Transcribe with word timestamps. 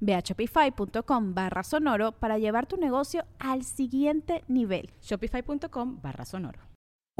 Ve 0.00 0.14
a 0.14 0.20
shopify.com 0.20 1.34
barra 1.34 1.62
sonoro 1.62 2.12
para 2.12 2.38
llevar 2.38 2.66
tu 2.66 2.76
negocio 2.76 3.24
al 3.38 3.64
siguiente 3.64 4.44
nivel. 4.48 4.90
Shopify.com 5.02 6.00
barra 6.02 6.24
sonoro. 6.24 6.60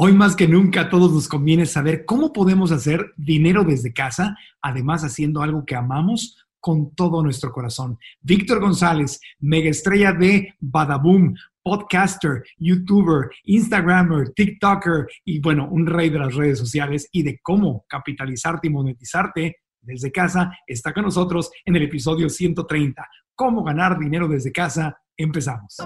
Hoy 0.00 0.12
más 0.12 0.36
que 0.36 0.46
nunca 0.46 0.82
a 0.82 0.88
todos 0.88 1.12
nos 1.12 1.26
conviene 1.26 1.66
saber 1.66 2.04
cómo 2.04 2.32
podemos 2.32 2.70
hacer 2.70 3.12
dinero 3.16 3.64
desde 3.64 3.92
casa, 3.92 4.36
además 4.62 5.02
haciendo 5.02 5.42
algo 5.42 5.64
que 5.64 5.74
amamos 5.74 6.36
con 6.60 6.94
todo 6.94 7.22
nuestro 7.22 7.50
corazón. 7.50 7.98
Víctor 8.20 8.60
González, 8.60 9.20
mega 9.40 9.70
estrella 9.70 10.12
de 10.12 10.54
Badaboom, 10.60 11.34
podcaster, 11.62 12.44
youtuber, 12.58 13.30
instagrammer, 13.44 14.30
tiktoker 14.34 15.06
y 15.24 15.40
bueno, 15.40 15.68
un 15.68 15.86
rey 15.86 16.10
de 16.10 16.18
las 16.18 16.34
redes 16.34 16.58
sociales 16.58 17.08
y 17.12 17.22
de 17.22 17.40
cómo 17.42 17.84
capitalizarte 17.88 18.68
y 18.68 18.70
monetizarte 18.70 19.56
desde 19.88 20.12
casa 20.12 20.52
está 20.66 20.92
con 20.92 21.04
nosotros 21.04 21.50
en 21.64 21.74
el 21.76 21.84
episodio 21.84 22.28
130. 22.28 23.08
¿Cómo 23.34 23.64
ganar 23.64 23.98
dinero 23.98 24.28
desde 24.28 24.52
casa? 24.52 25.00
Empezamos. 25.16 25.78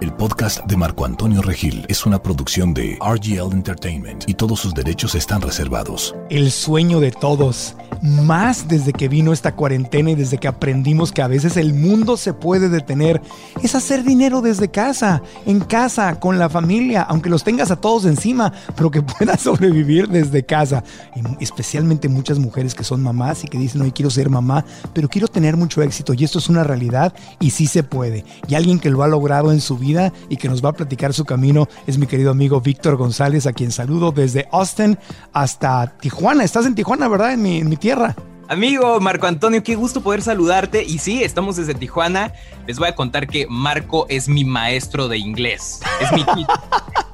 El 0.00 0.14
podcast 0.14 0.64
de 0.64 0.78
Marco 0.78 1.04
Antonio 1.04 1.42
Regil 1.42 1.84
es 1.88 2.06
una 2.06 2.22
producción 2.22 2.72
de 2.72 2.98
RGL 3.02 3.52
Entertainment 3.52 4.26
y 4.26 4.32
todos 4.32 4.58
sus 4.58 4.72
derechos 4.72 5.14
están 5.14 5.42
reservados. 5.42 6.14
El 6.30 6.50
sueño 6.52 7.00
de 7.00 7.10
todos, 7.10 7.76
más 8.00 8.66
desde 8.66 8.94
que 8.94 9.08
vino 9.08 9.34
esta 9.34 9.54
cuarentena 9.54 10.12
y 10.12 10.14
desde 10.14 10.38
que 10.38 10.48
aprendimos 10.48 11.12
que 11.12 11.20
a 11.20 11.28
veces 11.28 11.58
el 11.58 11.74
mundo 11.74 12.16
se 12.16 12.32
puede 12.32 12.70
detener, 12.70 13.20
es 13.62 13.74
hacer 13.74 14.02
dinero 14.02 14.40
desde 14.40 14.70
casa, 14.70 15.20
en 15.44 15.60
casa, 15.60 16.18
con 16.18 16.38
la 16.38 16.48
familia, 16.48 17.02
aunque 17.02 17.28
los 17.28 17.44
tengas 17.44 17.70
a 17.70 17.76
todos 17.76 18.06
encima, 18.06 18.54
pero 18.76 18.90
que 18.90 19.02
puedas 19.18 19.42
sobrevivir 19.42 20.08
desde 20.08 20.46
casa. 20.46 20.82
Y 21.14 21.44
especialmente 21.44 22.08
muchas 22.08 22.38
mujeres 22.38 22.74
que 22.74 22.84
son 22.84 23.02
mamás 23.02 23.44
y 23.44 23.48
que 23.48 23.58
dicen, 23.58 23.82
hoy 23.82 23.92
quiero 23.92 24.08
ser 24.08 24.30
mamá, 24.30 24.64
pero 24.94 25.10
quiero 25.10 25.28
tener 25.28 25.58
mucho 25.58 25.82
éxito 25.82 26.14
y 26.14 26.24
esto 26.24 26.38
es 26.38 26.48
una 26.48 26.64
realidad 26.64 27.12
y 27.38 27.50
sí 27.50 27.66
se 27.66 27.82
puede. 27.82 28.24
Y 28.48 28.54
alguien 28.54 28.78
que 28.78 28.88
lo 28.88 29.02
ha 29.02 29.08
logrado 29.08 29.52
en 29.52 29.60
su 29.60 29.76
vida 29.76 29.89
y 30.28 30.36
que 30.36 30.48
nos 30.48 30.64
va 30.64 30.70
a 30.70 30.72
platicar 30.72 31.12
su 31.12 31.24
camino 31.24 31.68
es 31.86 31.98
mi 31.98 32.06
querido 32.06 32.30
amigo 32.30 32.60
Víctor 32.60 32.96
González, 32.96 33.46
a 33.46 33.52
quien 33.52 33.72
saludo 33.72 34.12
desde 34.12 34.48
Austin 34.52 34.98
hasta 35.32 35.98
Tijuana. 35.98 36.44
Estás 36.44 36.66
en 36.66 36.74
Tijuana, 36.74 37.08
¿verdad? 37.08 37.32
En 37.32 37.42
mi, 37.42 37.58
en 37.58 37.68
mi 37.68 37.76
tierra. 37.76 38.14
Amigo 38.48 38.98
Marco 39.00 39.26
Antonio, 39.26 39.62
qué 39.62 39.76
gusto 39.76 40.00
poder 40.00 40.22
saludarte. 40.22 40.82
Y 40.82 40.98
sí, 40.98 41.22
estamos 41.22 41.56
desde 41.56 41.74
Tijuana. 41.74 42.32
Les 42.66 42.78
voy 42.78 42.88
a 42.88 42.94
contar 42.94 43.26
que 43.28 43.46
Marco 43.48 44.06
es 44.08 44.28
mi 44.28 44.44
maestro 44.44 45.08
de 45.08 45.18
inglés. 45.18 45.80
Es 46.00 46.12
mi 46.12 46.24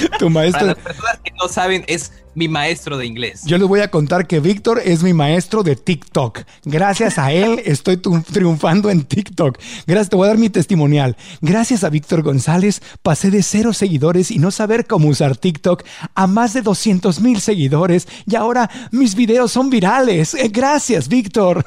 tu 0.18 0.30
maestro. 0.30 0.60
Para 0.60 0.74
las 0.74 0.82
personas 0.82 1.18
que 1.22 1.32
no 1.32 1.48
saben, 1.48 1.84
es 1.86 2.12
mi 2.36 2.48
maestro 2.48 2.98
de 2.98 3.06
inglés. 3.06 3.42
Yo 3.46 3.56
les 3.56 3.66
voy 3.66 3.80
a 3.80 3.90
contar 3.90 4.26
que 4.26 4.40
Víctor 4.40 4.80
es 4.84 5.02
mi 5.02 5.14
maestro 5.14 5.62
de 5.62 5.74
TikTok. 5.74 6.40
Gracias 6.64 7.18
a 7.18 7.32
él 7.32 7.62
estoy 7.64 7.96
triunfando 7.96 8.90
en 8.90 9.04
TikTok. 9.04 9.58
Gracias, 9.86 10.10
te 10.10 10.16
voy 10.16 10.26
a 10.26 10.28
dar 10.28 10.38
mi 10.38 10.50
testimonial. 10.50 11.16
Gracias 11.40 11.82
a 11.82 11.88
Víctor 11.88 12.22
González 12.22 12.82
pasé 13.02 13.30
de 13.30 13.42
cero 13.42 13.72
seguidores 13.72 14.30
y 14.30 14.38
no 14.38 14.50
saber 14.50 14.86
cómo 14.86 15.08
usar 15.08 15.36
TikTok 15.36 15.82
a 16.14 16.26
más 16.26 16.52
de 16.52 16.60
200 16.60 17.20
mil 17.20 17.40
seguidores 17.40 18.06
y 18.26 18.36
ahora 18.36 18.70
mis 18.90 19.14
videos 19.14 19.50
son 19.52 19.70
virales. 19.70 20.36
Gracias, 20.50 21.08
Víctor. 21.08 21.64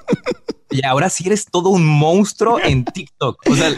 Y 0.72 0.86
ahora 0.86 1.10
sí 1.10 1.24
eres 1.26 1.46
todo 1.46 1.70
un 1.70 1.86
monstruo 1.86 2.60
en 2.60 2.86
TikTok. 2.86 3.42
O 3.50 3.56
sea, 3.56 3.76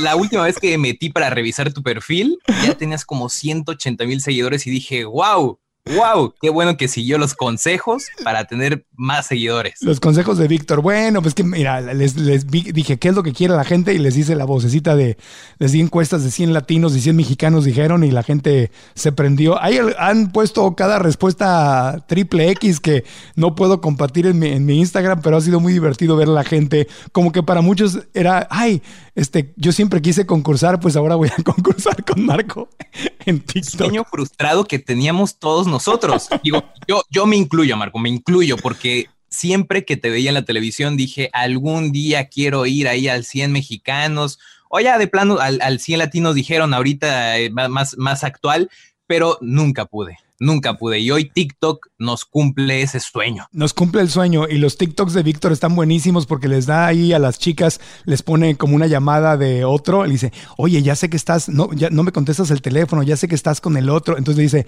la, 0.00 0.16
última 0.16 0.44
vez 0.44 0.58
que 0.58 0.76
metí 0.78 1.10
para 1.10 1.30
revisar 1.30 1.72
tu 1.72 1.82
perfil, 1.82 2.38
ya 2.64 2.76
tenías 2.76 3.04
como 3.04 3.28
180 3.28 4.04
mil 4.04 4.20
seguidores 4.20 4.66
y 4.66 4.70
dije, 4.70 5.04
wow, 5.04 5.58
¡Wow! 5.84 6.34
Qué 6.40 6.48
bueno 6.48 6.76
que 6.76 6.86
siguió 6.86 7.18
los 7.18 7.34
consejos 7.34 8.04
para 8.22 8.44
tener 8.44 8.86
más 8.94 9.26
seguidores. 9.26 9.82
Los 9.82 9.98
consejos 9.98 10.38
de 10.38 10.46
Víctor. 10.46 10.80
Bueno, 10.80 11.22
pues 11.22 11.34
que 11.34 11.42
mira, 11.42 11.80
les, 11.80 12.14
dije 12.46 12.98
qué 12.98 13.08
es 13.08 13.14
lo 13.14 13.24
que 13.24 13.32
quiere 13.32 13.54
la 13.54 13.64
gente 13.64 13.92
y 13.92 13.98
les 13.98 14.16
hice 14.16 14.36
la 14.36 14.44
vocecita 14.44 14.94
de, 14.94 15.16
les 15.58 15.72
di 15.72 15.80
encuestas 15.80 16.22
de 16.22 16.30
100 16.30 16.52
latinos 16.52 16.94
y 16.94 17.00
100 17.00 17.16
mexicanos 17.16 17.64
dijeron 17.64 18.04
y 18.04 18.12
la 18.12 18.22
gente 18.22 18.70
se 18.94 19.10
prendió. 19.10 19.60
Ahí 19.60 19.80
han 19.98 20.30
puesto 20.30 20.76
cada 20.76 21.00
respuesta 21.00 22.04
triple 22.06 22.50
X 22.50 22.78
que 22.78 23.02
no 23.34 23.56
puedo 23.56 23.80
compartir 23.80 24.28
en 24.28 24.38
mi, 24.38 24.48
en 24.48 24.64
mi 24.64 24.78
Instagram, 24.78 25.20
pero 25.20 25.36
ha 25.36 25.40
sido 25.40 25.58
muy 25.58 25.72
divertido 25.72 26.16
ver 26.16 26.28
a 26.28 26.32
la 26.32 26.44
gente. 26.44 26.86
Como 27.10 27.32
que 27.32 27.42
para 27.42 27.60
muchos 27.60 27.98
era, 28.14 28.46
ay, 28.50 28.82
este, 29.14 29.52
yo 29.56 29.72
siempre 29.72 30.00
quise 30.00 30.26
concursar, 30.26 30.80
pues 30.80 30.96
ahora 30.96 31.16
voy 31.16 31.28
a 31.28 31.42
concursar 31.44 32.04
con 32.04 32.24
Marco 32.24 32.68
en 33.26 33.40
TikTok. 33.40 33.78
Sueño 33.78 34.04
frustrado 34.04 34.64
que 34.64 34.78
teníamos 34.78 35.38
todos 35.38 35.66
nosotros. 35.66 36.28
Digo, 36.42 36.64
yo, 36.88 37.02
yo 37.10 37.26
me 37.26 37.36
incluyo, 37.36 37.76
Marco, 37.76 37.98
me 37.98 38.08
incluyo 38.08 38.56
porque 38.56 39.08
siempre 39.28 39.84
que 39.84 39.96
te 39.96 40.10
veía 40.10 40.30
en 40.30 40.34
la 40.34 40.44
televisión 40.44 40.96
dije, 40.96 41.30
algún 41.32 41.92
día 41.92 42.28
quiero 42.28 42.66
ir 42.66 42.88
ahí 42.88 43.08
al 43.08 43.24
100 43.24 43.52
mexicanos 43.52 44.38
o 44.68 44.80
ya 44.80 44.98
de 44.98 45.06
plano 45.06 45.38
al, 45.38 45.60
al 45.60 45.80
100 45.80 45.98
latinos 45.98 46.34
dijeron 46.34 46.74
ahorita 46.74 47.38
eh, 47.38 47.50
más, 47.50 47.96
más 47.98 48.24
actual, 48.24 48.70
pero 49.06 49.38
nunca 49.40 49.84
pude 49.84 50.18
nunca 50.38 50.74
pude. 50.74 50.98
Y 50.98 51.10
hoy 51.10 51.30
TikTok 51.32 51.88
nos 51.98 52.24
cumple 52.24 52.82
ese 52.82 53.00
sueño. 53.00 53.46
Nos 53.52 53.74
cumple 53.74 54.00
el 54.00 54.10
sueño. 54.10 54.48
Y 54.48 54.58
los 54.58 54.76
TikToks 54.76 55.14
de 55.14 55.22
Víctor 55.22 55.52
están 55.52 55.74
buenísimos 55.74 56.26
porque 56.26 56.48
les 56.48 56.66
da 56.66 56.86
ahí 56.86 57.12
a 57.12 57.18
las 57.18 57.38
chicas, 57.38 57.80
les 58.04 58.22
pone 58.22 58.56
como 58.56 58.76
una 58.76 58.86
llamada 58.86 59.36
de 59.36 59.64
otro. 59.64 60.04
Le 60.04 60.12
dice, 60.12 60.32
oye, 60.56 60.82
ya 60.82 60.96
sé 60.96 61.08
que 61.08 61.16
estás, 61.16 61.48
no, 61.48 61.72
ya 61.72 61.90
no 61.90 62.02
me 62.02 62.12
contestas 62.12 62.50
el 62.50 62.62
teléfono, 62.62 63.02
ya 63.02 63.16
sé 63.16 63.28
que 63.28 63.34
estás 63.34 63.60
con 63.60 63.76
el 63.76 63.88
otro. 63.88 64.18
Entonces 64.18 64.42
dice, 64.42 64.66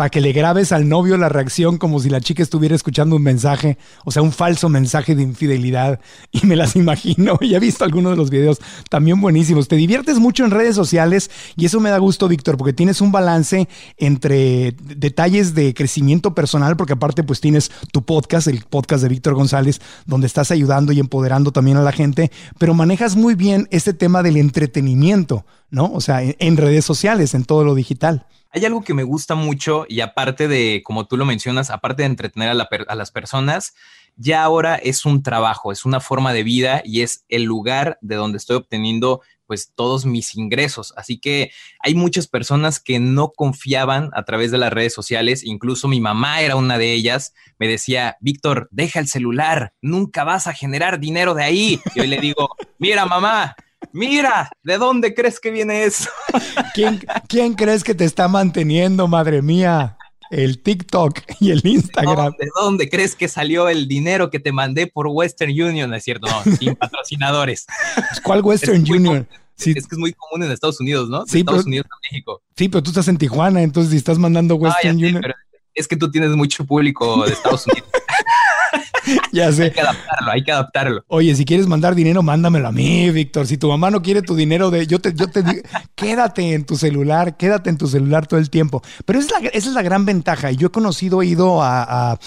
para 0.00 0.08
que 0.08 0.22
le 0.22 0.32
grabes 0.32 0.72
al 0.72 0.88
novio 0.88 1.18
la 1.18 1.28
reacción 1.28 1.76
como 1.76 2.00
si 2.00 2.08
la 2.08 2.22
chica 2.22 2.42
estuviera 2.42 2.74
escuchando 2.74 3.16
un 3.16 3.22
mensaje, 3.22 3.76
o 4.06 4.10
sea, 4.10 4.22
un 4.22 4.32
falso 4.32 4.70
mensaje 4.70 5.14
de 5.14 5.22
infidelidad. 5.22 6.00
Y 6.32 6.46
me 6.46 6.56
las 6.56 6.74
imagino, 6.74 7.38
ya 7.42 7.58
he 7.58 7.60
visto 7.60 7.84
algunos 7.84 8.12
de 8.12 8.16
los 8.16 8.30
videos 8.30 8.60
también 8.88 9.20
buenísimos. 9.20 9.68
Te 9.68 9.76
diviertes 9.76 10.18
mucho 10.18 10.42
en 10.46 10.52
redes 10.52 10.74
sociales 10.74 11.30
y 11.54 11.66
eso 11.66 11.80
me 11.80 11.90
da 11.90 11.98
gusto, 11.98 12.28
Víctor, 12.28 12.56
porque 12.56 12.72
tienes 12.72 13.02
un 13.02 13.12
balance 13.12 13.68
entre 13.98 14.74
detalles 14.80 15.54
de 15.54 15.74
crecimiento 15.74 16.34
personal, 16.34 16.78
porque 16.78 16.94
aparte 16.94 17.22
pues 17.22 17.42
tienes 17.42 17.70
tu 17.92 18.02
podcast, 18.02 18.46
el 18.46 18.64
podcast 18.64 19.02
de 19.02 19.10
Víctor 19.10 19.34
González, 19.34 19.82
donde 20.06 20.28
estás 20.28 20.50
ayudando 20.50 20.92
y 20.92 21.00
empoderando 21.00 21.52
también 21.52 21.76
a 21.76 21.82
la 21.82 21.92
gente, 21.92 22.30
pero 22.56 22.72
manejas 22.72 23.16
muy 23.16 23.34
bien 23.34 23.68
este 23.70 23.92
tema 23.92 24.22
del 24.22 24.38
entretenimiento, 24.38 25.44
¿no? 25.68 25.92
O 25.92 26.00
sea, 26.00 26.22
en 26.22 26.56
redes 26.56 26.86
sociales, 26.86 27.34
en 27.34 27.44
todo 27.44 27.64
lo 27.64 27.74
digital. 27.74 28.24
Hay 28.52 28.64
algo 28.64 28.82
que 28.82 28.94
me 28.94 29.04
gusta 29.04 29.36
mucho 29.36 29.86
y 29.88 30.00
aparte 30.00 30.48
de, 30.48 30.82
como 30.84 31.06
tú 31.06 31.16
lo 31.16 31.24
mencionas, 31.24 31.70
aparte 31.70 32.02
de 32.02 32.06
entretener 32.06 32.48
a, 32.50 32.94
las 32.94 33.10
personas, 33.12 33.74
ya 34.16 34.42
ahora 34.42 34.74
es 34.74 35.04
un 35.04 35.22
trabajo, 35.22 35.70
es 35.70 35.84
una 35.84 36.00
forma 36.00 36.32
de 36.32 36.42
vida 36.42 36.82
y 36.84 37.02
es 37.02 37.24
el 37.28 37.44
lugar 37.44 37.96
de 38.00 38.16
donde 38.16 38.38
estoy 38.38 38.56
obteniendo 38.56 39.20
pues 39.46 39.72
todos 39.74 40.04
mis 40.04 40.34
ingresos. 40.36 40.92
Así 40.96 41.18
que 41.18 41.52
hay 41.80 41.94
muchas 41.94 42.26
personas 42.26 42.80
que 42.80 42.98
no 42.98 43.30
confiaban 43.30 44.10
a 44.14 44.24
través 44.24 44.50
de 44.50 44.58
las 44.58 44.72
redes 44.72 44.94
sociales, 44.94 45.44
incluso 45.44 45.86
mi 45.86 46.00
mamá 46.00 46.40
era 46.40 46.56
una 46.56 46.76
de 46.76 46.92
ellas, 46.92 47.34
me 47.58 47.68
decía, 47.68 48.16
Víctor, 48.20 48.68
deja 48.72 48.98
el 48.98 49.08
celular, 49.08 49.74
nunca 49.80 50.24
vas 50.24 50.46
a 50.46 50.54
generar 50.54 50.98
dinero 50.98 51.34
de 51.34 51.44
ahí. 51.44 51.80
Y 51.94 52.00
hoy 52.00 52.06
le 52.08 52.20
digo, 52.20 52.50
mira 52.78 53.06
mamá, 53.06 53.56
Mira, 53.92 54.50
¿de 54.62 54.78
dónde 54.78 55.14
crees 55.14 55.40
que 55.40 55.50
viene 55.50 55.84
eso? 55.84 56.08
¿Quién, 56.74 57.00
¿Quién, 57.28 57.54
crees 57.54 57.82
que 57.82 57.94
te 57.94 58.04
está 58.04 58.28
manteniendo, 58.28 59.08
madre 59.08 59.42
mía? 59.42 59.96
El 60.30 60.62
TikTok 60.62 61.22
y 61.40 61.50
el 61.50 61.60
Instagram. 61.66 62.34
¿De 62.38 62.48
dónde 62.54 62.88
crees 62.88 63.16
que 63.16 63.26
salió 63.26 63.68
el 63.68 63.88
dinero 63.88 64.30
que 64.30 64.38
te 64.38 64.52
mandé 64.52 64.86
por 64.86 65.08
Western 65.08 65.50
Union? 65.50 65.92
Es 65.92 66.04
cierto, 66.04 66.28
no, 66.28 66.56
sin 66.56 66.76
patrocinadores. 66.76 67.66
¿Cuál 68.22 68.42
Western 68.42 68.84
Union? 68.88 69.28
Sí. 69.56 69.74
Es 69.76 69.86
que 69.86 69.96
es 69.96 69.98
muy 69.98 70.12
común 70.12 70.44
en 70.44 70.52
Estados 70.52 70.80
Unidos, 70.80 71.08
¿no? 71.08 71.26
Sí, 71.26 71.40
Estados 71.40 71.66
Unidos 71.66 71.86
a 71.90 71.96
México. 72.10 72.42
Sí, 72.56 72.68
pero 72.68 72.82
tú 72.82 72.90
estás 72.90 73.08
en 73.08 73.18
Tijuana, 73.18 73.60
entonces 73.60 73.90
si 73.90 73.98
estás 73.98 74.18
mandando 74.18 74.54
Western 74.54 74.96
Union. 74.96 75.22
es 75.74 75.88
que 75.88 75.96
tú 75.96 76.10
tienes 76.10 76.30
mucho 76.30 76.64
público 76.64 77.24
de 77.26 77.32
Estados 77.32 77.66
Unidos. 77.66 77.90
ya 79.32 79.52
sé. 79.52 79.64
Hay 79.64 79.70
que 79.72 79.80
adaptarlo, 79.80 80.30
hay 80.30 80.44
que 80.44 80.52
adaptarlo. 80.52 81.04
Oye, 81.08 81.34
si 81.34 81.44
quieres 81.44 81.66
mandar 81.66 81.94
dinero, 81.94 82.22
mándamelo 82.22 82.68
a 82.68 82.72
mí, 82.72 83.10
Víctor. 83.10 83.46
Si 83.46 83.56
tu 83.58 83.68
mamá 83.68 83.90
no 83.90 84.02
quiere 84.02 84.22
tu 84.22 84.34
dinero 84.34 84.70
de, 84.70 84.86
yo 84.86 85.00
te, 85.00 85.14
yo 85.14 85.28
te 85.28 85.42
digo, 85.42 85.62
quédate 85.94 86.54
en 86.54 86.64
tu 86.64 86.76
celular, 86.76 87.36
quédate 87.36 87.70
en 87.70 87.78
tu 87.78 87.86
celular 87.86 88.26
todo 88.26 88.40
el 88.40 88.50
tiempo. 88.50 88.82
Pero 89.04 89.18
esa 89.18 89.36
es 89.36 89.42
la, 89.42 89.48
esa 89.50 89.68
es 89.68 89.74
la 89.74 89.82
gran 89.82 90.04
ventaja. 90.04 90.50
Yo 90.50 90.68
he 90.68 90.70
conocido, 90.70 91.22
he 91.22 91.26
ido 91.26 91.62
a, 91.62 92.18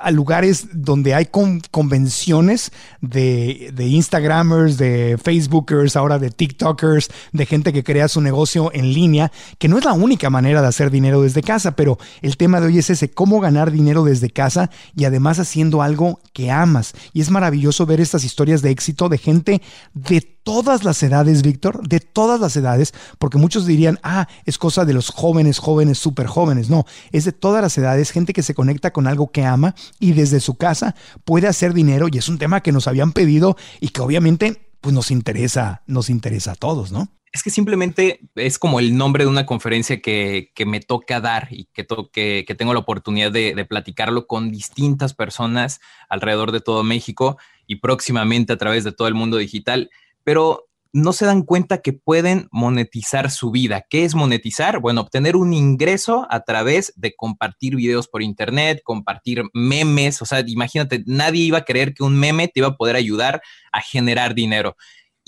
a 0.00 0.10
lugares 0.10 0.68
donde 0.72 1.14
hay 1.14 1.26
convenciones 1.70 2.72
de, 3.00 3.70
de, 3.74 3.86
Instagramers, 3.86 4.78
de 4.78 5.18
Facebookers, 5.22 5.96
ahora 5.96 6.18
de 6.18 6.30
TikTokers, 6.30 7.10
de 7.32 7.46
gente 7.46 7.72
que 7.72 7.82
crea 7.82 8.08
su 8.08 8.20
negocio 8.20 8.70
en 8.72 8.92
línea, 8.92 9.32
que 9.58 9.68
no 9.68 9.78
es 9.78 9.84
la 9.84 9.92
única 9.92 10.30
manera 10.30 10.62
de 10.62 10.68
hacer 10.68 10.90
dinero 10.90 11.22
desde 11.22 11.42
casa, 11.42 11.72
pero 11.76 11.98
el 12.22 12.36
tema 12.36 12.60
de 12.60 12.66
hoy 12.66 12.78
es 12.78 12.90
ese, 12.90 13.10
cómo 13.10 13.40
ganar 13.40 13.70
dinero 13.70 14.04
desde 14.04 14.30
casa 14.30 14.70
y 14.94 15.04
además 15.04 15.38
haciendo 15.56 15.80
algo 15.80 16.20
que 16.34 16.50
amas. 16.50 16.92
Y 17.14 17.22
es 17.22 17.30
maravilloso 17.30 17.86
ver 17.86 17.98
estas 17.98 18.24
historias 18.24 18.60
de 18.60 18.68
éxito 18.68 19.08
de 19.08 19.16
gente 19.16 19.62
de 19.94 20.20
todas 20.20 20.84
las 20.84 21.02
edades, 21.02 21.40
Víctor, 21.40 21.88
de 21.88 21.98
todas 21.98 22.38
las 22.38 22.54
edades, 22.58 22.92
porque 23.18 23.38
muchos 23.38 23.64
dirían, 23.64 23.98
ah, 24.02 24.28
es 24.44 24.58
cosa 24.58 24.84
de 24.84 24.92
los 24.92 25.08
jóvenes, 25.08 25.58
jóvenes, 25.58 25.96
súper 25.96 26.26
jóvenes. 26.26 26.68
No, 26.68 26.84
es 27.10 27.24
de 27.24 27.32
todas 27.32 27.62
las 27.62 27.78
edades, 27.78 28.10
gente 28.10 28.34
que 28.34 28.42
se 28.42 28.52
conecta 28.52 28.92
con 28.92 29.06
algo 29.06 29.30
que 29.30 29.46
ama 29.46 29.74
y 29.98 30.12
desde 30.12 30.40
su 30.40 30.56
casa 30.56 30.94
puede 31.24 31.48
hacer 31.48 31.72
dinero 31.72 32.08
y 32.12 32.18
es 32.18 32.28
un 32.28 32.36
tema 32.36 32.60
que 32.60 32.72
nos 32.72 32.86
habían 32.86 33.12
pedido 33.12 33.56
y 33.80 33.88
que 33.88 34.02
obviamente 34.02 34.68
pues 34.82 34.94
nos 34.94 35.10
interesa, 35.10 35.84
nos 35.86 36.10
interesa 36.10 36.52
a 36.52 36.56
todos, 36.56 36.92
¿no? 36.92 37.15
Es 37.36 37.42
que 37.42 37.50
simplemente 37.50 38.20
es 38.34 38.58
como 38.58 38.80
el 38.80 38.96
nombre 38.96 39.24
de 39.24 39.28
una 39.28 39.44
conferencia 39.44 40.00
que, 40.00 40.50
me 40.64 40.80
toca 40.80 41.20
dar 41.20 41.48
y 41.50 41.66
que, 41.66 41.84
que, 42.46 42.54
tengo 42.54 42.72
la 42.72 42.80
oportunidad 42.80 43.30
de, 43.30 43.54
de, 43.54 43.64
platicarlo 43.66 44.26
con 44.26 44.50
distintas 44.50 45.12
personas 45.12 45.82
alrededor 46.08 46.50
de 46.50 46.62
todo 46.62 46.82
México 46.82 47.36
y 47.66 47.76
próximamente 47.76 48.54
a 48.54 48.56
través 48.56 48.84
de 48.84 48.92
todo 48.92 49.06
el 49.06 49.12
mundo 49.12 49.36
digital. 49.36 49.90
Pero 50.24 50.66
no 50.94 51.12
se 51.12 51.26
dan 51.26 51.42
cuenta 51.42 51.82
que 51.82 51.92
pueden 51.92 52.48
monetizar 52.52 53.30
su 53.30 53.50
vida. 53.50 53.84
¿Qué 53.86 54.06
es 54.06 54.14
monetizar? 54.14 54.80
Bueno, 54.80 55.02
obtener 55.02 55.36
un 55.36 55.52
ingreso 55.52 56.26
a 56.30 56.40
través 56.40 56.94
de 56.96 57.14
compartir 57.14 57.76
videos 57.76 58.08
por 58.08 58.22
internet, 58.22 58.80
compartir 58.82 59.42
memes. 59.52 60.22
O 60.22 60.24
sea, 60.24 60.42
imagínate, 60.46 61.04
nadie 61.04 61.42
iba 61.42 61.58
a 61.58 61.64
creer 61.66 61.92
que 61.92 62.02
un 62.02 62.18
meme 62.18 62.48
te 62.48 62.60
iba 62.60 62.68
a 62.68 62.76
poder 62.78 62.96
ayudar 62.96 63.42
a 63.72 63.82
generar 63.82 64.34
dinero. 64.34 64.74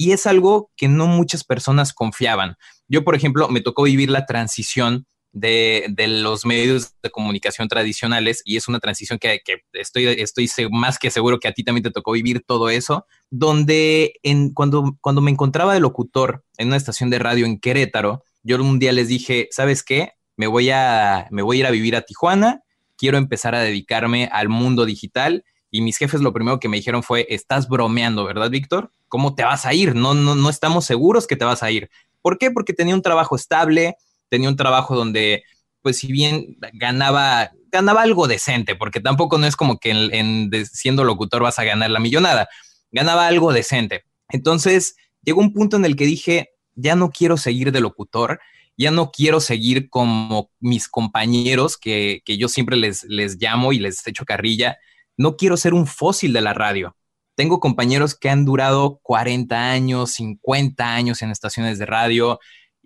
Y 0.00 0.12
es 0.12 0.28
algo 0.28 0.70
que 0.76 0.86
no 0.86 1.08
muchas 1.08 1.42
personas 1.42 1.92
confiaban. 1.92 2.56
Yo, 2.86 3.02
por 3.02 3.16
ejemplo, 3.16 3.48
me 3.48 3.60
tocó 3.60 3.82
vivir 3.82 4.10
la 4.10 4.26
transición 4.26 5.06
de, 5.32 5.92
los 6.22 6.46
medios 6.46 6.94
de 7.02 7.10
comunicación 7.10 7.66
tradicionales 7.68 8.40
y 8.44 8.56
es 8.56 8.68
una 8.68 8.78
transición 8.78 9.18
que, 9.18 9.40
estoy, 9.72 10.06
estoy 10.06 10.48
más 10.70 11.00
que 11.00 11.10
seguro 11.10 11.40
que 11.40 11.48
a 11.48 11.52
ti 11.52 11.64
también 11.64 11.82
te 11.82 11.90
tocó 11.90 12.12
vivir 12.12 12.44
todo 12.46 12.70
eso, 12.70 13.06
donde 13.28 14.14
cuando, 14.54 14.96
cuando 15.00 15.20
me 15.20 15.32
encontraba 15.32 15.74
de 15.74 15.80
locutor 15.80 16.44
en 16.56 16.68
una 16.68 16.76
estación 16.76 17.10
de 17.10 17.18
radio 17.18 17.44
en 17.44 17.58
Querétaro, 17.58 18.22
yo 18.44 18.62
un 18.62 18.78
día 18.78 18.92
les 18.92 19.08
dije, 19.08 19.48
¿sabes 19.50 19.82
qué? 19.82 20.12
Me 20.36 20.46
voy 20.46 20.70
a, 20.70 21.26
me 21.32 21.42
voy 21.42 21.56
a 21.56 21.60
ir 21.60 21.66
a 21.66 21.72
vivir 21.72 21.96
a 21.96 22.02
Tijuana, 22.02 22.62
quiero 22.96 23.18
empezar 23.18 23.56
a 23.56 23.60
dedicarme 23.60 24.28
al 24.32 24.48
mundo 24.48 24.86
digital 24.86 25.44
y 25.70 25.82
mis 25.82 25.98
jefes 25.98 26.20
lo 26.20 26.32
primero 26.32 26.60
que 26.60 26.68
me 26.68 26.78
dijeron 26.78 27.02
fue, 27.02 27.26
estás 27.28 27.68
bromeando, 27.68 28.24
¿verdad, 28.24 28.50
Víctor? 28.50 28.92
¿Cómo 29.08 29.34
te 29.34 29.44
vas 29.44 29.66
a 29.66 29.74
ir? 29.74 29.94
No, 29.94 30.14
no, 30.14 30.34
no 30.34 30.50
estamos 30.50 30.84
seguros 30.84 31.26
que 31.26 31.36
te 31.36 31.44
vas 31.44 31.62
a 31.62 31.70
ir. 31.70 31.90
¿Por 32.22 32.38
qué? 32.38 32.50
Porque 32.50 32.72
tenía 32.72 32.94
un 32.94 33.02
trabajo 33.02 33.36
estable, 33.36 33.96
tenía 34.28 34.48
un 34.48 34.56
trabajo 34.56 34.96
donde, 34.96 35.44
pues 35.82 35.98
si 35.98 36.10
bien 36.10 36.56
ganaba, 36.72 37.50
ganaba 37.70 38.02
algo 38.02 38.28
decente, 38.28 38.76
porque 38.76 39.00
tampoco 39.00 39.38
no 39.38 39.46
es 39.46 39.56
como 39.56 39.78
que 39.78 39.90
en, 39.90 40.50
siendo 40.66 41.04
locutor 41.04 41.42
vas 41.42 41.58
a 41.58 41.64
ganar 41.64 41.90
la 41.90 42.00
millonada, 42.00 42.48
ganaba 42.90 43.26
algo 43.26 43.52
decente. 43.52 44.04
Entonces 44.30 44.96
llegó 45.22 45.40
un 45.40 45.52
punto 45.52 45.76
en 45.76 45.84
el 45.84 45.96
que 45.96 46.06
dije, 46.06 46.50
ya 46.74 46.96
no 46.96 47.10
quiero 47.10 47.36
seguir 47.36 47.72
de 47.72 47.80
locutor, 47.80 48.40
ya 48.76 48.90
no 48.90 49.10
quiero 49.10 49.40
seguir 49.40 49.90
como 49.90 50.50
mis 50.60 50.88
compañeros 50.88 51.76
que, 51.76 52.22
que 52.24 52.38
yo 52.38 52.48
siempre 52.48 52.76
les, 52.76 53.04
les 53.04 53.36
llamo 53.36 53.72
y 53.72 53.78
les 53.78 54.06
echo 54.06 54.24
carrilla, 54.24 54.78
no 55.18 55.36
quiero 55.36 55.58
ser 55.58 55.74
un 55.74 55.86
fósil 55.86 56.32
de 56.32 56.40
la 56.40 56.54
radio. 56.54 56.96
Tengo 57.36 57.60
compañeros 57.60 58.14
que 58.14 58.30
han 58.30 58.44
durado 58.44 59.00
40 59.02 59.70
años, 59.70 60.12
50 60.12 60.94
años 60.94 61.20
en 61.22 61.30
estaciones 61.30 61.78
de 61.78 61.86
radio, 61.86 62.38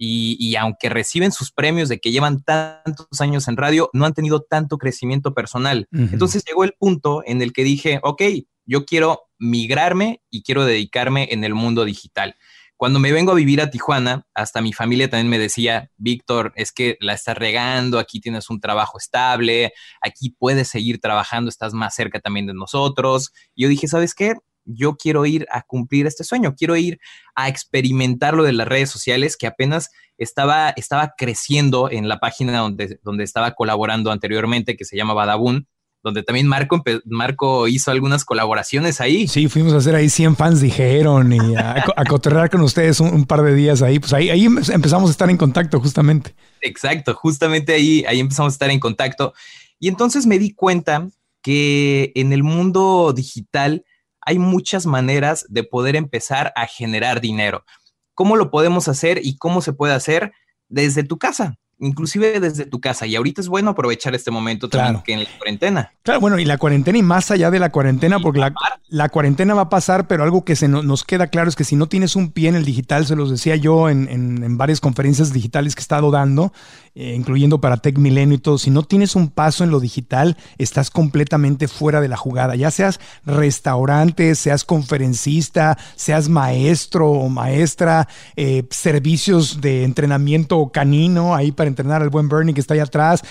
y, 0.04 0.56
aunque 0.56 0.88
reciben 0.88 1.30
sus 1.30 1.52
premios 1.52 1.88
de 1.88 2.00
que 2.00 2.10
llevan 2.10 2.42
tantos 2.42 3.20
años 3.20 3.46
en 3.46 3.56
radio, 3.56 3.88
no 3.92 4.04
han 4.04 4.14
tenido 4.14 4.42
tanto 4.42 4.76
crecimiento 4.76 5.32
personal. 5.32 5.86
Entonces 5.92 6.42
llegó 6.44 6.64
el 6.64 6.72
punto 6.72 7.22
en 7.24 7.40
el 7.40 7.52
que 7.52 7.62
dije, 7.62 8.00
ok, 8.02 8.22
yo 8.64 8.84
quiero 8.84 9.28
migrarme 9.38 10.20
y 10.28 10.42
quiero 10.42 10.64
dedicarme 10.64 11.28
en 11.30 11.44
el 11.44 11.54
mundo 11.54 11.84
digital. 11.84 12.34
Cuando 12.82 12.98
me 12.98 13.12
vengo 13.12 13.30
a 13.30 13.36
vivir 13.36 13.60
a 13.60 13.70
Tijuana, 13.70 14.26
hasta 14.34 14.60
mi 14.60 14.72
familia 14.72 15.08
también 15.08 15.28
me 15.28 15.38
decía, 15.38 15.92
Víctor, 15.98 16.52
es 16.56 16.72
que 16.72 16.96
la 16.98 17.12
estás 17.12 17.38
regando, 17.38 18.00
aquí 18.00 18.18
tienes 18.18 18.50
un 18.50 18.58
trabajo 18.60 18.98
estable, 18.98 19.72
aquí 20.00 20.30
puedes 20.30 20.66
seguir 20.66 20.98
trabajando, 20.98 21.48
estás 21.48 21.74
más 21.74 21.94
cerca 21.94 22.18
también 22.18 22.48
de 22.48 22.54
nosotros. 22.54 23.30
Y 23.54 23.62
yo 23.62 23.68
dije, 23.68 23.86
¿sabes 23.86 24.16
qué? 24.16 24.34
yo 24.64 24.96
quiero 24.96 25.26
ir 25.26 25.46
a 25.52 25.62
cumplir 25.62 26.06
este 26.08 26.24
sueño, 26.24 26.54
quiero 26.56 26.76
ir 26.76 26.98
a 27.36 27.48
experimentar 27.48 28.34
lo 28.34 28.42
de 28.42 28.52
las 28.52 28.66
redes 28.66 28.90
sociales 28.90 29.36
que 29.36 29.46
apenas 29.46 29.90
estaba, 30.18 30.70
estaba 30.70 31.14
creciendo 31.16 31.88
en 31.88 32.08
la 32.08 32.18
página 32.18 32.58
donde, 32.58 32.98
donde 33.04 33.22
estaba 33.22 33.52
colaborando 33.52 34.10
anteriormente, 34.10 34.76
que 34.76 34.84
se 34.84 34.96
llama 34.96 35.14
Badabun, 35.14 35.68
donde 36.02 36.22
también 36.22 36.46
Marco, 36.48 36.82
Marco 37.04 37.68
hizo 37.68 37.90
algunas 37.90 38.24
colaboraciones 38.24 39.00
ahí. 39.00 39.28
Sí, 39.28 39.48
fuimos 39.48 39.72
a 39.72 39.76
hacer 39.76 39.94
ahí 39.94 40.08
100 40.08 40.36
fans, 40.36 40.60
dijeron, 40.60 41.32
y 41.32 41.54
a, 41.56 41.84
a 41.96 42.48
con 42.48 42.60
ustedes 42.62 43.00
un, 43.00 43.24
par 43.24 43.42
de 43.42 43.54
días 43.54 43.82
ahí. 43.82 43.98
Pues 43.98 44.12
ahí, 44.12 44.30
ahí 44.30 44.44
empezamos 44.44 45.08
a 45.08 45.12
estar 45.12 45.30
en 45.30 45.36
contacto, 45.36 45.80
justamente. 45.80 46.34
Exacto, 46.60 47.14
justamente 47.14 47.72
ahí, 47.72 48.04
ahí 48.06 48.20
empezamos 48.20 48.52
a 48.52 48.54
estar 48.54 48.70
en 48.70 48.80
contacto. 48.80 49.32
Y 49.78 49.88
entonces 49.88 50.26
me 50.26 50.38
di 50.38 50.54
cuenta 50.54 51.08
que 51.42 52.12
en 52.14 52.32
el 52.32 52.42
mundo 52.42 53.12
digital 53.14 53.84
hay 54.20 54.38
muchas 54.38 54.86
maneras 54.86 55.46
de 55.48 55.64
poder 55.64 55.96
empezar 55.96 56.52
a 56.56 56.66
generar 56.66 57.20
dinero. 57.20 57.64
¿Cómo 58.14 58.36
lo 58.36 58.50
podemos 58.50 58.88
hacer 58.88 59.20
y 59.22 59.36
cómo 59.36 59.62
se 59.62 59.72
puede 59.72 59.94
hacer 59.94 60.32
desde 60.68 61.02
tu 61.02 61.18
casa? 61.18 61.58
Inclusive 61.78 62.38
desde 62.40 62.64
tu 62.64 62.80
casa. 62.80 63.06
Y 63.06 63.16
ahorita 63.16 63.40
es 63.40 63.48
bueno 63.48 63.70
aprovechar 63.70 64.14
este 64.14 64.30
momento 64.30 64.68
también 64.68 65.02
que 65.02 65.12
en 65.12 65.24
la 65.24 65.30
cuarentena. 65.38 65.92
Claro, 66.02 66.20
bueno, 66.20 66.38
y 66.38 66.44
la 66.44 66.58
cuarentena 66.58 66.98
y 66.98 67.02
más 67.02 67.30
allá 67.30 67.50
de 67.50 67.58
la 67.58 67.70
cuarentena, 67.70 68.20
porque 68.20 68.40
la, 68.88 69.08
cuarentena 69.08 69.54
va 69.54 69.62
a 69.62 69.68
pasar, 69.68 70.06
pero 70.06 70.22
algo 70.22 70.44
que 70.44 70.56
se 70.56 70.68
nos 70.68 71.04
queda 71.04 71.26
claro 71.26 71.48
es 71.48 71.56
que 71.56 71.64
si 71.64 71.76
no 71.76 71.88
tienes 71.88 72.16
un 72.16 72.30
pie 72.30 72.48
en 72.48 72.54
el 72.54 72.64
digital, 72.64 73.06
se 73.06 73.16
los 73.16 73.30
decía 73.30 73.56
yo 73.56 73.88
en, 73.88 74.08
en, 74.08 74.56
varias 74.56 74.80
conferencias 74.80 75.32
digitales 75.32 75.74
que 75.74 75.80
he 75.80 75.82
estado 75.82 76.10
dando, 76.10 76.52
eh, 76.94 77.14
incluyendo 77.16 77.60
para 77.60 77.78
Tech 77.78 77.98
Milenio 77.98 78.36
y 78.36 78.40
todo, 78.40 78.58
si 78.58 78.70
no 78.70 78.82
tienes 78.82 79.16
un 79.16 79.28
paso 79.28 79.64
en 79.64 79.70
lo 79.70 79.80
digital, 79.80 80.36
estás 80.58 80.90
completamente 80.90 81.66
fuera 81.66 82.00
de 82.00 82.08
la 82.08 82.16
jugada. 82.16 82.54
Ya 82.54 82.70
seas 82.70 83.00
restaurante, 83.24 84.34
seas 84.34 84.64
conferencista, 84.64 85.78
seas 85.96 86.28
maestro 86.28 87.10
o 87.10 87.28
maestra, 87.28 88.08
eh, 88.36 88.64
servicios 88.70 89.60
de 89.60 89.84
entrenamiento 89.84 90.70
canino 90.72 91.34
ahí 91.34 91.50
para 91.52 91.71
entrenar 91.72 92.02
al 92.02 92.10
buen 92.10 92.28
Bernie 92.28 92.54
que 92.54 92.60
está 92.60 92.74
ahí 92.74 92.80
atrás. 92.80 93.22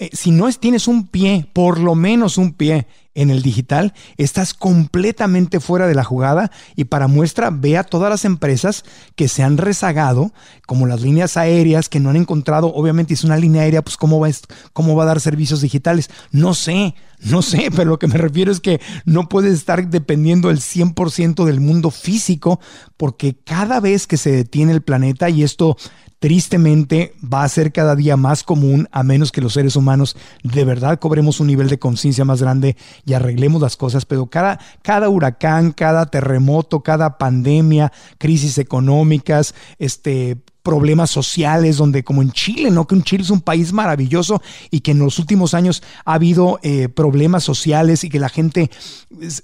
Eh, 0.00 0.08
si 0.14 0.30
no 0.30 0.48
es, 0.48 0.58
tienes 0.58 0.88
un 0.88 1.08
pie, 1.08 1.46
por 1.52 1.78
lo 1.78 1.94
menos 1.94 2.38
un 2.38 2.54
pie 2.54 2.86
en 3.14 3.28
el 3.28 3.42
digital, 3.42 3.92
estás 4.16 4.54
completamente 4.54 5.60
fuera 5.60 5.86
de 5.86 5.94
la 5.94 6.04
jugada 6.04 6.50
y 6.74 6.84
para 6.84 7.06
muestra 7.06 7.50
ve 7.50 7.76
a 7.76 7.84
todas 7.84 8.08
las 8.08 8.24
empresas 8.24 8.82
que 9.14 9.28
se 9.28 9.42
han 9.42 9.58
rezagado, 9.58 10.32
como 10.66 10.86
las 10.86 11.02
líneas 11.02 11.36
aéreas 11.36 11.90
que 11.90 12.00
no 12.00 12.08
han 12.08 12.16
encontrado, 12.16 12.72
obviamente 12.72 13.12
es 13.12 13.24
una 13.24 13.36
línea 13.36 13.60
aérea, 13.60 13.82
pues 13.82 13.98
cómo 13.98 14.18
va, 14.20 14.30
cómo 14.72 14.96
va 14.96 15.02
a 15.02 15.06
dar 15.06 15.20
servicios 15.20 15.60
digitales. 15.60 16.08
No 16.32 16.54
sé, 16.54 16.94
no 17.20 17.42
sé, 17.42 17.68
pero 17.76 17.90
lo 17.90 17.98
que 17.98 18.08
me 18.08 18.16
refiero 18.16 18.50
es 18.50 18.60
que 18.60 18.80
no 19.04 19.28
puedes 19.28 19.52
estar 19.52 19.86
dependiendo 19.86 20.48
el 20.48 20.60
100% 20.60 21.44
del 21.44 21.60
mundo 21.60 21.90
físico 21.90 22.58
porque 22.96 23.36
cada 23.36 23.80
vez 23.80 24.06
que 24.06 24.16
se 24.16 24.32
detiene 24.32 24.72
el 24.72 24.80
planeta 24.80 25.28
y 25.28 25.42
esto 25.42 25.76
tristemente 26.20 27.14
va 27.20 27.42
a 27.42 27.48
ser 27.48 27.72
cada 27.72 27.96
día 27.96 28.16
más 28.16 28.44
común 28.44 28.88
a 28.92 29.02
menos 29.02 29.32
que 29.32 29.40
los 29.40 29.54
seres 29.54 29.74
humanos 29.74 29.89
de 30.42 30.64
verdad 30.64 30.98
cobremos 30.98 31.40
un 31.40 31.46
nivel 31.46 31.68
de 31.68 31.78
conciencia 31.78 32.24
más 32.24 32.40
grande 32.40 32.76
y 33.04 33.14
arreglemos 33.14 33.60
las 33.60 33.76
cosas, 33.76 34.04
pero 34.06 34.26
cada, 34.26 34.58
cada 34.82 35.08
huracán, 35.08 35.72
cada 35.72 36.06
terremoto, 36.06 36.80
cada 36.80 37.18
pandemia, 37.18 37.92
crisis 38.18 38.58
económicas, 38.58 39.54
este, 39.78 40.38
problemas 40.62 41.10
sociales, 41.10 41.76
donde 41.76 42.04
como 42.04 42.22
en 42.22 42.32
Chile, 42.32 42.70
¿no? 42.70 42.86
Que 42.86 42.94
un 42.94 43.02
Chile 43.02 43.22
es 43.22 43.30
un 43.30 43.40
país 43.40 43.72
maravilloso 43.72 44.42
y 44.70 44.80
que 44.80 44.90
en 44.92 44.98
los 44.98 45.18
últimos 45.18 45.54
años 45.54 45.82
ha 46.04 46.14
habido 46.14 46.58
eh, 46.62 46.88
problemas 46.88 47.44
sociales 47.44 48.04
y 48.04 48.10
que 48.10 48.18
la 48.18 48.28
gente, 48.28 48.70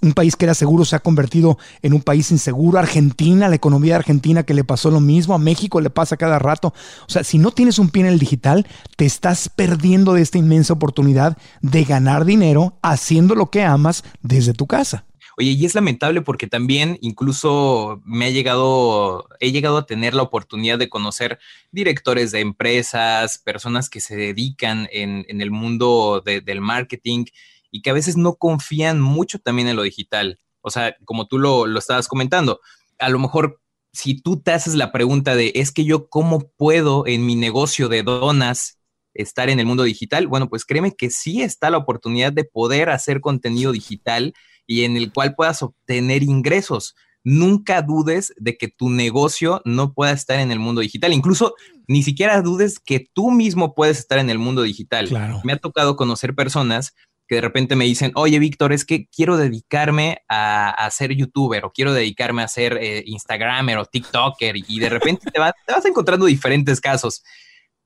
un 0.02 0.12
país 0.12 0.36
que 0.36 0.44
era 0.44 0.54
seguro 0.54 0.84
se 0.84 0.96
ha 0.96 1.00
convertido 1.00 1.58
en 1.82 1.94
un 1.94 2.02
país 2.02 2.30
inseguro. 2.30 2.78
Argentina, 2.78 3.48
la 3.48 3.56
economía 3.56 3.94
de 3.94 3.98
Argentina 3.98 4.42
que 4.42 4.54
le 4.54 4.64
pasó 4.64 4.90
lo 4.90 5.00
mismo, 5.00 5.34
a 5.34 5.38
México 5.38 5.80
le 5.80 5.90
pasa 5.90 6.16
cada 6.16 6.38
rato. 6.38 6.74
O 7.06 7.10
sea, 7.10 7.24
si 7.24 7.38
no 7.38 7.50
tienes 7.50 7.78
un 7.78 7.90
pie 7.90 8.02
en 8.02 8.08
el 8.08 8.18
digital, 8.18 8.66
te 8.96 9.06
estás 9.06 9.48
perdiendo 9.48 10.14
de 10.14 10.22
esta 10.22 10.38
inmensa 10.38 10.72
oportunidad 10.72 11.36
de 11.62 11.84
ganar 11.84 12.24
dinero 12.24 12.78
haciendo 12.82 13.34
lo 13.34 13.50
que 13.50 13.62
amas 13.62 14.04
desde 14.22 14.52
tu 14.52 14.66
casa. 14.66 15.04
Oye, 15.38 15.50
y 15.50 15.66
es 15.66 15.74
lamentable 15.74 16.22
porque 16.22 16.46
también 16.46 16.98
incluso 17.02 18.00
me 18.06 18.24
ha 18.24 18.30
llegado, 18.30 19.28
he 19.38 19.52
llegado 19.52 19.76
a 19.76 19.84
tener 19.84 20.14
la 20.14 20.22
oportunidad 20.22 20.78
de 20.78 20.88
conocer 20.88 21.38
directores 21.70 22.32
de 22.32 22.40
empresas, 22.40 23.36
personas 23.36 23.90
que 23.90 24.00
se 24.00 24.16
dedican 24.16 24.88
en, 24.90 25.26
el 25.28 25.50
mundo 25.50 26.22
del 26.24 26.60
marketing 26.62 27.26
y 27.70 27.82
que 27.82 27.90
a 27.90 27.92
veces 27.92 28.16
no 28.16 28.36
confían 28.36 29.00
mucho 29.00 29.38
también 29.38 29.68
en 29.68 29.76
lo 29.76 29.82
digital. 29.82 30.38
O 30.62 30.70
sea, 30.70 30.96
como 31.04 31.26
tú 31.26 31.38
lo, 31.38 31.66
lo 31.66 31.78
estabas 31.78 32.08
comentando, 32.08 32.60
a 32.98 33.10
lo 33.10 33.18
mejor 33.18 33.60
si 33.92 34.20
tú 34.20 34.40
te 34.40 34.52
haces 34.52 34.74
la 34.74 34.90
pregunta 34.90 35.36
de, 35.36 35.52
es 35.54 35.70
que 35.70 35.84
yo 35.84 36.08
cómo 36.08 36.50
puedo 36.56 37.06
en 37.06 37.26
mi 37.26 37.34
negocio 37.34 37.88
de 37.88 38.02
donas 38.02 38.78
estar 39.12 39.50
en 39.50 39.60
el 39.60 39.66
mundo 39.66 39.82
digital, 39.82 40.26
bueno, 40.28 40.48
pues 40.48 40.64
créeme 40.64 40.94
que 40.94 41.10
sí 41.10 41.42
está 41.42 41.70
la 41.70 41.78
oportunidad 41.78 42.32
de 42.32 42.44
poder 42.44 42.88
hacer 42.88 43.20
contenido 43.20 43.72
digital 43.72 44.34
y 44.66 44.84
en 44.84 44.96
el 44.96 45.12
cual 45.12 45.34
puedas 45.34 45.62
obtener 45.62 46.22
ingresos. 46.22 46.94
Nunca 47.24 47.82
dudes 47.82 48.32
de 48.36 48.56
que 48.56 48.68
tu 48.68 48.88
negocio 48.88 49.60
no 49.64 49.92
pueda 49.94 50.12
estar 50.12 50.38
en 50.38 50.52
el 50.52 50.60
mundo 50.60 50.80
digital. 50.80 51.12
Incluso 51.12 51.54
ni 51.88 52.02
siquiera 52.02 52.40
dudes 52.40 52.78
que 52.78 53.04
tú 53.12 53.30
mismo 53.30 53.74
puedes 53.74 53.98
estar 53.98 54.18
en 54.18 54.30
el 54.30 54.38
mundo 54.38 54.62
digital. 54.62 55.08
Me 55.42 55.52
ha 55.52 55.56
tocado 55.56 55.96
conocer 55.96 56.34
personas 56.34 56.94
que 57.26 57.36
de 57.36 57.40
repente 57.40 57.74
me 57.74 57.84
dicen, 57.84 58.12
oye, 58.14 58.38
Víctor, 58.38 58.72
es 58.72 58.84
que 58.84 59.08
quiero 59.08 59.36
dedicarme 59.36 60.18
a, 60.28 60.88
ser 60.92 61.12
youtuber 61.14 61.64
o 61.64 61.72
quiero 61.72 61.92
dedicarme 61.92 62.42
a 62.42 62.48
ser 62.48 62.78
eh, 62.80 63.02
Instagramer 63.06 63.78
o 63.78 63.84
TikToker 63.84 64.56
y 64.56 64.78
de 64.78 64.88
repente 64.88 65.24
te, 65.24 65.32
te 65.32 65.72
vas 65.72 65.84
encontrando 65.84 66.26
diferentes 66.26 66.80
casos. 66.80 67.24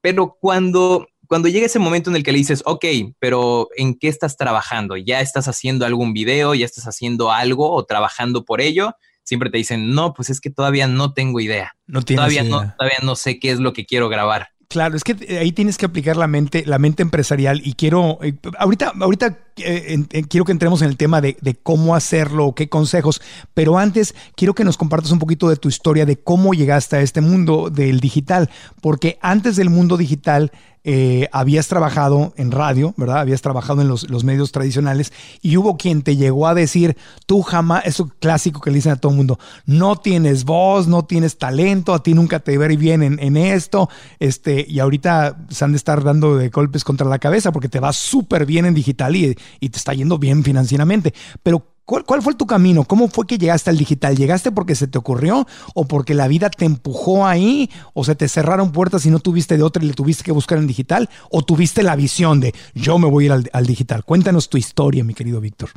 Pero 0.03 0.37
cuando 0.39 1.09
cuando 1.31 1.49
llega 1.49 1.67
ese 1.67 1.79
momento 1.79 2.11
en 2.11 2.17
el 2.17 2.25
que 2.25 2.33
le 2.33 2.39
dices, 2.39 2.61
ok, 2.67 2.85
pero 3.21 3.69
¿en 3.77 3.95
qué 3.95 4.09
estás 4.09 4.37
trabajando? 4.37 4.97
¿Ya 4.97 5.21
estás 5.21 5.47
haciendo 5.47 5.87
algún 5.87 6.13
video? 6.13 6.57
¿Ya 6.57 6.67
estás 6.67 6.89
haciendo 6.89 7.31
algo 7.31 7.71
o 7.71 7.85
trabajando 7.85 8.45
por 8.45 8.61
ello? 8.61 8.97
Siempre 9.23 9.49
te 9.49 9.57
dicen, 9.57 9.95
no, 9.95 10.13
pues 10.13 10.29
es 10.29 10.41
que 10.41 10.51
todavía 10.51 10.89
no 10.89 11.13
tengo 11.13 11.39
idea. 11.39 11.77
No 11.87 12.03
todavía 12.03 12.43
No, 12.43 12.75
todavía 12.77 12.99
no 13.05 13.15
sé 13.15 13.39
qué 13.39 13.53
es 13.53 13.61
lo 13.61 13.73
que 13.73 13.87
quiero 13.87 14.09
grabar. 14.09 14.49
Claro, 14.69 14.97
es 14.97 15.05
que 15.05 15.17
eh, 15.21 15.39
ahí 15.39 15.53
tienes 15.53 15.79
que 15.79 15.87
aplicar 15.87 16.17
la 16.17 16.27
mente, 16.27 16.65
la 16.67 16.81
mente 16.81 17.03
empresarial 17.03 17.63
y 17.65 17.75
quiero, 17.75 18.19
eh, 18.23 18.35
ahorita, 18.59 18.95
ahorita 19.01 19.50
eh, 19.57 20.05
quiero 20.29 20.45
que 20.45 20.53
entremos 20.53 20.83
en 20.83 20.89
el 20.89 20.97
tema 20.97 21.21
de, 21.21 21.37
cómo 21.63 21.95
hacerlo, 21.95 22.55
qué 22.55 22.69
consejos, 22.69 23.21
pero 23.55 23.79
antes 23.79 24.15
quiero 24.37 24.55
que 24.55 24.65
nos 24.65 24.77
compartas 24.77 25.11
un 25.11 25.19
poquito 25.19 25.49
de 25.49 25.57
tu 25.57 25.69
historia 25.69 26.07
de 26.07 26.17
cómo 26.17 26.55
llegaste 26.55 26.97
a 26.97 27.01
este 27.01 27.21
mundo 27.21 27.71
del 27.71 28.01
digital, 28.01 28.51
porque 28.81 29.19
antes 29.21 29.57
del 29.57 29.71
mundo 29.71 29.97
digital 29.97 30.53
eh, 30.83 31.29
habías 31.33 31.69
trabajado 31.69 32.33
en 32.39 32.51
radio, 32.51 32.95
¿verdad? 32.97 33.19
Habías 33.19 33.43
trabajado 33.43 33.83
en 33.83 33.89
los, 33.89 34.25
medios 34.25 34.51
tradicionales 34.51 35.13
y 35.43 35.59
hubo 35.59 35.77
quien 35.77 36.01
te 36.01 36.17
llegó 36.17 36.47
a 36.47 36.55
decir, 36.55 36.97
tú 37.27 37.43
jamás, 37.43 37.85
eso 37.85 38.11
clásico 38.19 38.63
que 38.63 38.71
le 38.71 38.77
dicen 38.77 38.93
a 38.93 38.97
todo 38.97 39.13
el 39.13 39.19
mundo, 39.19 39.39
no 39.67 39.97
tienes 39.97 40.45
voz, 40.45 40.89
no 40.89 41.05
tienes 41.05 41.37
talento, 41.37 41.93
a 41.93 42.03
ti 42.03 42.15
nunca 42.15 42.41
te 42.41 42.57
ver 42.57 42.75
bien 42.79 43.03
en, 43.03 43.37
esto, 43.37 43.91
este, 44.21 44.65
y 44.67 44.79
ahorita 44.79 45.37
se 45.51 45.65
han 45.65 45.73
de 45.73 45.77
estar 45.77 46.03
dando 46.03 46.37
de 46.37 46.49
golpes 46.49 46.83
contra 46.83 47.07
la 47.07 47.19
cabeza 47.19 47.53
porque 47.53 47.69
te 47.69 47.81
va 47.81 47.93
súper 47.93 48.47
bien 48.47 48.65
en 48.65 48.73
digital 48.73 49.15
y, 49.17 49.37
y 49.59 49.71
te 49.71 49.79
está 49.79 49.95
yendo 49.95 50.19
bien 50.19 50.45
financieramente, 50.45 51.15
pero 51.43 51.71
¿Cuál, 52.07 52.23
fue 52.23 52.35
tu 52.37 52.47
camino? 52.47 52.85
¿Cómo 52.85 53.09
fue 53.09 53.27
que 53.27 53.37
llegaste 53.37 53.69
al 53.69 53.77
digital? 53.77 54.17
¿Llegaste 54.17 54.53
porque 54.53 54.77
se 54.77 54.87
te 54.87 54.97
ocurrió 54.97 55.49
o 55.75 55.89
porque 55.89 56.15
la 56.15 56.29
vida 56.29 56.49
te 56.49 56.65
empujó 56.65 57.27
ahí 57.27 57.69
o 57.95 58.05
se 58.05 58.15
te 58.15 58.29
cerraron 58.29 58.71
puertas 58.71 59.07
y 59.07 59.11
no 59.11 59.19
tuviste 59.19 59.57
de 59.57 59.65
otra 59.65 59.83
y 59.83 59.89
le 59.89 59.95
tuviste 59.95 60.23
que 60.23 60.31
buscar 60.31 60.59
en 60.59 60.69
digital 60.69 61.11
o 61.33 61.43
tuviste 61.43 61.83
la 61.83 61.97
visión 61.97 62.39
de 62.39 62.55
yo 62.75 63.01
me 63.01 63.09
voy 63.09 63.25
a 63.25 63.27
ir 63.27 63.51
al, 63.53 63.67
digital? 63.67 64.05
Cuéntanos 64.05 64.49
tu 64.49 64.57
historia, 64.57 65.03
mi 65.03 65.15
querido 65.15 65.41
Víctor. 65.41 65.71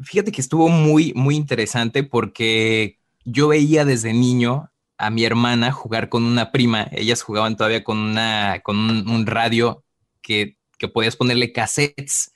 Fíjate 0.00 0.32
que 0.32 0.40
estuvo 0.40 0.68
muy, 0.68 1.12
muy 1.14 1.36
interesante 1.36 2.02
porque 2.02 2.98
yo 3.24 3.46
veía 3.46 3.84
desde 3.84 4.12
niño 4.12 4.72
a 4.98 5.10
mi 5.10 5.24
hermana 5.24 5.70
jugar 5.70 6.08
con 6.08 6.24
una 6.24 6.50
prima. 6.50 6.88
Ellas 6.90 7.22
jugaban 7.22 7.56
todavía 7.56 7.84
con, 7.84 7.98
una, 7.98 8.62
con 8.64 8.76
un, 8.78 9.26
radio 9.26 9.84
que, 10.22 10.58
que 10.76 10.88
podías 10.88 11.14
ponerle 11.14 11.52
cassettes 11.52 12.31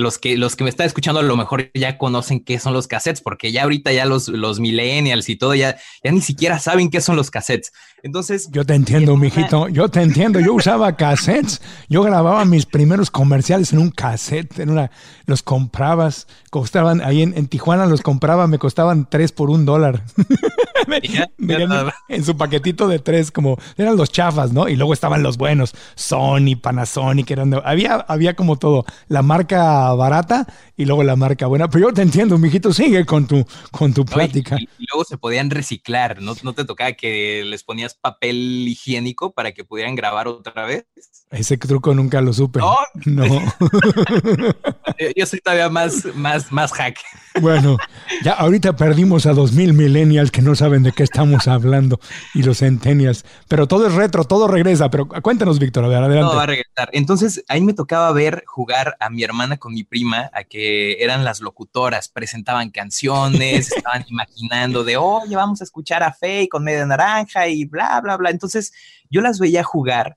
los 0.00 0.18
que, 0.18 0.36
los 0.36 0.56
que 0.56 0.64
me 0.64 0.70
están 0.70 0.86
escuchando 0.86 1.20
a 1.20 1.22
lo 1.22 1.36
mejor 1.36 1.70
ya 1.74 1.98
conocen 1.98 2.40
qué 2.40 2.58
son 2.58 2.72
los 2.72 2.86
cassettes, 2.86 3.20
porque 3.20 3.52
ya 3.52 3.62
ahorita 3.64 3.92
ya 3.92 4.04
los, 4.06 4.28
los 4.28 4.60
millennials 4.60 5.28
y 5.28 5.36
todo 5.36 5.54
ya, 5.54 5.76
ya 6.02 6.10
ni 6.10 6.20
siquiera 6.20 6.58
saben 6.58 6.90
qué 6.90 7.00
son 7.00 7.16
los 7.16 7.30
cassettes. 7.30 7.72
Entonces... 8.02 8.48
Yo 8.50 8.64
te 8.64 8.74
entiendo, 8.74 9.16
mijito, 9.16 9.68
yo 9.68 9.88
te 9.88 10.00
entiendo. 10.00 10.40
Yo 10.40 10.54
usaba 10.54 10.96
cassettes, 10.96 11.60
yo 11.88 12.02
grababa 12.02 12.44
mis 12.44 12.66
primeros 12.66 13.10
comerciales 13.10 13.72
en 13.72 13.78
un 13.78 13.90
cassette, 13.90 14.58
en 14.58 14.70
una, 14.70 14.90
los 15.26 15.42
comprabas, 15.42 16.26
costaban, 16.50 17.00
ahí 17.02 17.22
en, 17.22 17.46
Tijuana 17.46 17.86
los 17.86 18.00
compraba, 18.00 18.46
me 18.46 18.58
costaban 18.58 19.08
tres 19.08 19.32
por 19.32 19.50
un 19.50 19.64
dólar. 19.64 20.04
en 22.08 22.24
su 22.24 22.36
paquetito 22.36 22.88
de 22.88 22.98
tres, 22.98 23.30
como 23.30 23.58
eran 23.76 23.96
los 23.96 24.10
chafas, 24.10 24.52
¿no? 24.52 24.68
Y 24.68 24.76
luego 24.76 24.92
estaban 24.92 25.22
los 25.22 25.36
buenos, 25.36 25.74
Sony, 25.94 26.56
Panasonic, 26.60 27.30
eran, 27.30 27.54
había, 27.64 27.94
había 28.08 28.34
como 28.34 28.56
todo, 28.56 28.84
la 29.08 29.22
marca 29.22 29.89
barata 29.94 30.46
y 30.76 30.84
luego 30.84 31.02
la 31.02 31.16
marca 31.16 31.46
buena. 31.46 31.68
Pero 31.68 31.88
yo 31.88 31.94
te 31.94 32.02
entiendo, 32.02 32.38
mijito, 32.38 32.72
sigue 32.72 33.04
con 33.06 33.26
tu, 33.26 33.44
con 33.70 33.92
tu 33.92 34.04
plática. 34.04 34.56
y, 34.58 34.86
luego 34.92 35.04
se 35.04 35.18
podían 35.18 35.50
reciclar, 35.50 36.20
¿no? 36.20 36.34
¿no 36.42 36.52
te 36.52 36.64
tocaba 36.64 36.92
que 36.92 37.42
les 37.44 37.64
ponías 37.64 37.94
papel 37.94 38.66
higiénico 38.68 39.32
para 39.32 39.52
que 39.52 39.64
pudieran 39.64 39.94
grabar 39.94 40.28
otra 40.28 40.64
vez? 40.64 40.86
Ese 41.30 41.56
truco 41.56 41.94
nunca 41.94 42.20
lo 42.20 42.32
supe. 42.32 42.58
No. 42.58 42.76
no. 43.06 43.24
yo 45.16 45.26
soy 45.26 45.40
todavía 45.40 45.68
más, 45.68 46.04
más, 46.16 46.50
más 46.50 46.72
hack. 46.72 46.98
Bueno, 47.40 47.76
ya 48.24 48.32
ahorita 48.32 48.74
perdimos 48.74 49.26
a 49.26 49.32
2000 49.32 49.72
millennials 49.72 50.32
que 50.32 50.42
no 50.42 50.56
saben 50.56 50.82
de 50.82 50.90
qué 50.90 51.04
estamos 51.04 51.46
hablando 51.46 52.00
y 52.34 52.42
los 52.42 52.58
centennials. 52.58 53.24
Pero 53.46 53.68
todo 53.68 53.86
es 53.86 53.94
retro, 53.94 54.24
todo 54.24 54.48
regresa. 54.48 54.90
Pero 54.90 55.06
cuéntanos, 55.08 55.60
Víctor, 55.60 55.84
adelante. 55.84 56.18
Todo 56.18 56.36
va 56.36 56.42
a 56.42 56.46
regresar. 56.46 56.90
Entonces, 56.92 57.44
ahí 57.48 57.60
me 57.60 57.74
tocaba 57.74 58.10
ver 58.12 58.42
jugar 58.46 58.96
a 58.98 59.08
mi 59.08 59.22
hermana 59.22 59.56
con 59.56 59.72
mi 59.72 59.79
prima, 59.84 60.30
a 60.32 60.44
que 60.44 61.02
eran 61.02 61.24
las 61.24 61.40
locutoras, 61.40 62.08
presentaban 62.08 62.70
canciones, 62.70 63.72
estaban 63.76 64.04
imaginando 64.08 64.84
de, 64.84 64.96
oye, 64.96 65.36
vamos 65.36 65.60
a 65.60 65.64
escuchar 65.64 66.02
a 66.02 66.12
Faye 66.12 66.48
con 66.48 66.64
media 66.64 66.86
naranja 66.86 67.48
y 67.48 67.64
bla, 67.64 68.00
bla, 68.00 68.16
bla. 68.16 68.30
Entonces, 68.30 68.72
yo 69.10 69.20
las 69.20 69.38
veía 69.38 69.64
jugar 69.64 70.16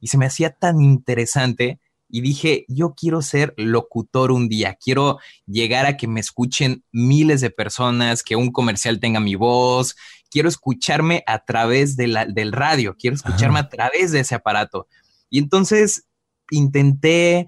y 0.00 0.08
se 0.08 0.18
me 0.18 0.26
hacía 0.26 0.50
tan 0.50 0.80
interesante 0.80 1.80
y 2.08 2.20
dije, 2.20 2.64
yo 2.68 2.94
quiero 2.94 3.22
ser 3.22 3.54
locutor 3.56 4.30
un 4.30 4.48
día, 4.48 4.78
quiero 4.80 5.18
llegar 5.46 5.86
a 5.86 5.96
que 5.96 6.06
me 6.06 6.20
escuchen 6.20 6.84
miles 6.92 7.40
de 7.40 7.50
personas, 7.50 8.22
que 8.22 8.36
un 8.36 8.52
comercial 8.52 9.00
tenga 9.00 9.18
mi 9.18 9.34
voz, 9.34 9.96
quiero 10.30 10.48
escucharme 10.48 11.24
a 11.26 11.44
través 11.44 11.96
de 11.96 12.06
la, 12.06 12.26
del 12.26 12.52
radio, 12.52 12.96
quiero 12.96 13.16
escucharme 13.16 13.58
a 13.58 13.68
través 13.68 14.12
de 14.12 14.20
ese 14.20 14.34
aparato. 14.34 14.86
Y 15.30 15.38
entonces 15.38 16.06
intenté, 16.50 17.46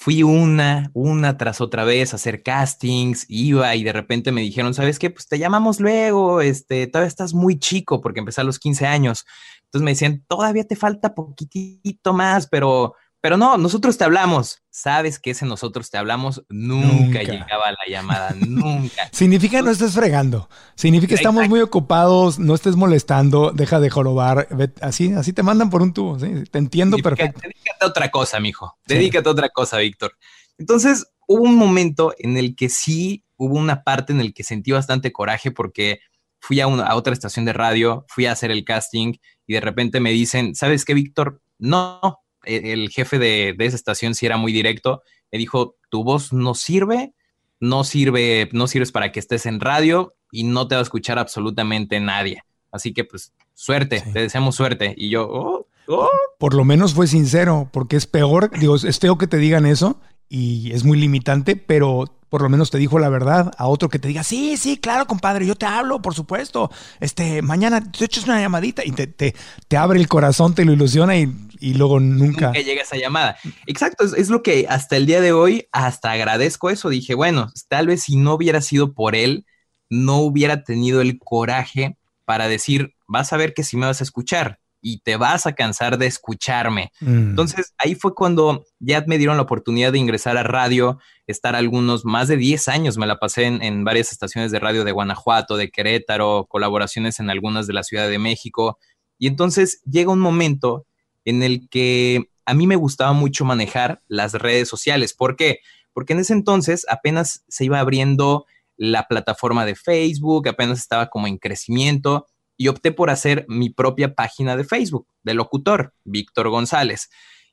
fui 0.00 0.22
una, 0.22 0.90
una 0.94 1.36
tras 1.36 1.60
otra 1.60 1.84
vez 1.84 2.14
a 2.14 2.16
hacer 2.16 2.42
castings, 2.42 3.26
iba 3.28 3.76
y 3.76 3.84
de 3.84 3.92
repente 3.92 4.32
me 4.32 4.40
dijeron, 4.40 4.72
¿sabes 4.72 4.98
qué? 4.98 5.10
Pues 5.10 5.28
te 5.28 5.38
llamamos 5.38 5.78
luego, 5.78 6.40
este, 6.40 6.86
todavía 6.86 7.06
estás 7.06 7.34
muy 7.34 7.58
chico 7.58 8.00
porque 8.00 8.20
empecé 8.20 8.40
a 8.40 8.44
los 8.44 8.58
15 8.58 8.86
años. 8.86 9.26
Entonces 9.64 9.84
me 9.84 9.90
decían, 9.90 10.24
todavía 10.26 10.64
te 10.64 10.74
falta 10.74 11.14
poquitito 11.14 12.14
más, 12.14 12.46
pero 12.46 12.94
pero 13.20 13.36
no, 13.36 13.58
nosotros 13.58 13.98
te 13.98 14.04
hablamos. 14.04 14.62
Sabes 14.70 15.18
que 15.18 15.32
ese 15.32 15.44
nosotros 15.44 15.90
te 15.90 15.98
hablamos 15.98 16.42
nunca, 16.48 17.22
llegaba 17.22 17.70
la 17.70 17.86
llamada, 17.88 18.34
nunca. 18.46 19.10
Significa 19.12 19.60
no 19.60 19.70
estés 19.70 19.92
fregando. 19.92 20.48
Significa 20.74 21.14
estamos 21.14 21.48
muy 21.48 21.60
ocupados, 21.60 22.38
no 22.38 22.54
estés 22.54 22.76
molestando, 22.76 23.50
deja 23.50 23.78
de 23.78 23.90
jorobar. 23.90 24.48
Así, 24.80 25.12
así 25.12 25.32
te 25.32 25.42
mandan 25.42 25.68
por 25.68 25.82
un 25.82 25.92
tubo. 25.92 26.16
Te 26.16 26.58
entiendo 26.58 26.96
perfecto. 26.98 27.40
Dedícate 27.42 27.84
a 27.84 27.86
otra 27.86 28.10
cosa, 28.10 28.40
mijo. 28.40 28.78
Dedícate 28.86 29.28
a 29.28 29.32
otra 29.32 29.48
cosa, 29.50 29.76
Víctor. 29.78 30.16
Entonces, 30.56 31.06
hubo 31.26 31.42
un 31.42 31.56
momento 31.56 32.14
en 32.18 32.38
el 32.38 32.56
que 32.56 32.68
sí 32.68 33.24
hubo 33.36 33.58
una 33.58 33.82
parte 33.82 34.12
en 34.12 34.20
el 34.20 34.32
que 34.32 34.44
sentí 34.44 34.70
bastante 34.70 35.12
coraje 35.12 35.50
porque 35.50 36.00
fui 36.40 36.60
a, 36.60 36.64
a 36.64 36.94
otra 36.94 37.12
estación 37.12 37.44
de 37.44 37.52
radio, 37.52 38.04
fui 38.08 38.26
a 38.26 38.32
hacer 38.32 38.50
el 38.50 38.64
casting 38.64 39.14
y 39.46 39.54
de 39.54 39.60
repente 39.60 40.00
me 40.00 40.10
dicen, 40.10 40.54
¿sabes 40.54 40.84
qué, 40.84 40.94
Víctor? 40.94 41.42
No, 41.58 42.20
el 42.44 42.88
jefe 42.90 43.18
de, 43.18 43.54
esa 43.58 43.76
estación 43.76 44.14
si 44.14 44.26
era 44.26 44.36
muy 44.36 44.52
directo, 44.52 45.02
me 45.30 45.38
dijo, 45.38 45.76
tu 45.88 46.04
voz 46.04 46.32
no 46.32 46.54
sirve, 46.54 47.12
no 47.60 47.84
sirve, 47.84 48.48
no 48.52 48.66
sirves 48.66 48.92
para 48.92 49.12
que 49.12 49.20
estés 49.20 49.46
en 49.46 49.60
radio 49.60 50.14
y 50.32 50.44
no 50.44 50.68
te 50.68 50.74
va 50.74 50.80
a 50.80 50.82
escuchar 50.82 51.18
absolutamente 51.18 52.00
nadie. 52.00 52.42
Así 52.72 52.92
que 52.92 53.04
pues 53.04 53.32
suerte, 53.54 54.02
te 54.12 54.20
deseamos 54.20 54.54
suerte. 54.54 54.94
Y 54.96 55.10
yo, 55.10 55.28
oh, 55.28 55.66
oh. 55.88 56.08
Por 56.38 56.54
lo 56.54 56.64
menos 56.64 56.94
fue 56.94 57.06
sincero, 57.06 57.68
porque 57.72 57.96
es 57.96 58.06
peor, 58.06 58.50
digo, 58.58 58.76
es 58.76 58.98
feo 58.98 59.18
que 59.18 59.26
te 59.26 59.36
digan 59.36 59.66
eso 59.66 60.00
y 60.30 60.72
es 60.72 60.84
muy 60.84 60.98
limitante, 60.98 61.56
pero 61.56 62.04
por 62.30 62.42
lo 62.42 62.48
menos 62.48 62.70
te 62.70 62.78
dijo 62.78 63.00
la 63.00 63.08
verdad 63.08 63.50
a 63.58 63.66
otro 63.66 63.88
que 63.88 63.98
te 63.98 64.06
diga, 64.06 64.22
sí, 64.22 64.56
sí, 64.56 64.78
claro, 64.78 65.06
compadre, 65.06 65.44
yo 65.44 65.56
te 65.56 65.66
hablo, 65.66 66.00
por 66.00 66.14
supuesto. 66.14 66.70
Este, 67.00 67.42
mañana 67.42 67.82
te 67.90 68.04
echas 68.04 68.24
una 68.24 68.40
llamadita 68.40 68.84
y 68.86 68.92
te, 68.92 69.08
te, 69.08 69.34
te 69.66 69.76
abre 69.76 69.98
el 69.98 70.06
corazón, 70.06 70.54
te 70.54 70.64
lo 70.64 70.72
ilusiona 70.72 71.18
y, 71.18 71.28
y 71.58 71.74
luego 71.74 71.98
nunca. 71.98 72.52
Llega 72.52 72.82
esa 72.82 72.96
llamada. 72.96 73.36
Exacto, 73.66 74.04
es, 74.04 74.30
lo 74.30 74.44
que 74.44 74.66
hasta 74.68 74.96
el 74.96 75.06
día 75.06 75.20
de 75.20 75.32
hoy, 75.32 75.66
hasta 75.72 76.12
agradezco 76.12 76.70
eso. 76.70 76.88
Dije, 76.88 77.14
bueno, 77.16 77.50
tal 77.68 77.88
vez 77.88 78.04
si 78.04 78.14
no 78.14 78.34
hubiera 78.34 78.60
sido 78.60 78.94
por 78.94 79.16
él, 79.16 79.44
no 79.88 80.18
hubiera 80.18 80.62
tenido 80.62 81.00
el 81.00 81.18
coraje 81.18 81.96
para 82.24 82.46
decir, 82.46 82.94
vas 83.08 83.32
a 83.32 83.36
ver 83.36 83.54
que 83.54 83.64
si 83.64 83.76
me 83.76 83.86
vas 83.86 84.00
a 84.00 84.04
escuchar 84.04 84.60
y 84.80 85.00
te 85.00 85.16
vas 85.16 85.46
a 85.46 85.52
cansar 85.52 85.98
de 85.98 86.06
escucharme. 86.06 86.92
Mm. 87.00 87.30
Entonces 87.30 87.74
ahí 87.78 87.94
fue 87.94 88.14
cuando 88.14 88.64
ya 88.78 89.04
me 89.06 89.18
dieron 89.18 89.36
la 89.36 89.42
oportunidad 89.42 89.92
de 89.92 89.98
ingresar 89.98 90.36
a 90.36 90.42
radio, 90.42 90.98
estar 91.26 91.54
algunos 91.54 92.04
más 92.04 92.28
de 92.28 92.36
10 92.36 92.68
años, 92.68 92.98
me 92.98 93.06
la 93.06 93.18
pasé 93.18 93.44
en, 93.44 93.62
en, 93.62 93.84
varias 93.84 94.12
estaciones 94.12 94.50
de 94.50 94.58
radio 94.58 94.84
de 94.84 94.92
Guanajuato, 94.92 95.56
de 95.56 95.70
Querétaro, 95.70 96.46
colaboraciones 96.48 97.20
en 97.20 97.30
algunas 97.30 97.66
de 97.66 97.74
la 97.74 97.82
Ciudad 97.82 98.08
de 98.08 98.18
México. 98.18 98.78
Y 99.18 99.26
entonces 99.26 99.82
llega 99.84 100.10
un 100.10 100.20
momento 100.20 100.86
en 101.24 101.42
el 101.42 101.68
que 101.68 102.30
a 102.46 102.54
mí 102.54 102.66
me 102.66 102.76
gustaba 102.76 103.12
mucho 103.12 103.44
manejar 103.44 104.02
las 104.08 104.32
redes 104.34 104.68
sociales. 104.68 105.14
¿Por 105.14 105.36
qué? 105.36 105.58
Porque 105.92 106.14
en 106.14 106.20
ese 106.20 106.32
entonces 106.32 106.86
apenas 106.88 107.44
se 107.48 107.64
iba 107.64 107.78
abriendo 107.78 108.46
la 108.76 109.06
plataforma 109.06 109.66
de 109.66 109.76
Facebook, 109.76 110.48
apenas 110.48 110.78
estaba 110.78 111.08
como 111.08 111.26
en 111.26 111.36
crecimiento 111.36 112.26
y 112.60 112.68
opté 112.68 112.92
por 112.92 113.08
hacer 113.08 113.46
mi 113.48 113.70
propia 113.70 114.14
página 114.14 114.54
de 114.54 114.64
Facebook 114.64 115.06
de 115.22 115.32
locutor, 115.32 115.94
Víctor 116.04 116.50
González. 116.50 117.08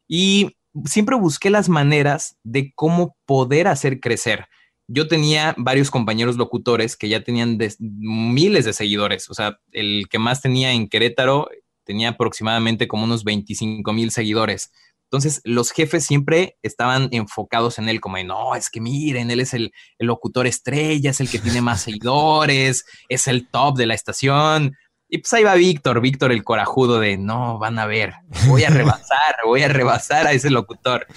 Y 0.06 0.58
siempre 0.84 1.16
busqué 1.16 1.50
las 1.50 1.70
maneras 1.70 2.38
de 2.44 2.74
cómo 2.76 3.16
poder 3.26 3.70
hacer 3.70 4.02
crecer. 4.02 4.48
Yo 4.86 5.08
tenía 5.08 5.56
varios 5.58 5.92
compañeros 5.92 6.36
locutores 6.36 6.98
que 6.98 7.08
ya 7.08 7.24
tenían 7.24 7.58
miles 7.80 8.66
de 8.66 8.74
seguidores. 8.74 9.30
O 9.30 9.34
sea, 9.34 9.58
el 9.72 10.10
que 10.10 10.20
más 10.20 10.42
tenía 10.42 10.74
en 10.74 10.90
Querétaro 10.90 11.48
tenía 11.86 12.10
aproximadamente 12.10 12.90
como 12.90 13.06
unos 13.06 13.24
25 13.24 13.94
mil 13.94 14.12
seguidores. 14.12 14.74
Entonces, 15.06 15.40
los 15.46 15.72
jefes 15.72 16.06
siempre 16.06 16.58
estaban 16.64 17.08
enfocados 17.12 17.80
en 17.80 17.88
él, 17.88 18.02
como 18.02 18.18
de, 18.18 18.26
no, 18.26 18.56
es 18.56 18.70
que 18.70 18.82
miren, 18.82 19.32
él 19.32 19.40
es 19.40 19.54
el, 19.54 19.72
el 20.00 20.08
locutor 20.08 20.48
estrella, 20.48 21.12
es 21.12 21.22
el 21.22 21.30
que 21.30 21.40
tiene 21.40 21.62
más 21.62 21.82
seguidores, 21.84 22.84
es 23.08 23.28
el 23.30 23.48
top 23.48 23.78
de 23.78 23.86
la 23.86 23.94
estación. 23.94 24.76
Y 25.10 25.20
pues 25.20 25.32
ahí 25.34 25.44
va 25.44 25.56
Víctor, 25.56 26.02
Víctor 26.02 26.32
el 26.32 26.44
corajudo 26.44 27.00
de, 27.00 27.18
no, 27.18 27.58
van 27.60 27.80
a 27.80 27.86
ver, 27.86 28.16
voy 28.48 28.66
a 28.66 28.70
rebasar, 28.70 29.36
voy 29.46 29.64
a 29.64 29.70
rebasar 29.70 30.28
a 30.28 30.34
ese 30.34 30.50
locutor. 30.50 31.08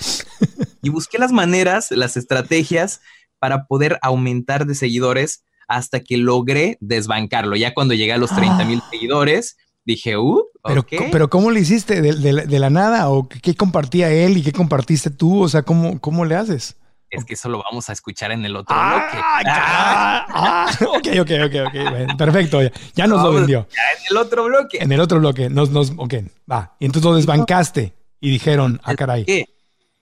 Y 0.83 0.91
busqué 0.91 1.19
las 1.19 1.33
maneras, 1.33 1.91
las 1.91 2.17
estrategias 2.17 3.01
para 3.41 3.67
poder 3.67 3.99
aumentar 4.03 4.67
de 4.67 4.75
seguidores 4.75 5.45
hasta 5.67 6.01
que 6.01 6.17
logré 6.17 6.79
desbancarlo. 6.81 7.57
Ya 7.57 7.75
cuando 7.75 7.95
llegué 7.95 8.13
a 8.13 8.19
los 8.19 8.31
30 8.31 8.65
mil 8.65 8.81
ah. 8.83 8.89
seguidores, 8.91 9.57
dije, 9.85 10.17
uh, 10.17 10.45
pero, 10.63 10.85
pero 11.11 11.31
¿cómo 11.31 11.51
le 11.51 11.61
hiciste? 11.61 12.03
¿De, 12.03 12.15
de, 12.15 12.47
de, 12.47 12.59
la 12.59 12.71
nada? 12.71 13.09
¿O 13.09 13.29
qué 13.29 13.55
compartía 13.55 14.11
él 14.11 14.37
y 14.37 14.43
qué 14.43 14.53
compartiste 14.53 15.11
tú? 15.11 15.43
O 15.43 15.49
sea, 15.49 15.63
¿cómo, 15.63 16.01
cómo 16.01 16.25
le 16.25 16.35
haces? 16.35 16.77
Es 17.11 17.25
que 17.25 17.35
eso 17.35 17.49
lo 17.49 17.63
vamos 17.63 17.89
a 17.91 17.93
escuchar 17.93 18.31
en 18.31 18.45
el 18.45 18.55
otro 18.55 18.77
ah, 18.79 18.95
bloque. 18.95 19.25
Ah, 19.49 20.71
ok, 20.81 21.09
ok, 21.21 21.31
ok, 21.47 21.55
ok. 21.67 22.17
Perfecto, 22.17 22.63
ya, 22.63 22.73
ya 22.95 23.07
nos 23.07 23.23
lo 23.23 23.33
vendió. 23.33 23.67
Ya 23.71 23.83
en 23.99 24.05
el 24.11 24.17
otro 24.17 24.45
bloque. 24.45 24.79
En 24.81 24.93
el 24.93 25.01
otro 25.01 25.19
bloque. 25.19 25.51
Nos, 25.51 25.71
nos, 25.71 25.93
ok, 25.97 26.15
va. 26.51 26.77
Y 26.79 26.87
entonces 26.87 27.11
lo 27.11 27.17
desbancaste 27.17 27.95
y 28.21 28.31
dijeron, 28.31 28.81
ah, 28.85 28.95
caray. 28.95 29.25
¿Qué? 29.25 29.47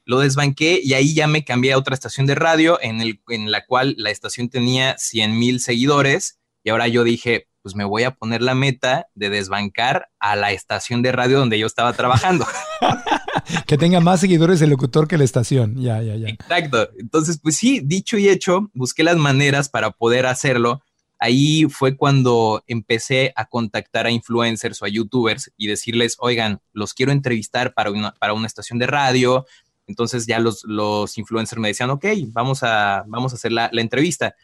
Lo 0.05 0.21
desbanqué 0.21 0.81
y 0.83 0.95
ahí 0.95 1.15
ya 1.15 1.27
me 1.27 1.45
cambié 1.45 1.73
a 1.73 1.79
otra 1.79 1.95
estación 1.95 2.27
de 2.27 2.35
radio 2.35 2.79
en, 2.81 3.01
el, 3.01 3.21
en 3.29 3.51
la 3.51 3.65
cual 3.65 3.95
la 3.99 4.11
estación 4.11 4.49
tenía 4.49 4.97
100 4.99 5.39
mil 5.39 5.61
seguidores 5.61 6.39
y 6.63 6.71
ahora 6.71 6.89
yo 6.89 7.05
dije, 7.05 7.49
pues 7.69 7.77
me 7.77 7.85
voy 7.85 8.05
a 8.05 8.13
poner 8.13 8.41
la 8.41 8.55
meta 8.55 9.09
de 9.15 9.29
desbancar 9.29 10.09
a 10.19 10.37
la 10.37 10.53
estación 10.53 11.03
de 11.03 11.13
radio 11.13 11.39
donde 11.39 11.59
yo 11.59 11.67
estaba 11.67 11.93
trabajando. 11.93 12.47
que 13.67 13.77
tenga 13.77 14.01
más 14.01 14.21
seguidores 14.21 14.63
el 14.63 14.71
locutor 14.71 15.07
que 15.07 15.19
la 15.19 15.25
estación. 15.25 15.77
Ya, 15.77 16.01
ya, 16.01 16.17
ya. 16.17 16.29
Exacto. 16.29 16.89
Entonces, 16.99 17.39
pues 17.43 17.59
sí, 17.59 17.83
dicho 17.85 18.17
y 18.17 18.31
hecho, 18.31 18.71
busqué 18.73 19.05
las 19.05 19.19
maneras 19.19 19.69
para 19.69 19.91
poder 19.91 20.25
hacerlo. 20.25 20.81
Ahí 21.19 21.67
fue 21.69 21.95
cuando 21.95 22.65
empecé 22.67 23.35
a 23.37 23.45
contactar 23.45 24.07
a 24.07 24.11
influencers 24.11 24.81
o 24.81 24.87
a 24.87 24.89
youtubers 24.89 25.53
y 25.59 25.67
decirles, 25.67 26.17
oigan, 26.21 26.63
los 26.73 26.95
quiero 26.95 27.13
entrevistar 27.13 27.75
para 27.75 27.91
una, 27.91 28.13
para 28.13 28.33
una 28.33 28.47
estación 28.47 28.79
de 28.79 28.87
radio. 28.87 29.45
Entonces 29.87 30.27
ya 30.27 30.39
los, 30.39 30.65
los 30.65 31.19
influencers 31.19 31.61
me 31.61 31.69
decían, 31.69 31.91
ok, 31.91 32.07
vamos 32.29 32.63
a, 32.63 33.05
vamos 33.09 33.35
a 33.35 33.37
hacer 33.37 33.53
la, 33.53 33.69
la 33.75 33.83
entrevista. 33.83 34.35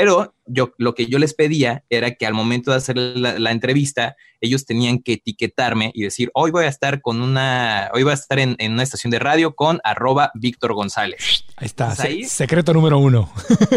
Pero 0.00 0.34
yo 0.46 0.72
lo 0.78 0.94
que 0.94 1.08
yo 1.08 1.18
les 1.18 1.34
pedía 1.34 1.84
era 1.90 2.12
que 2.12 2.24
al 2.24 2.32
momento 2.32 2.70
de 2.70 2.78
hacer 2.78 2.96
la, 2.96 3.38
la, 3.38 3.50
entrevista, 3.50 4.16
ellos 4.40 4.64
tenían 4.64 5.00
que 5.00 5.12
etiquetarme 5.12 5.90
y 5.94 6.04
decir, 6.04 6.30
hoy 6.32 6.50
voy 6.50 6.64
a 6.64 6.68
estar 6.68 7.02
con 7.02 7.20
una, 7.20 7.90
hoy 7.92 8.02
voy 8.02 8.12
a 8.12 8.14
estar 8.14 8.38
en, 8.38 8.56
en 8.60 8.72
una 8.72 8.82
estación 8.82 9.10
de 9.10 9.18
radio 9.18 9.54
con 9.54 9.78
arroba 9.84 10.30
Víctor 10.32 10.72
González. 10.72 11.44
Ahí 11.56 11.66
está, 11.66 11.94
ahí, 11.98 12.24
secreto 12.24 12.72
número 12.72 12.96
uno. 12.96 13.30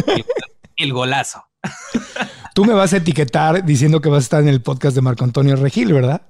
El, 0.08 0.24
el 0.78 0.94
golazo. 0.94 1.44
Tú 2.56 2.64
me 2.64 2.74
vas 2.74 2.94
a 2.94 2.98
etiquetar 2.98 3.66
diciendo 3.66 4.00
que 4.00 4.08
vas 4.08 4.20
a 4.20 4.24
estar 4.24 4.42
en 4.42 4.48
el 4.48 4.62
podcast 4.62 4.96
de 4.96 5.02
Marco 5.02 5.26
Antonio 5.26 5.58
Regil, 5.58 5.92
¿verdad? 5.92 6.22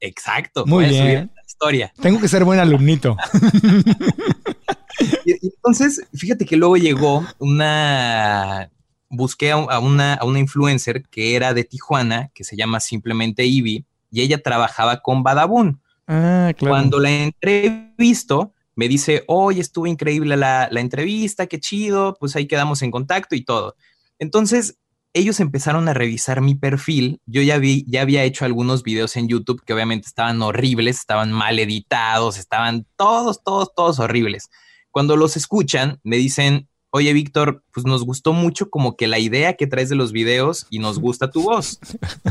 Exacto. 0.00 0.66
Muy 0.66 0.86
bien. 0.86 1.30
historia. 1.46 1.92
Tengo 2.02 2.20
que 2.20 2.26
ser 2.26 2.42
buen 2.42 2.58
alumnito. 2.58 3.16
y, 5.24 5.46
entonces, 5.46 6.04
fíjate 6.14 6.44
que 6.44 6.56
luego 6.56 6.76
llegó 6.76 7.24
una 7.38 8.72
busqué 9.08 9.52
a, 9.52 9.78
una, 9.78 10.14
a 10.14 10.24
una 10.24 10.38
influencer 10.38 11.02
que 11.08 11.36
era 11.36 11.54
de 11.54 11.64
Tijuana, 11.64 12.30
que 12.34 12.44
se 12.44 12.56
llama 12.56 12.80
simplemente 12.80 13.44
Ivy, 13.44 13.84
y 14.10 14.20
ella 14.20 14.42
trabajaba 14.42 15.00
con 15.00 15.22
Badabun. 15.22 15.80
Ah, 16.06 16.52
claro. 16.56 16.72
Cuando 16.72 17.00
la 17.00 17.10
entrevisto, 17.10 18.52
me 18.74 18.88
dice, 18.88 19.24
hoy 19.26 19.60
estuvo 19.60 19.86
increíble 19.86 20.36
la, 20.36 20.68
la, 20.70 20.80
entrevista, 20.80 21.46
qué 21.46 21.58
chido, 21.58 22.16
pues 22.20 22.36
ahí 22.36 22.46
quedamos 22.46 22.82
en 22.82 22.90
contacto 22.90 23.34
y 23.34 23.44
todo. 23.44 23.74
Entonces, 24.18 24.78
ellos 25.16 25.40
empezaron 25.40 25.88
a 25.88 25.94
revisar 25.94 26.42
mi 26.42 26.54
perfil. 26.54 27.20
Yo 27.24 27.40
ya, 27.40 27.56
vi, 27.56 27.86
ya 27.88 28.02
había 28.02 28.24
hecho 28.24 28.44
algunos 28.44 28.82
videos 28.82 29.16
en 29.16 29.28
YouTube 29.28 29.62
que 29.64 29.72
obviamente 29.72 30.06
estaban 30.06 30.42
horribles, 30.42 30.98
estaban 30.98 31.32
mal 31.32 31.58
editados, 31.58 32.36
estaban 32.36 32.86
todos, 32.96 33.42
todos, 33.42 33.74
todos 33.74 33.98
horribles. 33.98 34.50
Cuando 34.90 35.16
los 35.16 35.36
escuchan, 35.36 36.00
me 36.02 36.18
dicen, 36.18 36.68
oye 36.96 37.12
Víctor, 37.12 37.62
pues 37.72 37.86
nos 37.86 38.04
gustó 38.04 38.32
mucho 38.32 38.70
como 38.70 38.96
que 38.96 39.06
la 39.06 39.18
idea 39.18 39.54
que 39.54 39.66
traes 39.66 39.88
de 39.88 39.96
los 39.96 40.12
videos 40.12 40.66
y 40.70 40.78
nos 40.78 40.98
gusta 40.98 41.30
tu 41.30 41.42
voz. 41.42 41.78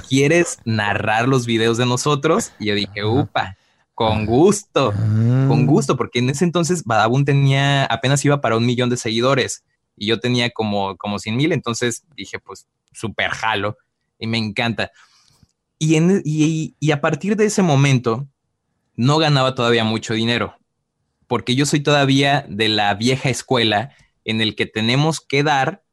¿Quieres 0.10 0.60
narrar 0.65 1.28
los 1.28 1.45
videos 1.45 1.78
de 1.78 1.86
nosotros? 1.86 2.51
Y 2.60 2.65
yo 2.65 2.75
dije, 2.75 3.06
upa, 3.06 3.58
con 3.93 4.25
gusto, 4.25 4.91
con 4.91 5.62
ah. 5.62 5.65
gusto, 5.65 5.95
porque 5.95 6.19
en 6.19 6.30
ese 6.32 6.43
entonces 6.43 6.84
Badabun 6.84 7.25
tenía, 7.25 7.86
apenas 7.86 8.25
iba 8.25 8.41
para 8.41 8.58
un 8.58 8.65
millón 8.65 8.89
de 8.89 8.97
seguidores 8.97 9.63
y 9.95 10.08
yo 10.08 10.19
tenía 10.19 10.49
como, 10.49 10.97
como 10.97 11.19
100 11.19 11.38
mil, 11.38 11.51
entonces 11.51 12.04
dije, 12.15 12.39
pues 12.39 12.67
súper 12.91 13.30
jalo 13.30 13.78
y 14.17 14.28
me 14.28 14.38
encanta. 14.38 14.91
Y, 15.78 15.95
en, 15.95 16.21
y, 16.25 16.75
y 16.80 16.91
a 16.91 17.01
partir 17.01 17.36
de 17.36 17.45
ese 17.45 17.62
momento 17.62 18.28
no 18.95 19.17
ganaba 19.19 19.54
todavía 19.54 19.84
mucho 19.84 20.15
dinero, 20.15 20.56
porque 21.28 21.56
yo 21.56 21.65
soy 21.65 21.82
todavía 21.82 22.45
de 22.49 22.67
la 22.67 22.93
vieja 22.95 23.30
escuela 23.30 23.91
en 24.25 24.41
el 24.41 24.55
que 24.55 24.65
tenemos 24.65 25.21
que 25.21 25.43
dar, 25.43 25.83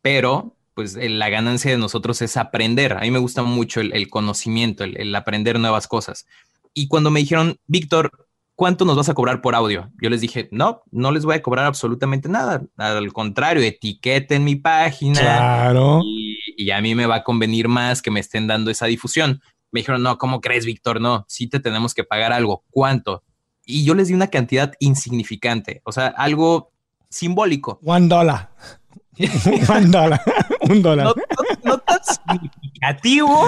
pero 0.00 0.56
pues 0.74 0.96
la 0.96 1.28
ganancia 1.28 1.70
de 1.70 1.78
nosotros 1.78 2.22
es 2.22 2.36
aprender. 2.36 2.94
A 2.94 3.00
mí 3.00 3.10
me 3.10 3.18
gusta 3.18 3.42
mucho 3.42 3.80
el, 3.80 3.92
el 3.92 4.08
conocimiento, 4.08 4.84
el, 4.84 4.96
el, 4.98 5.14
aprender 5.14 5.60
nuevas 5.60 5.86
cosas. 5.86 6.26
Y 6.74 6.88
cuando 6.88 7.10
me 7.10 7.20
dijeron, 7.20 7.58
Víctor, 7.66 8.26
¿cuánto 8.54 8.84
nos 8.84 8.96
vas 8.96 9.10
a 9.10 9.14
cobrar 9.14 9.42
por 9.42 9.54
audio? 9.54 9.90
Yo 10.00 10.08
les 10.08 10.22
dije, 10.22 10.48
no, 10.50 10.82
no 10.90 11.12
les 11.12 11.24
voy 11.24 11.34
a 11.36 11.42
cobrar 11.42 11.66
absolutamente 11.66 12.28
nada. 12.28 12.62
Al 12.78 13.12
contrario, 13.12 13.62
etiqueten 13.62 14.44
mi 14.44 14.56
página. 14.56 15.20
Claro. 15.20 16.00
Y, 16.04 16.38
y 16.56 16.70
a 16.70 16.80
mí 16.80 16.94
me 16.94 17.06
va 17.06 17.16
a 17.16 17.24
convenir 17.24 17.68
más 17.68 18.00
que 18.00 18.10
me 18.10 18.20
estén 18.20 18.46
dando 18.46 18.70
esa 18.70 18.86
difusión. 18.86 19.42
Me 19.70 19.80
dijeron, 19.80 20.02
no, 20.02 20.16
¿cómo 20.16 20.40
crees, 20.40 20.64
Víctor? 20.64 21.00
No, 21.00 21.26
sí 21.28 21.48
te 21.48 21.60
tenemos 21.60 21.92
que 21.92 22.04
pagar 22.04 22.32
algo. 22.32 22.64
¿Cuánto? 22.70 23.22
Y 23.64 23.84
yo 23.84 23.94
les 23.94 24.08
di 24.08 24.14
una 24.14 24.26
cantidad 24.28 24.72
insignificante, 24.80 25.82
o 25.84 25.92
sea, 25.92 26.08
algo 26.08 26.71
simbólico. 27.12 27.78
One 27.84 28.08
dollar. 28.08 28.50
One 29.68 29.86
dollar. 29.88 30.20
un 30.62 30.82
dólar. 30.82 31.06
No, 31.06 31.14
no, 31.14 31.58
no, 31.64 31.78
tan 31.78 32.00
significativo. 32.02 33.46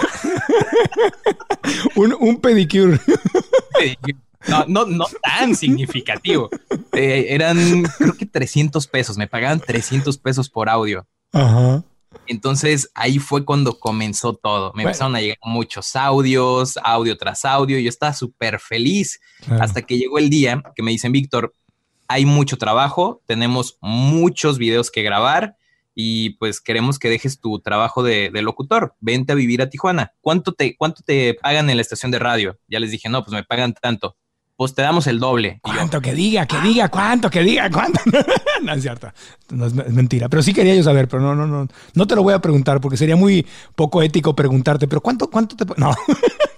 un, 1.96 2.14
un 2.20 2.40
pedicure. 2.40 3.00
No, 4.46 4.64
no, 4.68 4.84
no 4.86 5.06
tan 5.22 5.56
significativo. 5.56 6.50
Eh, 6.92 7.26
eran, 7.30 7.84
creo 7.98 8.12
que 8.12 8.26
300 8.26 8.86
pesos. 8.86 9.16
Me 9.16 9.26
pagaban 9.26 9.58
300 9.60 10.18
pesos 10.18 10.50
por 10.50 10.68
audio. 10.68 11.06
Ajá. 11.32 11.82
Entonces 12.26 12.90
ahí 12.94 13.18
fue 13.18 13.44
cuando 13.44 13.78
comenzó 13.78 14.34
todo. 14.34 14.66
Me 14.74 14.82
Bueno. 14.82 14.88
empezaron 14.90 15.16
a 15.16 15.20
llegar 15.20 15.38
muchos 15.42 15.96
audios, 15.96 16.78
audio 16.84 17.16
tras 17.16 17.44
audio. 17.44 17.78
Yo 17.78 17.88
estaba 17.88 18.12
súper 18.12 18.60
feliz 18.60 19.18
Claro. 19.44 19.62
hasta 19.64 19.82
que 19.82 19.96
llegó 19.98 20.18
el 20.18 20.30
día 20.30 20.62
que 20.76 20.82
me 20.82 20.90
dicen, 20.90 21.10
Víctor, 21.12 21.52
hay 22.14 22.26
mucho 22.26 22.56
trabajo, 22.56 23.22
tenemos 23.26 23.76
muchos 23.80 24.56
videos 24.56 24.92
que 24.92 25.02
grabar 25.02 25.56
y 25.96 26.30
pues 26.36 26.60
queremos 26.60 27.00
que 27.00 27.10
dejes 27.10 27.40
tu 27.40 27.58
trabajo 27.58 28.04
de, 28.04 28.30
locutor. 28.40 28.94
Vente 29.00 29.32
a 29.32 29.34
vivir 29.34 29.60
a 29.60 29.68
Tijuana. 29.68 30.12
¿Cuánto 30.20 30.52
te, 30.52 30.76
¿Cuánto 30.76 31.02
te 31.02 31.34
pagan 31.34 31.70
en 31.70 31.76
la 31.76 31.82
estación 31.82 32.12
de 32.12 32.20
radio? 32.20 32.56
Ya 32.68 32.78
les 32.78 32.92
dije, 32.92 33.08
no, 33.08 33.24
pues 33.24 33.34
me 33.34 33.42
pagan 33.42 33.74
tanto. 33.74 34.16
Pues 34.54 34.76
te 34.76 34.82
damos 34.82 35.08
el 35.08 35.18
doble. 35.18 35.58
¿Cuánto 35.60 36.00
que 36.00 36.14
diga, 36.14 36.46
que 36.46 36.60
diga, 36.60 36.88
cuánto 36.88 37.28
que 37.28 37.42
diga, 37.42 37.68
cuánto? 37.68 37.98
no 38.62 38.72
es 38.74 38.82
cierto, 38.82 39.12
no 39.50 39.66
es, 39.66 39.74
mentira. 39.74 40.28
Pero 40.28 40.44
sí 40.44 40.54
quería 40.54 40.76
yo 40.76 40.84
saber, 40.84 41.08
pero 41.08 41.20
no, 41.20 41.34
no, 41.34 41.48
no. 41.48 41.66
No 41.94 42.06
te 42.06 42.14
lo 42.14 42.22
voy 42.22 42.34
a 42.34 42.40
preguntar 42.40 42.80
porque 42.80 42.96
sería 42.96 43.16
muy 43.16 43.44
poco 43.74 44.02
ético 44.02 44.36
preguntarte, 44.36 44.86
pero 44.86 45.00
¿cuánto, 45.00 45.28
cuánto 45.28 45.56
te 45.56 45.64
No, 45.76 45.92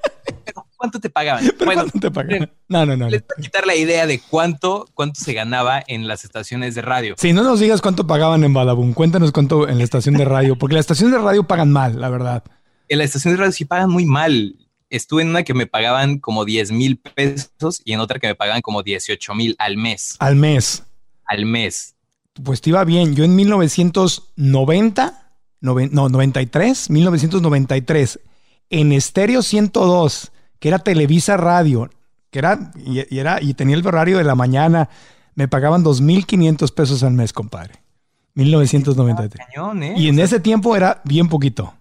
¿Cuánto 0.86 1.00
te 1.00 1.10
pagaban? 1.10 1.44
bueno, 1.64 1.82
¿cuánto 1.82 1.98
te 1.98 2.10
pagan? 2.12 2.50
No, 2.68 2.86
no, 2.86 2.96
no. 2.96 3.08
les 3.08 3.22
voy 3.22 3.34
a 3.38 3.42
quitar 3.42 3.66
la 3.66 3.74
idea 3.74 4.06
de 4.06 4.20
cuánto, 4.20 4.88
cuánto 4.94 5.20
se 5.20 5.32
ganaba 5.32 5.82
en 5.86 6.06
las 6.06 6.24
estaciones 6.24 6.74
de 6.76 6.82
radio. 6.82 7.14
Sí, 7.18 7.32
no 7.32 7.42
nos 7.42 7.58
digas 7.60 7.80
cuánto 7.82 8.06
pagaban 8.06 8.44
en 8.44 8.54
Badabun. 8.54 8.92
Cuéntanos 8.92 9.32
cuánto 9.32 9.68
en 9.68 9.78
la 9.78 9.84
estación 9.84 10.14
de 10.14 10.24
radio, 10.24 10.56
porque 10.56 10.74
la 10.74 10.80
estación 10.80 11.10
de 11.10 11.18
radio 11.18 11.44
pagan 11.44 11.72
mal, 11.72 12.00
la 12.00 12.08
verdad. 12.08 12.44
En 12.88 12.98
la 12.98 13.04
estación 13.04 13.34
de 13.34 13.38
radio 13.38 13.52
sí 13.52 13.64
pagan 13.64 13.90
muy 13.90 14.04
mal. 14.04 14.54
Estuve 14.88 15.22
en 15.22 15.30
una 15.30 15.42
que 15.42 15.52
me 15.54 15.66
pagaban 15.66 16.18
como 16.20 16.44
10 16.44 16.70
mil 16.70 16.98
pesos 16.98 17.82
y 17.84 17.92
en 17.92 17.98
otra 18.00 18.20
que 18.20 18.28
me 18.28 18.36
pagaban 18.36 18.62
como 18.62 18.84
18 18.84 19.34
mil 19.34 19.56
al 19.58 19.76
mes. 19.76 20.14
Al 20.20 20.36
mes. 20.36 20.84
Al 21.26 21.44
mes. 21.46 21.96
Pues 22.44 22.60
te 22.60 22.70
iba 22.70 22.84
bien. 22.84 23.16
Yo 23.16 23.24
en 23.24 23.34
1990, 23.34 25.32
noven- 25.60 25.90
no, 25.92 26.08
93, 26.08 26.90
1993, 26.90 28.20
en 28.70 28.92
Estéreo 28.92 29.42
102, 29.42 30.32
que 30.58 30.68
era 30.68 30.78
Televisa 30.78 31.36
Radio, 31.36 31.90
que 32.30 32.38
era 32.38 32.70
y, 32.76 33.14
y 33.14 33.18
era 33.18 33.42
y 33.42 33.54
tenía 33.54 33.76
el 33.76 33.86
horario 33.86 34.18
de 34.18 34.24
la 34.24 34.34
mañana, 34.34 34.88
me 35.34 35.48
pagaban 35.48 35.84
2.500 35.84 36.74
pesos 36.74 37.02
al 37.02 37.12
mes, 37.12 37.32
compadre. 37.32 37.74
1993. 38.34 39.46
Cañón, 39.46 39.82
¿eh? 39.82 39.94
Y 39.96 40.08
en 40.08 40.18
ese 40.18 40.40
tiempo 40.40 40.76
era 40.76 41.00
bien 41.04 41.28
poquito. 41.28 41.74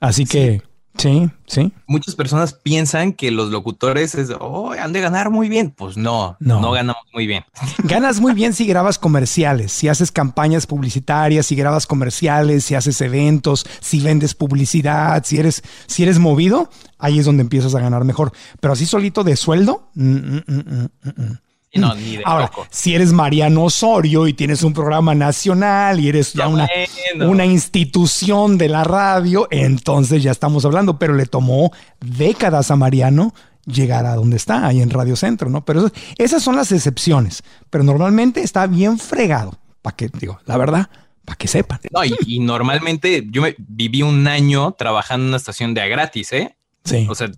Así 0.00 0.24
que, 0.24 0.62
sí, 0.98 1.30
sí. 1.46 1.72
Muchas 1.86 2.14
personas 2.14 2.52
piensan 2.52 3.12
que 3.12 3.30
los 3.30 3.50
locutores 3.50 4.14
es, 4.14 4.30
oh, 4.38 4.72
han 4.72 4.92
de 4.92 5.00
ganar 5.00 5.30
muy 5.30 5.48
bien. 5.48 5.70
Pues 5.70 5.96
no, 5.96 6.36
No. 6.40 6.60
no, 6.60 6.70
ganamos 6.72 7.02
muy 7.14 7.26
bien. 7.26 7.44
Ganas 7.84 8.20
muy 8.20 8.34
bien 8.34 8.52
si 8.52 8.66
grabas 8.66 8.98
comerciales, 8.98 9.72
si 9.72 9.88
haces 9.88 10.12
campañas 10.12 10.66
publicitarias, 10.66 11.46
si 11.46 11.56
grabas 11.56 11.86
comerciales, 11.86 12.64
si 12.64 12.74
haces 12.74 13.00
eventos, 13.00 13.64
si 13.80 14.00
vendes 14.00 14.34
publicidad, 14.34 15.22
si 15.24 15.38
eres, 15.38 15.62
si 15.86 16.02
eres 16.02 16.18
movido, 16.18 16.68
ahí 16.98 17.18
es 17.18 17.24
donde 17.24 17.42
empiezas 17.42 17.74
a 17.74 17.80
ganar 17.80 18.04
mejor. 18.04 18.32
Pero 18.60 18.72
así 18.74 18.84
solito 18.86 19.24
de 19.24 19.36
sueldo, 19.36 19.88
mm, 19.94 20.12
mm, 20.14 20.42
mm, 20.46 20.54
mm, 20.56 20.88
mm, 21.02 21.22
mm. 21.22 21.38
No, 21.74 21.94
ni 21.94 22.16
de 22.16 22.22
Ahora, 22.24 22.50
si 22.70 22.94
eres 22.94 23.12
Mariano 23.12 23.64
Osorio 23.64 24.26
y 24.26 24.32
tienes 24.32 24.62
un 24.62 24.72
programa 24.72 25.14
nacional 25.14 26.00
y 26.00 26.08
eres 26.08 26.32
ya 26.32 26.48
una, 26.48 26.68
bueno. 27.16 27.30
una 27.32 27.46
institución 27.46 28.58
de 28.58 28.68
la 28.68 28.84
radio, 28.84 29.46
entonces 29.50 30.22
ya 30.22 30.30
estamos 30.30 30.64
hablando, 30.64 30.98
pero 30.98 31.14
le 31.14 31.26
tomó 31.26 31.70
décadas 32.00 32.70
a 32.70 32.76
Mariano 32.76 33.34
llegar 33.66 34.06
a 34.06 34.14
donde 34.14 34.36
está, 34.38 34.66
ahí 34.66 34.80
en 34.80 34.88
Radio 34.90 35.14
Centro, 35.14 35.50
¿no? 35.50 35.64
Pero 35.64 35.80
eso- 35.86 35.94
esas 36.16 36.42
son 36.42 36.56
las 36.56 36.72
excepciones, 36.72 37.42
pero 37.70 37.84
normalmente 37.84 38.42
está 38.42 38.66
bien 38.66 38.98
fregado, 38.98 39.58
para 39.82 39.94
que, 39.94 40.08
digo, 40.18 40.40
la 40.46 40.56
verdad, 40.56 40.88
para 41.26 41.36
que 41.36 41.48
sepan. 41.48 41.78
No, 41.92 42.02
y, 42.04 42.16
y 42.26 42.40
normalmente 42.40 43.26
yo 43.30 43.42
me 43.42 43.54
viví 43.58 44.00
un 44.02 44.26
año 44.26 44.72
trabajando 44.72 45.24
en 45.24 45.28
una 45.28 45.36
estación 45.36 45.74
de 45.74 45.82
a 45.82 45.86
gratis, 45.86 46.32
¿eh? 46.32 46.56
Sí. 46.84 47.06
O 47.10 47.14
sea, 47.14 47.30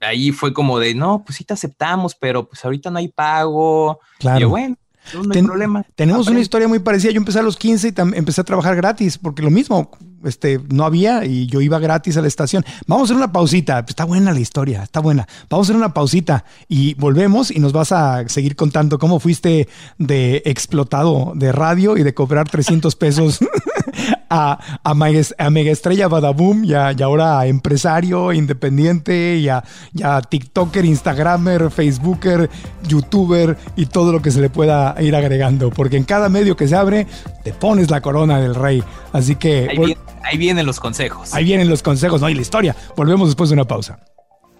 ahí 0.00 0.32
fue 0.32 0.52
como 0.52 0.78
de, 0.78 0.94
no, 0.94 1.22
pues 1.24 1.36
sí 1.36 1.44
te 1.44 1.54
aceptamos, 1.54 2.14
pero 2.14 2.48
pues 2.48 2.64
ahorita 2.64 2.90
no 2.90 2.98
hay 2.98 3.08
pago. 3.08 4.00
Claro. 4.18 4.38
Y 4.38 4.42
yo, 4.42 4.48
bueno, 4.50 4.76
no 5.14 5.20
hay 5.22 5.28
Ten- 5.30 5.46
problema. 5.46 5.84
Tenemos 5.94 6.28
una 6.28 6.40
historia 6.40 6.68
muy 6.68 6.78
parecida. 6.78 7.12
Yo 7.12 7.18
empecé 7.18 7.38
a 7.38 7.42
los 7.42 7.56
15 7.56 7.88
y 7.88 7.94
empecé 8.16 8.40
a 8.40 8.44
trabajar 8.44 8.76
gratis, 8.76 9.18
porque 9.18 9.42
lo 9.42 9.50
mismo, 9.50 9.90
este, 10.24 10.60
no 10.68 10.84
había 10.84 11.24
y 11.24 11.46
yo 11.46 11.60
iba 11.60 11.78
gratis 11.78 12.16
a 12.16 12.20
la 12.20 12.28
estación. 12.28 12.64
Vamos 12.86 13.02
a 13.02 13.04
hacer 13.06 13.16
una 13.16 13.32
pausita. 13.32 13.84
Está 13.86 14.04
buena 14.04 14.32
la 14.32 14.40
historia, 14.40 14.82
está 14.82 15.00
buena. 15.00 15.26
Vamos 15.48 15.66
a 15.66 15.66
hacer 15.68 15.76
una 15.76 15.94
pausita 15.94 16.44
y 16.68 16.94
volvemos 16.94 17.50
y 17.50 17.58
nos 17.60 17.72
vas 17.72 17.92
a 17.92 18.28
seguir 18.28 18.56
contando 18.56 18.98
cómo 18.98 19.20
fuiste 19.20 19.68
de 19.96 20.42
explotado 20.44 21.32
de 21.36 21.52
radio 21.52 21.96
y 21.96 22.02
de 22.02 22.14
cobrar 22.14 22.48
300 22.48 22.94
pesos 22.96 23.38
a, 24.30 24.58
a, 24.82 24.94
mega, 24.94 25.20
a 25.38 25.50
mega 25.50 25.70
estrella 25.70 26.08
Badaboom 26.08 26.64
y, 26.64 26.74
a- 26.74 26.92
y 26.96 27.02
ahora 27.02 27.40
a 27.40 27.46
empresario 27.46 28.32
independiente 28.32 29.36
y 29.36 29.48
a, 29.48 29.62
y 29.94 30.02
a 30.02 30.20
TikToker, 30.22 30.84
Instagramer, 30.84 31.70
Facebooker, 31.70 32.48
YouTuber 32.86 33.56
y 33.76 33.86
todo 33.86 34.12
lo 34.12 34.22
que 34.22 34.30
se 34.30 34.40
le 34.40 34.50
pueda 34.50 34.94
ir 35.00 35.14
agregando. 35.16 35.70
Porque 35.70 35.96
en 35.96 36.04
cada 36.04 36.28
medio 36.28 36.56
que 36.56 36.68
se 36.68 36.76
abre, 36.76 37.06
te 37.44 37.52
pones 37.52 37.90
la 37.90 38.00
corona 38.00 38.40
del 38.40 38.54
rey. 38.54 38.82
Así 39.12 39.36
que 39.36 39.68
Ahí, 39.70 39.76
viene- 39.78 39.96
ahí 40.24 40.38
vienen 40.38 40.66
los 40.66 40.80
consejos. 40.80 41.34
ahí 41.34 41.44
vienen 41.44 41.68
los 41.68 41.82
consejos, 41.82 42.20
¿no? 42.20 42.28
Y 42.28 42.34
la 42.34 42.42
historia. 42.42 42.76
Volvemos 42.96 43.28
después 43.28 43.50
de 43.50 43.54
una 43.54 43.64
pausa. 43.64 43.98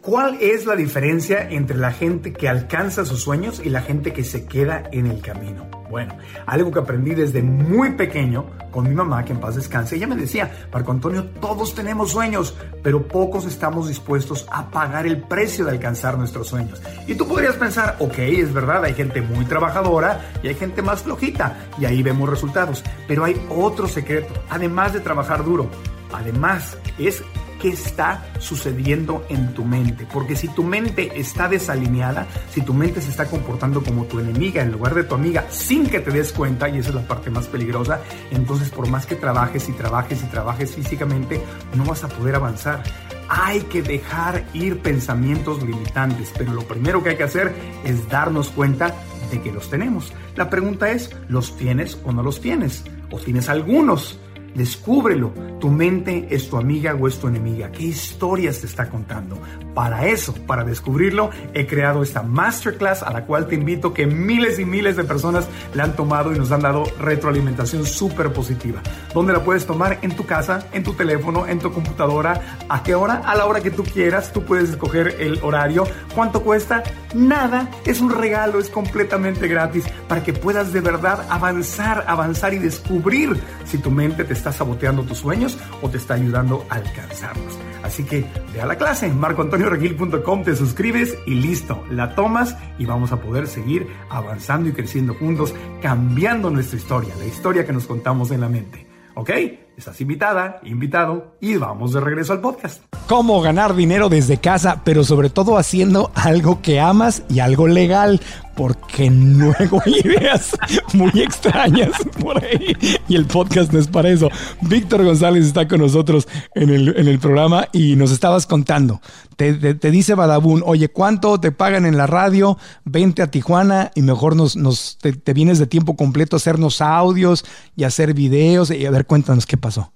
¿Cuál 0.02 0.38
es 0.40 0.64
la 0.64 0.76
diferencia 0.76 1.48
entre 1.50 1.76
la 1.76 1.90
gente 1.90 2.32
que 2.32 2.48
alcanza 2.48 3.04
sus 3.04 3.20
sueños 3.20 3.60
y 3.62 3.68
la 3.68 3.82
gente 3.82 4.12
que 4.12 4.22
se 4.22 4.46
queda 4.46 4.84
en 4.92 5.06
el 5.06 5.20
camino? 5.20 5.66
Bueno, 5.90 6.16
algo 6.46 6.70
que 6.70 6.78
aprendí 6.78 7.14
desde 7.14 7.42
muy 7.42 7.92
pequeño 7.92 8.46
con 8.70 8.88
mi 8.88 8.94
mamá, 8.94 9.24
que 9.24 9.32
en 9.32 9.40
paz 9.40 9.56
descanse, 9.56 9.96
ella 9.96 10.06
me 10.06 10.14
decía, 10.14 10.68
Marco 10.72 10.92
Antonio, 10.92 11.24
todos 11.40 11.74
tenemos 11.74 12.12
sueños, 12.12 12.54
pero 12.82 13.08
pocos 13.08 13.44
estamos 13.46 13.88
dispuestos 13.88 14.46
a 14.52 14.70
pagar 14.70 15.06
el 15.06 15.22
precio 15.22 15.64
de 15.64 15.72
alcanzar 15.72 16.16
nuestros 16.16 16.48
sueños. 16.48 16.80
Y 17.06 17.14
tú 17.14 17.26
podrías 17.26 17.56
pensar, 17.56 17.96
ok, 17.98 18.18
es 18.18 18.52
verdad, 18.52 18.84
hay 18.84 18.94
gente 18.94 19.20
muy 19.20 19.46
trabajadora 19.46 20.32
y 20.42 20.48
hay 20.48 20.54
gente 20.54 20.80
más 20.80 21.02
flojita, 21.02 21.56
y 21.78 21.86
ahí 21.86 22.02
vemos 22.02 22.28
resultados, 22.28 22.84
pero 23.08 23.24
hay 23.24 23.40
otro 23.48 23.88
secreto, 23.88 24.32
además 24.48 24.92
de 24.92 25.00
trabajar 25.00 25.44
duro, 25.44 25.68
además 26.12 26.76
es 26.98 27.22
qué 27.60 27.70
está 27.70 28.24
sucediendo 28.38 29.24
en 29.28 29.54
tu 29.54 29.64
mente. 29.64 30.06
Porque 30.12 30.36
si 30.36 30.48
tu 30.48 30.62
mente 30.62 31.10
está 31.18 31.48
desalineada, 31.48 32.26
si 32.50 32.62
tu 32.62 32.74
mente 32.74 33.00
se 33.00 33.10
está 33.10 33.26
comportando 33.26 33.82
como 33.82 34.04
tu 34.04 34.18
enemiga 34.18 34.62
en 34.62 34.72
lugar 34.72 34.94
de 34.94 35.04
tu 35.04 35.14
amiga 35.14 35.46
sin 35.50 35.86
que 35.86 36.00
te 36.00 36.10
des 36.10 36.32
cuenta, 36.32 36.68
y 36.68 36.78
esa 36.78 36.90
es 36.90 36.94
la 36.94 37.06
parte 37.06 37.30
más 37.30 37.46
peligrosa, 37.46 38.00
entonces 38.30 38.70
por 38.70 38.88
más 38.88 39.06
que 39.06 39.16
trabajes 39.16 39.68
y 39.68 39.72
trabajes 39.72 40.22
y 40.22 40.26
trabajes 40.26 40.74
físicamente, 40.74 41.40
no 41.74 41.84
vas 41.84 42.04
a 42.04 42.08
poder 42.08 42.34
avanzar. 42.34 42.82
Hay 43.28 43.60
que 43.62 43.82
dejar 43.82 44.44
ir 44.54 44.80
pensamientos 44.80 45.62
limitantes, 45.62 46.32
pero 46.36 46.54
lo 46.54 46.62
primero 46.62 47.02
que 47.02 47.10
hay 47.10 47.16
que 47.16 47.24
hacer 47.24 47.54
es 47.84 48.08
darnos 48.08 48.48
cuenta 48.48 48.94
de 49.30 49.42
que 49.42 49.52
los 49.52 49.68
tenemos. 49.68 50.12
La 50.36 50.48
pregunta 50.48 50.90
es, 50.90 51.10
¿los 51.28 51.56
tienes 51.56 51.98
o 52.04 52.12
no 52.12 52.22
los 52.22 52.40
tienes? 52.40 52.84
¿O 53.10 53.18
tienes 53.18 53.48
algunos? 53.48 54.18
Descúbrelo. 54.54 55.32
Tu 55.60 55.68
mente 55.68 56.28
es 56.30 56.48
tu 56.48 56.56
amiga 56.56 56.94
o 56.94 57.08
es 57.08 57.18
tu 57.18 57.28
enemiga. 57.28 57.70
¿Qué 57.72 57.84
historias 57.84 58.60
te 58.60 58.66
está 58.66 58.88
contando? 58.88 59.38
Para 59.74 60.06
eso, 60.06 60.34
para 60.46 60.64
descubrirlo, 60.64 61.30
he 61.54 61.66
creado 61.66 62.02
esta 62.02 62.22
masterclass 62.22 63.02
a 63.02 63.12
la 63.12 63.24
cual 63.24 63.46
te 63.46 63.54
invito 63.54 63.92
que 63.92 64.06
miles 64.06 64.58
y 64.58 64.64
miles 64.64 64.96
de 64.96 65.04
personas 65.04 65.48
la 65.74 65.84
han 65.84 65.96
tomado 65.96 66.34
y 66.34 66.38
nos 66.38 66.52
han 66.52 66.62
dado 66.62 66.84
retroalimentación 67.00 67.84
súper 67.86 68.32
positiva. 68.32 68.80
¿Dónde 69.14 69.32
la 69.32 69.44
puedes 69.44 69.66
tomar? 69.66 69.98
En 70.02 70.14
tu 70.14 70.26
casa, 70.26 70.66
en 70.72 70.82
tu 70.82 70.94
teléfono, 70.94 71.46
en 71.46 71.58
tu 71.58 71.72
computadora. 71.72 72.58
¿A 72.68 72.82
qué 72.82 72.94
hora? 72.94 73.22
A 73.24 73.36
la 73.36 73.46
hora 73.46 73.60
que 73.60 73.70
tú 73.70 73.84
quieras. 73.84 74.32
Tú 74.32 74.44
puedes 74.44 74.70
escoger 74.70 75.16
el 75.20 75.38
horario. 75.42 75.84
¿Cuánto 76.14 76.42
cuesta? 76.42 76.82
Nada. 77.14 77.68
Es 77.84 78.00
un 78.00 78.10
regalo, 78.10 78.58
es 78.58 78.70
completamente 78.70 79.48
gratis 79.48 79.84
para 80.08 80.22
que 80.22 80.32
puedas 80.32 80.72
de 80.72 80.80
verdad 80.80 81.26
avanzar, 81.30 82.04
avanzar 82.06 82.54
y 82.54 82.58
descubrir 82.58 83.36
si 83.64 83.78
tu 83.78 83.90
mente 83.90 84.24
te 84.24 84.37
está 84.38 84.52
saboteando 84.52 85.02
tus 85.02 85.18
sueños 85.18 85.58
o 85.82 85.90
te 85.90 85.98
está 85.98 86.14
ayudando 86.14 86.64
a 86.70 86.76
alcanzarlos. 86.76 87.58
Así 87.82 88.04
que 88.04 88.24
ve 88.52 88.60
a 88.60 88.66
la 88.66 88.76
clase 88.76 89.06
en 89.06 89.18
marcoantonioregil.com, 89.18 90.42
te 90.42 90.56
suscribes 90.56 91.16
y 91.26 91.34
listo, 91.34 91.84
la 91.90 92.14
tomas 92.14 92.56
y 92.78 92.86
vamos 92.86 93.12
a 93.12 93.20
poder 93.20 93.46
seguir 93.46 93.86
avanzando 94.08 94.68
y 94.68 94.72
creciendo 94.72 95.14
juntos, 95.14 95.54
cambiando 95.82 96.50
nuestra 96.50 96.78
historia, 96.78 97.14
la 97.18 97.26
historia 97.26 97.66
que 97.66 97.72
nos 97.72 97.86
contamos 97.86 98.30
en 98.30 98.40
la 98.40 98.48
mente. 98.48 98.86
¿Ok? 99.14 99.30
Estás 99.78 100.00
invitada, 100.00 100.58
invitado 100.64 101.36
y 101.40 101.54
vamos 101.56 101.92
de 101.92 102.00
regreso 102.00 102.32
al 102.32 102.40
podcast. 102.40 102.82
Cómo 103.06 103.40
ganar 103.40 103.76
dinero 103.76 104.08
desde 104.08 104.38
casa, 104.38 104.82
pero 104.84 105.04
sobre 105.04 105.30
todo 105.30 105.56
haciendo 105.56 106.10
algo 106.16 106.60
que 106.62 106.80
amas 106.80 107.22
y 107.30 107.38
algo 107.38 107.68
legal, 107.68 108.20
porque 108.56 109.08
luego 109.08 109.80
hay 109.86 110.00
ideas 110.04 110.58
muy 110.94 111.12
extrañas 111.22 111.92
por 112.20 112.42
ahí. 112.44 112.74
Y 113.06 113.14
el 113.14 113.26
podcast 113.26 113.72
no 113.72 113.78
es 113.78 113.86
para 113.86 114.08
eso. 114.08 114.28
Víctor 114.62 115.04
González 115.04 115.46
está 115.46 115.68
con 115.68 115.78
nosotros 115.78 116.26
en 116.56 116.70
el, 116.70 116.88
en 116.98 117.06
el 117.06 117.20
programa 117.20 117.68
y 117.72 117.94
nos 117.94 118.10
estabas 118.10 118.46
contando. 118.46 119.00
Te, 119.36 119.52
te- 119.54 119.74
te 119.76 119.92
dice 119.92 120.16
Badabun, 120.16 120.64
oye, 120.66 120.88
¿cuánto 120.88 121.38
te 121.38 121.52
pagan 121.52 121.86
en 121.86 121.96
la 121.96 122.08
radio? 122.08 122.58
Vente 122.84 123.22
a 123.22 123.30
Tijuana 123.30 123.92
y 123.94 124.02
mejor 124.02 124.34
nos, 124.34 124.56
nos 124.56 124.98
te, 125.00 125.12
te 125.12 125.32
vienes 125.32 125.60
de 125.60 125.68
tiempo 125.68 125.94
completo 125.94 126.34
a 126.34 126.38
hacernos 126.38 126.80
audios 126.80 127.44
y 127.76 127.84
hacer 127.84 128.12
videos. 128.12 128.72
Y 128.72 128.84
a 128.84 128.90
ver, 128.90 129.06
cuéntanos 129.06 129.46
qué 129.46 129.56
pasó. 129.68 129.92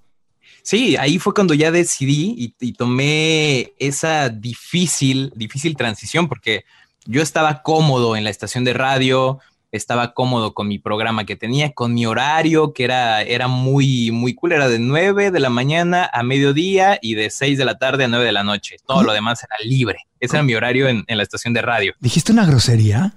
Sí, 0.63 0.97
ahí 0.97 1.19
fue 1.19 1.35
cuando 1.35 1.55
ya 1.55 1.71
decidí 1.71 2.35
y, 2.39 2.55
y, 2.61 2.73
tomé 2.75 3.73
esa 3.79 4.29
difícil, 4.29 5.33
difícil 5.35 5.77
transición 5.77 6.29
porque 6.29 6.65
yo 7.05 7.23
estaba 7.23 7.63
cómodo 7.63 8.15
en 8.17 8.23
la 8.23 8.31
estación 8.31 8.63
de 8.63 8.73
radio, 8.73 9.41
estaba 9.73 10.13
cómodo 10.13 10.55
con 10.55 10.69
mi 10.69 10.79
programa 10.79 11.25
que 11.25 11.35
tenía, 11.35 11.73
con 11.73 11.95
mi 11.95 12.07
horario, 12.07 12.75
que 12.75 12.85
era, 12.85 13.23
era 13.23 13.49
muy, 13.49 14.11
muy 14.13 14.35
cool, 14.35 14.53
era 14.53 14.69
de 14.69 14.79
9 14.79 15.31
de 15.31 15.41
la 15.41 15.51
mañana 15.51 16.09
a 16.13 16.23
mediodía 16.23 16.99
y 17.01 17.15
de 17.15 17.31
6 17.31 17.59
de 17.59 17.65
la 17.65 17.79
tarde 17.79 18.05
a 18.05 18.09
9 18.09 18.25
de 18.27 18.33
la 18.33 18.45
noche. 18.45 18.77
Todo 18.87 19.03
lo 19.03 19.13
demás 19.13 19.43
era 19.43 19.57
libre. 19.65 20.07
Ese 20.21 20.37
era 20.37 20.45
mi 20.45 20.55
horario 20.55 20.87
en, 20.89 21.05
en 21.09 21.17
la 21.17 21.23
estación 21.23 21.55
de 21.55 21.63
radio. 21.63 21.95
¿Dijiste 21.99 22.31
una 22.31 22.47
grosería? 22.47 23.15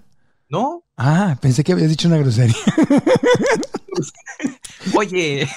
¿No? 0.50 0.85
Ah, 0.98 1.38
pensé 1.42 1.64
que 1.64 1.74
habías 1.74 1.90
dicho 1.90 2.08
una 2.08 2.18
grosería. 2.18 2.56
Oye. 4.94 5.48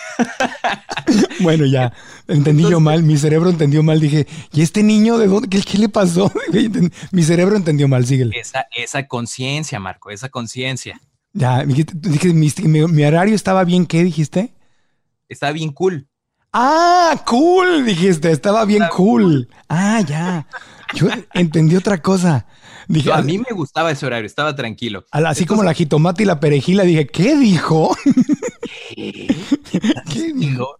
bueno, 1.40 1.66
ya, 1.66 1.92
entendí 2.26 2.68
yo 2.68 2.80
mal, 2.80 3.02
mi 3.02 3.16
cerebro 3.16 3.50
entendió 3.50 3.82
mal, 3.82 4.00
dije, 4.00 4.26
¿y 4.52 4.62
este 4.62 4.82
niño 4.82 5.18
de 5.18 5.26
dónde? 5.26 5.48
¿Qué, 5.48 5.60
qué 5.62 5.78
le 5.78 5.88
pasó? 5.88 6.32
mi 7.12 7.22
cerebro 7.22 7.56
entendió 7.56 7.88
mal, 7.88 8.06
síguele. 8.06 8.38
Esa, 8.38 8.66
esa 8.74 9.06
conciencia, 9.06 9.78
Marco, 9.78 10.10
esa 10.10 10.28
conciencia. 10.28 11.00
Ya, 11.32 11.64
dije, 11.64 12.32
mi, 12.32 12.50
mi, 12.64 12.86
mi, 12.86 13.04
horario 13.04 13.34
estaba 13.34 13.62
bien, 13.64 13.86
¿qué 13.86 14.02
dijiste? 14.02 14.54
Estaba 15.28 15.52
bien 15.52 15.72
cool. 15.72 16.08
Ah, 16.52 17.22
cool, 17.26 17.84
dijiste, 17.84 18.30
estaba 18.30 18.64
bien 18.64 18.84
cool. 18.90 19.22
cool. 19.22 19.48
Ah, 19.68 20.00
ya. 20.00 20.46
Yo 20.94 21.08
entendí 21.34 21.76
otra 21.76 22.00
cosa. 22.00 22.46
Dije, 22.88 23.12
a 23.12 23.20
mí 23.20 23.38
me 23.38 23.54
gustaba 23.54 23.90
ese 23.90 24.06
horario, 24.06 24.26
estaba 24.26 24.56
tranquilo. 24.56 25.04
Así 25.10 25.44
como 25.44 25.62
la 25.62 25.74
jitomate 25.74 26.22
y 26.22 26.26
la 26.26 26.40
perejila, 26.40 26.84
dije, 26.84 27.06
¿qué 27.06 27.36
dijo? 27.36 27.94
¿Qué, 28.94 29.28
¿Qué 30.12 30.32
dijo? 30.32 30.78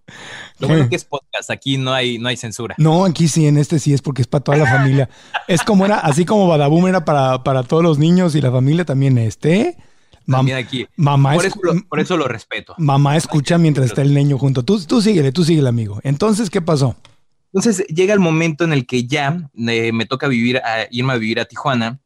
Lo 0.59 0.69
bueno 0.69 0.89
que 0.89 0.97
es 0.97 1.05
podcast, 1.05 1.51
aquí 1.51 1.77
no 1.77 1.93
hay, 1.93 2.19
no 2.19 2.29
hay 2.29 2.37
censura. 2.37 2.75
No, 2.79 3.05
aquí 3.05 3.29
sí, 3.29 3.47
en 3.47 3.59
este 3.59 3.79
sí 3.79 3.93
es 3.93 4.03
porque 4.03 4.23
es 4.23 4.29
para 4.29 4.43
toda 4.43 4.59
la 4.59 4.67
familia. 4.67 5.09
es 5.47 5.63
como 5.63 5.85
era, 5.85 5.99
así 5.99 6.25
como 6.25 6.49
Badaboom 6.49 6.89
era 6.89 7.05
para, 7.05 7.45
para 7.45 7.63
todos 7.63 7.83
los 7.83 7.99
niños 7.99 8.35
y 8.35 8.41
la 8.41 8.51
familia 8.51 8.85
también 8.85 9.19
este. 9.19 9.77
Mam 10.27 10.41
también 10.41 10.59
aquí. 10.59 10.87
Mamá 10.97 11.35
por, 11.35 11.47
eso 11.47 11.61
lo, 11.63 11.75
por 11.89 12.01
eso 12.01 12.17
lo 12.17 12.27
respeto. 12.27 12.75
Mamá 12.79 13.17
escucha 13.17 13.59
mientras 13.59 13.87
está 13.87 14.03
el 14.03 14.15
niño 14.15 14.39
junto. 14.39 14.65
Tú, 14.65 14.83
tú 14.85 15.01
síguele, 15.01 15.31
tú 15.31 15.45
síguele, 15.45 15.69
amigo. 15.69 16.01
Entonces, 16.03 16.51
¿qué 16.51 16.61
pasó? 16.61 16.97
Entonces 17.53 17.87
llega 17.87 18.15
el 18.15 18.21
momento 18.21 18.65
en 18.65 18.73
el 18.73 18.87
que 18.87 19.07
ya 19.07 19.51
eh, 19.57 19.93
me 19.93 20.07
toca 20.07 20.29
vivir, 20.29 20.59
a, 20.59 20.87
irme 20.91 21.15
a 21.15 21.17
vivir 21.17 21.41
a 21.41 21.47
Tijuana. 21.47 22.01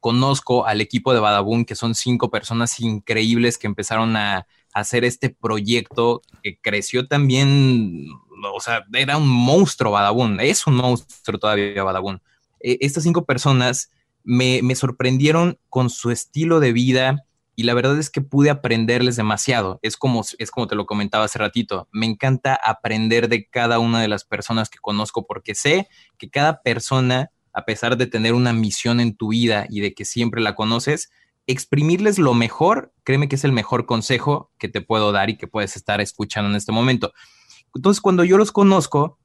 Conozco 0.00 0.66
al 0.66 0.80
equipo 0.80 1.14
de 1.14 1.20
Badabun, 1.20 1.64
que 1.64 1.74
son 1.76 1.94
cinco 1.94 2.30
personas 2.30 2.78
increíbles 2.80 3.56
que 3.56 3.66
empezaron 3.66 4.16
a, 4.16 4.46
hacer 4.74 5.04
este 5.04 5.30
proyecto 5.30 6.20
que 6.42 6.58
creció 6.60 7.06
también, 7.06 8.08
o 8.52 8.60
sea, 8.60 8.84
era 8.92 9.16
un 9.16 9.28
monstruo 9.28 9.92
Badabun, 9.92 10.40
es 10.40 10.66
un 10.66 10.74
monstruo 10.74 11.38
todavía 11.38 11.84
Badabun. 11.84 12.20
Eh, 12.58 12.78
estas 12.80 13.04
cinco 13.04 13.24
personas 13.24 13.92
me, 14.24 14.62
me 14.62 14.74
sorprendieron 14.74 15.58
con 15.70 15.90
su 15.90 16.10
estilo 16.10 16.58
de 16.58 16.72
vida, 16.72 17.24
y 17.56 17.64
la 17.64 17.74
verdad 17.74 17.98
es 17.98 18.10
que 18.10 18.20
pude 18.20 18.50
aprenderles 18.50 19.16
demasiado. 19.16 19.78
Es 19.82 19.96
como, 19.96 20.24
es 20.38 20.50
como 20.50 20.66
te 20.66 20.74
lo 20.74 20.86
comentaba 20.86 21.24
hace 21.24 21.38
ratito. 21.38 21.88
Me 21.92 22.06
encanta 22.06 22.58
aprender 22.62 23.28
de 23.28 23.48
cada 23.48 23.78
una 23.78 24.00
de 24.00 24.08
las 24.08 24.24
personas 24.24 24.68
que 24.68 24.78
conozco 24.78 25.26
porque 25.26 25.54
sé 25.54 25.88
que 26.18 26.30
cada 26.30 26.62
persona, 26.62 27.30
a 27.52 27.64
pesar 27.64 27.96
de 27.96 28.06
tener 28.06 28.34
una 28.34 28.52
misión 28.52 29.00
en 29.00 29.16
tu 29.16 29.28
vida 29.28 29.66
y 29.68 29.80
de 29.80 29.94
que 29.94 30.04
siempre 30.04 30.40
la 30.40 30.54
conoces, 30.54 31.10
exprimirles 31.46 32.18
lo 32.18 32.34
mejor, 32.34 32.92
créeme 33.04 33.28
que 33.28 33.36
es 33.36 33.44
el 33.44 33.52
mejor 33.52 33.86
consejo 33.86 34.50
que 34.58 34.68
te 34.68 34.80
puedo 34.80 35.12
dar 35.12 35.30
y 35.30 35.36
que 35.36 35.46
puedes 35.46 35.76
estar 35.76 36.00
escuchando 36.00 36.50
en 36.50 36.56
este 36.56 36.72
momento. 36.72 37.12
Entonces, 37.74 38.00
cuando 38.00 38.24
yo 38.24 38.38
los 38.38 38.50
conozco, 38.50 39.18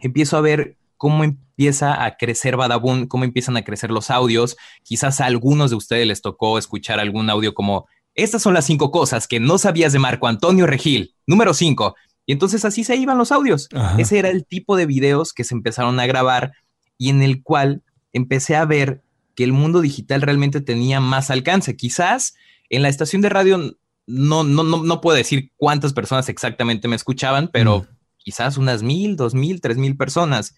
empiezo 0.00 0.36
a 0.36 0.40
ver 0.40 0.78
cómo 1.00 1.24
empieza 1.24 2.04
a 2.04 2.18
crecer 2.18 2.58
Badabun, 2.58 3.06
cómo 3.06 3.24
empiezan 3.24 3.56
a 3.56 3.64
crecer 3.64 3.90
los 3.90 4.10
audios. 4.10 4.58
Quizás 4.82 5.22
a 5.22 5.24
algunos 5.24 5.70
de 5.70 5.76
ustedes 5.76 6.06
les 6.06 6.20
tocó 6.20 6.58
escuchar 6.58 7.00
algún 7.00 7.30
audio 7.30 7.54
como, 7.54 7.86
estas 8.14 8.42
son 8.42 8.52
las 8.52 8.66
cinco 8.66 8.90
cosas 8.90 9.26
que 9.26 9.40
no 9.40 9.56
sabías 9.56 9.94
de 9.94 9.98
Marco 9.98 10.26
Antonio 10.26 10.66
Regil, 10.66 11.14
número 11.26 11.54
cinco. 11.54 11.96
Y 12.26 12.32
entonces 12.32 12.66
así 12.66 12.84
se 12.84 12.96
iban 12.96 13.16
los 13.16 13.32
audios. 13.32 13.70
Ajá. 13.72 13.98
Ese 13.98 14.18
era 14.18 14.28
el 14.28 14.44
tipo 14.44 14.76
de 14.76 14.84
videos 14.84 15.32
que 15.32 15.42
se 15.42 15.54
empezaron 15.54 15.98
a 16.00 16.06
grabar 16.06 16.52
y 16.98 17.08
en 17.08 17.22
el 17.22 17.42
cual 17.42 17.82
empecé 18.12 18.56
a 18.56 18.66
ver 18.66 19.02
que 19.34 19.44
el 19.44 19.54
mundo 19.54 19.80
digital 19.80 20.20
realmente 20.20 20.60
tenía 20.60 21.00
más 21.00 21.30
alcance. 21.30 21.78
Quizás 21.78 22.34
en 22.68 22.82
la 22.82 22.90
estación 22.90 23.22
de 23.22 23.30
radio 23.30 23.74
no, 24.06 24.44
no, 24.44 24.64
no, 24.64 24.82
no 24.82 25.00
puedo 25.00 25.16
decir 25.16 25.50
cuántas 25.56 25.94
personas 25.94 26.28
exactamente 26.28 26.88
me 26.88 26.96
escuchaban, 26.96 27.48
pero 27.50 27.78
mm. 27.78 27.86
quizás 28.18 28.58
unas 28.58 28.82
mil, 28.82 29.16
dos 29.16 29.32
mil, 29.32 29.62
tres 29.62 29.78
mil 29.78 29.96
personas. 29.96 30.54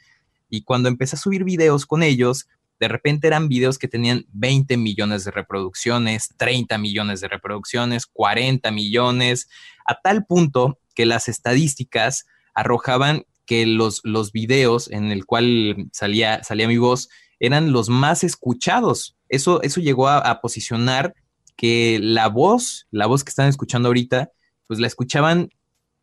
Y 0.53 0.65
cuando 0.65 0.91
empecé 0.91 1.17
a 1.17 1.19
subir 1.19 1.45
videos 1.45 1.87
con 1.87 2.03
ellos, 2.03 2.47
de 2.79 2.89
repente 2.89 3.27
eran 3.27 3.49
videos 3.49 3.79
que 3.79 3.89
tenían 3.89 4.27
20 4.33 4.77
millones 4.77 5.25
de 5.25 5.31
reproducciones, 5.31 6.29
30 6.37 6.77
millones 6.77 7.23
de 7.23 7.29
reproducciones, 7.29 8.05
40 8.05 8.71
millones, 8.71 9.49
a 9.87 9.99
tal 9.99 10.27
punto 10.27 10.79
que 10.95 11.07
las 11.07 11.29
estadísticas 11.29 12.27
arrojaban 12.53 13.25
que 13.47 13.65
los, 13.65 14.03
los 14.05 14.31
videos 14.33 14.91
en 14.91 15.11
el 15.11 15.25
cual 15.25 15.89
salía, 15.91 16.45
salía 16.45 16.69
mi 16.69 16.77
voz 16.77 17.09
eran 17.41 17.73
los 17.73 17.89
más 17.89 18.23
escuchados. 18.23 19.17
Eso, 19.31 19.63
eso 19.63 19.81
llegó 19.81 20.09
a, 20.09 20.41
posicionar 20.43 21.15
que 21.57 21.99
la 21.99 22.29
voz, 22.29 22.89
la 22.91 23.07
voz 23.07 23.25
que 23.25 23.31
están 23.31 23.49
escuchando 23.49 23.89
ahorita, 23.89 24.31
pues 24.67 24.79
la 24.79 24.87
escuchaban, 24.87 25.49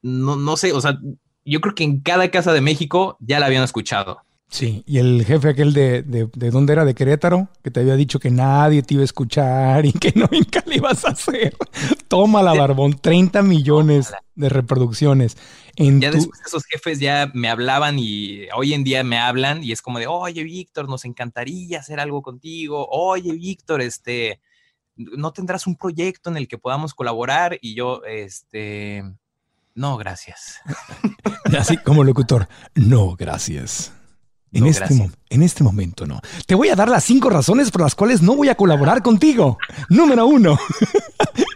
no, 0.02 0.36
no 0.36 0.58
sé, 0.58 0.74
o 0.74 0.82
sea, 0.82 1.00
yo 1.46 1.62
creo 1.62 1.76
que 1.76 1.84
en 1.84 2.02
cada 2.02 2.32
casa 2.32 2.52
de 2.52 2.62
México 2.62 3.16
ya 3.20 3.40
la 3.40 3.46
habían 3.46 3.64
escuchado. 3.64 4.22
Sí, 4.50 4.84
y 4.88 4.98
el 4.98 5.24
jefe 5.26 5.50
aquel 5.50 5.74
de, 5.74 6.02
de, 6.02 6.28
de, 6.34 6.50
dónde 6.50 6.74
era, 6.74 6.84
de 6.84 6.96
Querétaro, 6.96 7.50
que 7.64 7.70
te 7.70 7.82
había 7.82 7.96
dicho 7.96 8.20
que 8.20 8.32
nadie 8.32 8.82
te 8.82 8.96
iba 8.96 9.02
a 9.02 9.06
escuchar 9.06 9.86
y 9.86 9.94
que 9.94 10.12
nunca 10.16 10.64
le 10.66 10.78
ibas 10.78 11.06
a 11.06 11.10
hacer. 11.10 11.56
Tómala, 12.08 12.56
Barbón, 12.56 12.98
30 13.00 13.44
millones 13.44 14.12
de 14.34 14.50
reproducciones. 14.50 15.38
En 15.76 16.02
ya 16.02 16.10
tu... 16.10 16.18
después 16.18 16.42
esos 16.44 16.66
jefes 16.66 17.00
ya 17.00 17.30
me 17.36 17.48
hablaban 17.48 18.00
y 18.00 18.48
hoy 18.56 18.74
en 18.74 18.84
día 18.84 19.04
me 19.04 19.20
hablan 19.20 19.64
y 19.64 19.72
es 19.72 19.84
como 19.84 20.00
de, 20.00 20.08
oye, 20.08 20.44
Víctor, 20.44 20.90
nos 20.90 21.06
encantaría 21.06 21.80
hacer 21.80 22.00
algo 22.00 22.24
contigo. 22.24 22.88
Oye, 22.90 23.32
Víctor, 23.34 23.82
este, 23.82 24.42
¿no 24.96 25.32
tendrás 25.32 25.68
un 25.68 25.76
proyecto 25.76 26.32
en 26.32 26.38
el 26.38 26.48
que 26.48 26.58
podamos 26.58 26.96
colaborar? 26.96 27.60
Y 27.62 27.76
yo, 27.76 28.02
este, 28.04 29.04
no, 29.76 29.96
gracias. 29.98 30.60
Así 31.56 31.78
como 31.78 32.04
locutor, 32.04 32.50
no, 32.74 33.16
gracias. 33.16 33.94
En, 34.52 34.64
no, 34.64 34.70
este 34.70 35.10
en, 35.30 35.44
este 35.44 35.64
momento 35.64 36.08
no. 36.08 36.20
Te 36.48 36.56
voy 36.56 36.70
a 36.70 36.76
dar 36.76 36.90
las 36.90 37.04
cinco 37.04 37.30
razones 37.30 37.70
por 37.70 37.82
las 37.82 37.94
cuales 37.94 38.22
no 38.22 38.36
voy 38.36 38.50
a 38.50 38.56
colaborar 38.56 39.04
contigo. 39.04 39.58
Número 39.90 40.26
uno. 40.26 40.58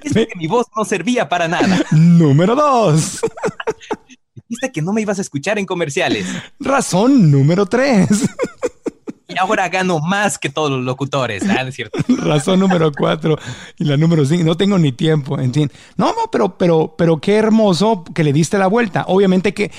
Es 0.03 0.13
que 0.13 0.35
mi 0.35 0.47
voz 0.47 0.67
no 0.75 0.85
servía 0.85 1.27
para 1.27 1.47
nada. 1.47 1.83
Número 1.91 2.55
dos. 2.55 3.21
Dijiste 4.35 4.71
que 4.71 4.81
no 4.81 4.93
me 4.93 5.01
ibas 5.01 5.17
a 5.17 5.21
escuchar 5.21 5.57
en 5.57 5.65
comerciales. 5.65 6.27
Razón 6.59 7.31
número 7.31 7.65
tres. 7.65 8.09
Y 9.33 9.37
ahora 9.37 9.69
gano 9.69 9.99
más 9.99 10.37
que 10.37 10.49
todos 10.49 10.71
los 10.71 10.83
locutores. 10.83 11.43
Ah, 11.49 11.61
es 11.67 11.75
cierto. 11.75 11.99
Razón 12.17 12.59
número 12.59 12.91
cuatro. 12.91 13.37
Y 13.77 13.85
la 13.85 13.97
número 13.97 14.25
cinco. 14.25 14.43
No 14.43 14.55
tengo 14.55 14.77
ni 14.77 14.91
tiempo. 14.91 15.39
En 15.39 15.53
fin. 15.53 15.71
No, 15.97 16.07
no, 16.07 16.29
pero, 16.31 16.57
pero, 16.57 16.95
pero 16.97 17.17
qué 17.19 17.35
hermoso 17.35 18.03
que 18.03 18.23
le 18.23 18.33
diste 18.33 18.57
la 18.57 18.67
vuelta. 18.67 19.05
Obviamente 19.07 19.53
que 19.53 19.71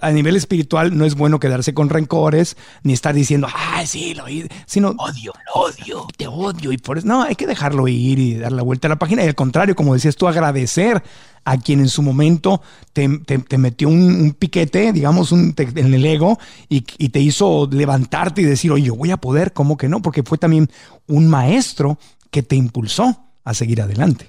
a 0.00 0.10
nivel 0.10 0.36
espiritual 0.36 0.96
no 0.96 1.04
es 1.04 1.14
bueno 1.14 1.40
quedarse 1.40 1.74
con 1.74 1.88
rencores 1.88 2.56
ni 2.82 2.92
estar 2.92 3.14
diciendo, 3.14 3.48
ay, 3.54 3.86
sí, 3.86 4.14
lo 4.14 4.24
oí. 4.24 4.48
Sino, 4.66 4.90
odio, 4.98 5.32
lo 5.54 5.62
odio. 5.62 6.06
Te 6.16 6.26
odio. 6.26 6.72
Y 6.72 6.78
por 6.78 6.98
eso, 6.98 7.06
no, 7.06 7.22
hay 7.22 7.36
que 7.36 7.46
dejarlo 7.46 7.88
ir 7.88 8.18
y 8.18 8.34
dar 8.34 8.52
la 8.52 8.62
vuelta 8.62 8.88
a 8.88 8.90
la 8.90 8.96
página. 8.96 9.24
Y 9.24 9.28
al 9.28 9.34
contrario, 9.34 9.74
como 9.74 9.94
decías 9.94 10.16
tú, 10.16 10.28
agradecer 10.28 11.02
a 11.44 11.58
quien 11.58 11.80
en 11.80 11.88
su 11.88 12.02
momento 12.02 12.62
te, 12.92 13.08
te, 13.20 13.38
te 13.38 13.58
metió 13.58 13.88
un, 13.88 14.02
un, 14.02 14.32
piquete, 14.32 14.92
digamos, 14.92 15.32
un, 15.32 15.54
te, 15.54 15.62
en 15.62 15.94
el 15.94 16.04
ego 16.04 16.38
y, 16.68 16.84
y, 16.98 17.08
te 17.08 17.20
hizo 17.20 17.68
levantarte 17.70 18.42
y 18.42 18.44
decir, 18.44 18.72
oye, 18.72 18.86
yo 18.86 18.96
voy 18.96 19.10
a 19.10 19.16
poder, 19.16 19.52
¿cómo 19.52 19.76
que 19.76 19.88
no? 19.88 20.02
Porque 20.02 20.22
fue 20.22 20.38
también 20.38 20.70
un 21.06 21.28
maestro 21.28 21.98
que 22.30 22.42
te 22.42 22.56
impulsó 22.56 23.18
a 23.44 23.54
seguir 23.54 23.80
adelante. 23.80 24.28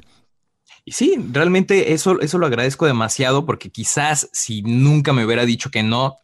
Y 0.85 0.93
sí, 0.93 1.15
realmente 1.31 1.93
eso, 1.93 2.19
eso 2.19 2.37
lo 2.37 2.47
agradezco 2.47 2.85
demasiado 2.85 3.45
porque 3.45 3.69
quizás 3.69 4.29
si 4.33 4.61
nunca 4.61 5.13
me 5.13 5.25
hubiera 5.25 5.45
dicho 5.45 5.69
que 5.69 5.83
no, 5.83 6.17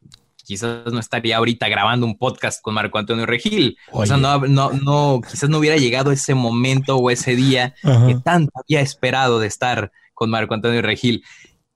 quizás 0.46 0.92
no 0.92 1.00
estaría 1.00 1.38
ahorita 1.38 1.68
grabando 1.68 2.06
un 2.06 2.18
podcast 2.18 2.62
con 2.62 2.74
Marco 2.74 2.98
Antonio 2.98 3.26
Regil. 3.26 3.78
Oye. 3.92 4.04
O 4.04 4.06
sea, 4.06 4.18
no, 4.18 4.40
no, 4.40 4.72
no, 4.72 5.22
quizás 5.30 5.50
no 5.50 5.58
hubiera 5.58 5.78
llegado 5.78 6.12
ese 6.12 6.36
momento 6.36 6.98
o 6.98 7.10
ese 7.10 7.36
día 7.36 7.76
Ajá. 7.84 8.08
que 8.08 8.16
tanto 8.16 8.52
había 8.56 8.82
esperado 8.82 9.40
de 9.40 9.48
estar 9.48 9.92
con 10.16 10.32
Marco 10.32 10.56
Antonio 10.56 10.82
Regil. 10.82 11.24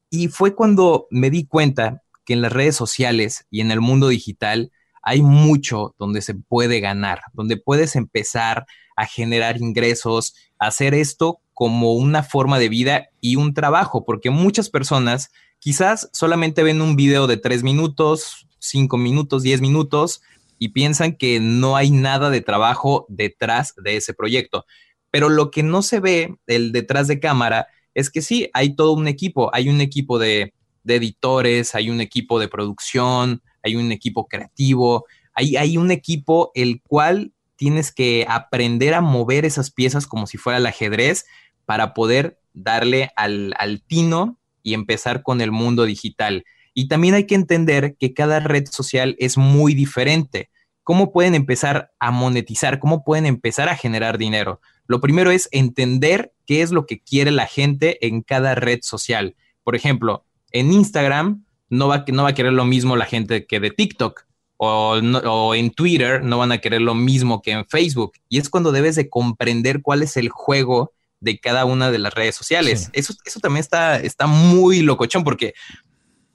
Y 0.09 0.29
fue 0.29 0.55
cuando 0.55 1.07
me 1.11 1.29
di 1.29 1.45
cuenta 1.45 2.01
que 2.25 2.33
en 2.33 2.41
las 2.41 2.51
redes 2.51 2.75
sociales 2.75 3.45
y 3.51 3.61
en 3.61 3.69
el 3.69 3.81
mundo 3.81 4.07
digital 4.07 4.71
hay 5.03 5.21
mucho 5.21 5.95
donde 5.99 6.21
se 6.21 6.33
puede 6.33 6.79
ganar, 6.79 7.21
donde 7.33 7.57
puedes 7.57 7.95
empezar 7.95 8.65
a 8.95 9.05
generar 9.05 9.61
ingresos, 9.61 10.33
hacer 10.57 10.93
esto 10.93 11.39
como 11.53 11.93
una 11.93 12.23
forma 12.23 12.59
de 12.59 12.69
vida 12.69 13.09
y 13.21 13.35
un 13.35 13.53
trabajo, 13.53 14.05
porque 14.05 14.29
muchas 14.29 14.69
personas 14.69 15.31
quizás 15.59 16.09
solamente 16.13 16.63
ven 16.63 16.81
un 16.81 16.95
video 16.95 17.27
de 17.27 17.37
tres 17.37 17.63
minutos, 17.63 18.47
cinco 18.59 18.97
minutos, 18.97 19.43
diez 19.43 19.61
minutos 19.61 20.21
y 20.57 20.69
piensan 20.69 21.15
que 21.15 21.39
no 21.39 21.75
hay 21.75 21.91
nada 21.91 22.29
de 22.29 22.41
trabajo 22.41 23.05
detrás 23.09 23.73
de 23.77 23.97
ese 23.97 24.13
proyecto. 24.13 24.65
Pero 25.11 25.29
lo 25.29 25.49
que 25.49 25.63
no 25.63 25.81
se 25.81 25.99
ve, 25.99 26.35
el 26.45 26.71
detrás 26.71 27.07
de 27.07 27.19
cámara, 27.19 27.67
es 27.93 28.09
que 28.09 28.21
sí, 28.21 28.49
hay 28.53 28.75
todo 28.75 28.93
un 28.93 29.07
equipo, 29.07 29.49
hay 29.53 29.69
un 29.69 29.81
equipo 29.81 30.19
de, 30.19 30.53
editores, 30.85 31.75
hay 31.75 31.91
un 31.91 32.01
equipo 32.01 32.39
de 32.39 32.47
producción, 32.47 33.43
hay 33.61 33.75
un 33.75 33.91
equipo 33.91 34.27
creativo, 34.27 35.05
hay, 35.35 35.77
un 35.77 35.91
equipo 35.91 36.51
el 36.55 36.81
cual 36.81 37.31
tienes 37.57 37.91
que 37.91 38.25
aprender 38.27 38.95
a 38.95 39.01
mover 39.01 39.45
esas 39.45 39.69
piezas 39.69 40.07
como 40.07 40.25
si 40.25 40.37
fuera 40.37 40.57
el 40.57 40.65
ajedrez 40.65 41.25
para 41.65 41.93
poder 41.93 42.39
darle 42.53 43.11
al 43.15 43.83
tino 43.85 44.39
y 44.63 44.73
empezar 44.73 45.21
con 45.21 45.41
el 45.41 45.51
mundo 45.51 45.85
digital. 45.85 46.43
Y 46.73 46.87
también 46.87 47.13
hay 47.13 47.25
que 47.25 47.35
entender 47.35 47.95
que 47.99 48.13
cada 48.13 48.39
red 48.39 48.65
social 48.69 49.15
es 49.19 49.37
muy 49.37 49.73
diferente. 49.73 50.49
¿Cómo 50.89 51.11
pueden 51.11 51.35
empezar 51.35 51.91
a 51.99 52.09
monetizar? 52.09 52.79
¿Cómo 52.79 53.03
pueden 53.03 53.27
empezar 53.27 53.69
a 53.69 53.75
generar 53.75 54.17
dinero? 54.17 54.59
Lo 54.87 54.99
primero 54.99 55.29
es 55.29 55.47
entender 55.51 56.33
qué 56.47 56.63
es 56.63 56.71
lo 56.71 56.87
que 56.87 56.99
quiere 56.99 57.29
la 57.29 57.45
gente 57.45 58.07
en 58.07 58.23
cada 58.23 58.55
red 58.55 58.79
social. 58.81 59.35
Por 59.63 59.75
ejemplo, 59.75 60.25
en 60.49 60.73
Instagram 60.73 61.45
no 61.69 61.89
va, 61.89 62.05
no 62.11 62.23
va 62.23 62.29
a 62.29 62.33
querer 62.33 62.53
lo 62.53 62.65
mismo 62.65 62.95
la 62.95 63.05
gente 63.05 63.45
que 63.45 63.59
de 63.59 63.69
TikTok. 63.69 64.25
O, 64.57 65.53
en 65.53 65.69
Twitter 65.69 66.23
no 66.23 66.39
van 66.39 66.51
a 66.51 66.57
querer 66.57 66.81
lo 66.81 66.95
mismo 66.95 67.43
que 67.43 67.51
en 67.51 67.67
Facebook. 67.67 68.13
Y 68.27 68.39
es 68.39 68.49
cuando 68.49 68.71
debes 68.71 68.95
de 68.95 69.11
comprender 69.11 69.83
cuál 69.83 70.01
es 70.01 70.17
el 70.17 70.29
juego 70.29 70.93
de 71.19 71.39
cada 71.39 71.65
una 71.65 71.91
de 71.91 71.99
las 71.99 72.15
redes 72.15 72.33
sociales. 72.33 72.89
Eso, 72.93 73.13
eso 73.25 73.39
también 73.39 73.61
está, 73.61 73.97
está 73.97 74.25
muy 74.25 74.81
locochón 74.81 75.23
porque 75.23 75.53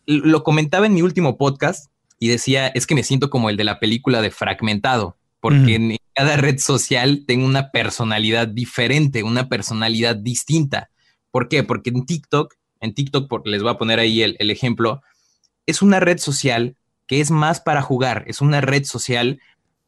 lo 0.07 0.45
comentaba 0.45 0.87
en 0.87 0.95
mi 0.95 1.03
último 1.03 1.37
podcast 1.37 1.90
y 2.18 2.29
decía, 2.29 2.68
es 2.68 2.87
que 2.87 2.94
me 2.94 3.03
siento 3.03 3.31
como 3.31 3.50
el 3.50 3.57
de 3.57 3.64
la 3.64 3.81
película 3.81 4.22
de 4.22 4.31
Fragmentado 4.31 5.16
porque 5.44 5.74
en 5.74 5.98
cada 6.14 6.38
red 6.38 6.59
social 6.59 7.24
tengo 7.27 7.44
una 7.44 7.70
personalidad 7.70 8.48
diferente, 8.48 9.22
una 9.22 9.50
personalidad 9.50 10.16
distinta. 10.16 10.88
¿Por 11.31 11.50
qué? 11.50 11.62
Porque 11.62 11.90
en 11.90 12.07
TikTok, 12.07 12.55
en 12.81 12.94
TikTok, 12.94 13.46
les 13.46 13.62
voy 13.62 13.70
a 13.70 13.77
poner 13.77 13.98
ahí 13.98 14.22
el, 14.22 14.50
ejemplo, 14.50 15.03
es 15.66 15.83
una 15.83 16.00
red 16.00 16.16
social 16.16 16.79
que 17.07 17.20
es 17.20 17.31
más 17.31 17.61
para 17.61 17.83
jugar, 17.83 18.24
es 18.27 18.40
una 18.40 18.62
red 18.62 18.85
social 18.85 19.38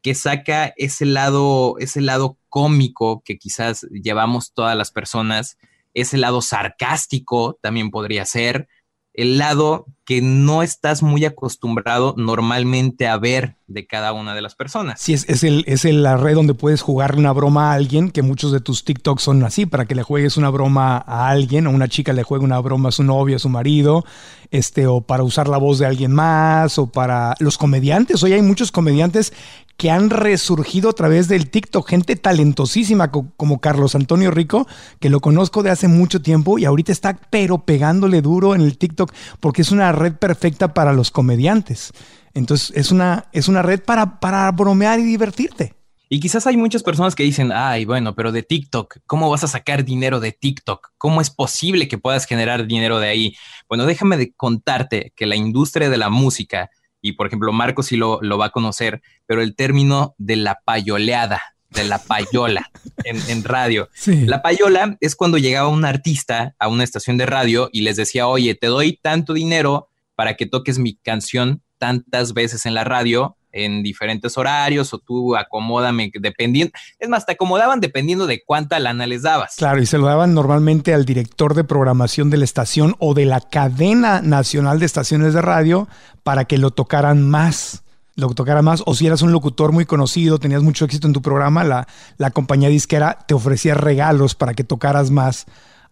que 0.03 0.15
saca 0.15 0.75
ese 0.77 1.07
lado, 1.07 1.77
ese 1.79 2.03
lado 2.03 2.37
cómico 2.51 3.23
que 3.25 3.39
quizás 3.39 3.87
llevamos 3.91 4.53
todas 4.53 4.77
las 4.77 4.91
personas, 4.91 5.57
ese 5.95 6.19
lado 6.19 6.43
sarcástico 6.43 7.59
también 7.63 7.91
podría 7.91 8.27
ser, 8.27 8.69
el 9.17 9.39
lado 9.39 9.87
que 10.05 10.21
no 10.23 10.63
estás 10.63 11.03
muy 11.03 11.25
acostumbrado 11.25 12.15
normalmente 12.17 13.09
a 13.09 13.17
ver 13.17 13.57
de 13.69 13.87
cada 13.87 14.13
una 14.13 14.35
de 14.35 14.43
las 14.43 14.55
personas. 14.55 15.01
Sí, 15.01 15.13
es, 15.13 15.29
es, 15.29 15.43
el, 15.43 15.65
es 15.67 15.85
la 15.85 16.17
red 16.17 16.35
donde 16.35 16.55
puedes 16.55 16.83
jugarle 16.83 17.21
una 17.21 17.33
broma 17.33 17.71
a 17.71 17.75
alguien, 17.75 18.11
que 18.11 18.23
muchos 18.23 18.53
de 18.53 18.61
tus 18.61 18.85
TikToks 18.85 19.23
son 19.23 19.43
así, 19.43 19.67
para 19.67 19.87
que 19.87 19.95
le 19.95 20.03
juegues 20.03 20.37
una 20.37 20.51
broma 20.51 20.97
a 20.99 21.29
alguien, 21.29 21.67
o 21.67 21.71
una 21.71 21.89
chica 21.89 22.13
le 22.13 22.23
juegue 22.23 22.45
una 22.45 22.61
broma 22.61 22.91
a 22.91 22.93
su 22.93 23.03
novio, 23.03 23.37
a 23.37 23.41
su 23.41 23.49
marido, 23.49 24.05
este, 24.51 24.87
o 24.87 25.01
para 25.01 25.25
usar 25.25 25.49
la 25.49 25.59
voz 25.59 25.79
de 25.79 25.87
alguien 25.87 26.13
más, 26.13 26.79
o 26.79 26.87
para 26.87 27.35
los 27.41 27.59
comediantes. 27.59 28.23
Hoy 28.23 28.35
hay 28.35 28.43
muchos 28.43 28.71
comediantes 28.71 29.33
que 29.77 29.91
han 29.91 30.11
resurgido 30.11 30.89
a 30.89 30.95
través 30.95 31.29
del 31.29 31.51
TikTok, 31.51 31.89
gente 31.89 32.17
talentosísima 32.17 33.11
como 33.11 33.61
Carlos 33.61 33.95
Antonio 33.95 34.31
Rico, 34.31 34.67
que 35.01 35.11
lo 35.11 35.21
conozco 35.21 35.63
de 35.63 35.71
hace 35.71 35.87
mucho 35.87 36.23
tiempo 36.23 36.59
y 36.59 36.65
ahorita 36.65 36.93
está 36.93 37.19
pero 37.31 37.59
pegándole 37.59 38.23
duro 38.23 38.55
en 38.55 38.63
el 38.63 38.79
TikTok 38.79 39.13
porque 39.39 39.63
es 39.63 39.73
una 39.73 39.93
red 39.93 40.15
perfecta 40.15 40.73
para 40.73 40.95
los 40.95 41.11
comediantes. 41.11 41.93
Entonces 42.37 42.73
es 42.77 42.93
una, 42.93 43.27
es 43.33 43.49
una 43.49 43.63
red 43.63 43.83
para, 43.83 44.21
para 44.21 44.51
bromear 44.53 45.01
y 45.01 45.05
divertirte. 45.05 45.75
Y 46.09 46.21
quizás 46.21 46.47
hay 46.47 46.57
muchas 46.57 46.85
personas 46.85 47.17
que 47.17 47.25
dicen, 47.25 47.51
ay, 47.53 47.85
bueno, 47.85 48.15
pero 48.15 48.31
de 48.31 48.45
TikTok, 48.45 48.99
¿cómo 49.07 49.29
vas 49.29 49.43
a 49.43 49.49
sacar 49.49 49.85
dinero 49.85 50.21
de 50.21 50.31
TikTok? 50.31 50.93
¿Cómo 50.99 51.21
es 51.21 51.31
posible 51.31 51.89
que 51.89 51.99
puedas 51.99 52.27
generar 52.27 52.69
dinero 52.69 53.01
de 53.01 53.09
ahí? 53.09 53.37
Bueno, 53.69 53.87
déjame 53.87 54.17
de 54.17 54.33
contarte 54.33 55.13
que 55.17 55.27
la 55.27 55.35
industria 55.35 55.91
de 55.91 55.97
la 55.97 56.09
música 56.09 56.71
y 57.07 57.13
por 57.13 57.27
ejemplo 57.29 57.53
Marco 57.53 57.83
sí 57.83 57.97
lo, 57.97 58.21
va 58.21 58.47
a 58.47 58.51
conocer, 58.51 59.01
pero 59.27 59.41
el 59.41 59.55
término 59.55 60.15
de 60.19 60.37
la 60.37 60.61
payoleada, 60.65 61.41
de 61.71 61.85
la 61.85 61.99
payola 61.99 62.71
en, 63.05 63.45
radio. 63.45 63.89
La 64.07 64.43
payola 64.43 64.97
es 65.01 65.15
cuando 65.15 65.39
llegaba 65.39 65.69
un 65.69 65.85
artista 65.85 66.55
a 66.59 66.69
una 66.69 66.85
estación 66.85 67.17
de 67.17 67.27
radio 67.27 67.69
y 67.73 67.83
les 67.83 67.97
decía, 67.97 68.27
oye, 68.27 68.55
te 68.55 68.67
doy 68.67 68.99
tanto 69.01 69.35
dinero 69.35 69.89
para 70.17 70.35
que 70.35 70.47
toques 70.47 70.79
mi 70.79 70.97
canción 70.97 71.63
tantas 71.79 72.33
veces 72.33 72.67
en 72.67 72.75
la 72.75 72.85
radio 72.85 73.37
en 73.57 73.83
diferentes 73.83 74.37
horarios 74.37 74.93
o 74.93 74.99
tú 74.99 75.35
acomódame 75.35 76.11
dependiendo. 76.21 76.73
Es 76.99 77.09
más, 77.09 77.27
te 77.27 77.33
acomodaban 77.33 77.81
dependiendo 77.81 78.27
de 78.27 78.43
cuánta 78.45 78.79
lana 78.79 79.07
les 79.07 79.23
dabas. 79.23 79.55
Claro, 79.57 79.81
y 79.81 79.87
se 79.87 79.99
lo 79.99 80.07
daban 80.07 80.35
normalmente 80.35 80.93
al 80.93 81.05
director 81.05 81.55
de 81.55 81.65
programación 81.65 82.31
de 82.31 82.37
la 82.37 82.45
estación 82.45 82.95
o 82.99 83.15
de 83.15 83.25
la 83.25 83.41
cadena 83.41 84.21
nacional 84.21 84.79
de 84.79 84.87
estaciones 84.87 85.35
de 85.35 85.43
radio 85.43 85.89
para 86.23 86.45
que 86.45 86.59
lo 86.59 86.71
tocaran 86.71 87.27
más 87.29 87.83
lo 88.17 88.31
tocara 88.31 88.63
más, 88.63 88.83
o 88.87 88.95
si 88.95 89.07
eras 89.07 89.21
un 89.21 89.31
locutor 89.31 89.73
muy 89.73 89.85
conocido, 89.85 90.39
tenías 90.39 90.63
mucho 90.63 90.87
éxito 90.87 91.07
en 91.07 91.13
tu 91.13 91.21
programa, 91.21 91.65
la, 91.65 91.87
la 92.17 92.31
compañía 92.31 92.71
disquera 92.71 93.19
te 93.29 93.35
ofrecía 93.35 93.75
regalos 93.75 94.35
para 94.35 94.55
que 94.55 94.65
tocaras 94.65 95.11
más 95.11 95.45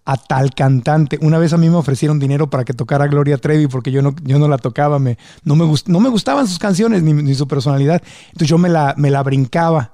a 0.04 0.16
tal 0.16 0.54
cantante. 0.54 1.18
Una 1.22 1.38
vez 1.38 1.52
a 1.52 1.56
mí 1.56 1.68
me 1.70 1.76
ofrecieron 1.76 2.18
dinero 2.18 2.50
para 2.50 2.64
que 2.64 2.74
tocara 2.74 3.06
Gloria 3.06 3.38
Trevi 3.38 3.66
porque 3.66 3.90
yo 3.90 4.02
no, 4.02 4.14
yo 4.22 4.38
no 4.38 4.48
la 4.48 4.58
tocaba, 4.58 4.98
me, 4.98 5.18
no, 5.44 5.56
me 5.56 5.64
no 5.86 6.00
me 6.00 6.08
gustaban 6.08 6.46
sus 6.46 6.58
canciones 6.58 7.02
ni, 7.02 7.12
ni, 7.12 7.34
su 7.34 7.48
personalidad. 7.48 8.02
Entonces 8.26 8.48
yo 8.48 8.58
me 8.58 8.68
la, 8.68 8.94
me 8.96 9.10
la 9.10 9.22
brincaba. 9.22 9.92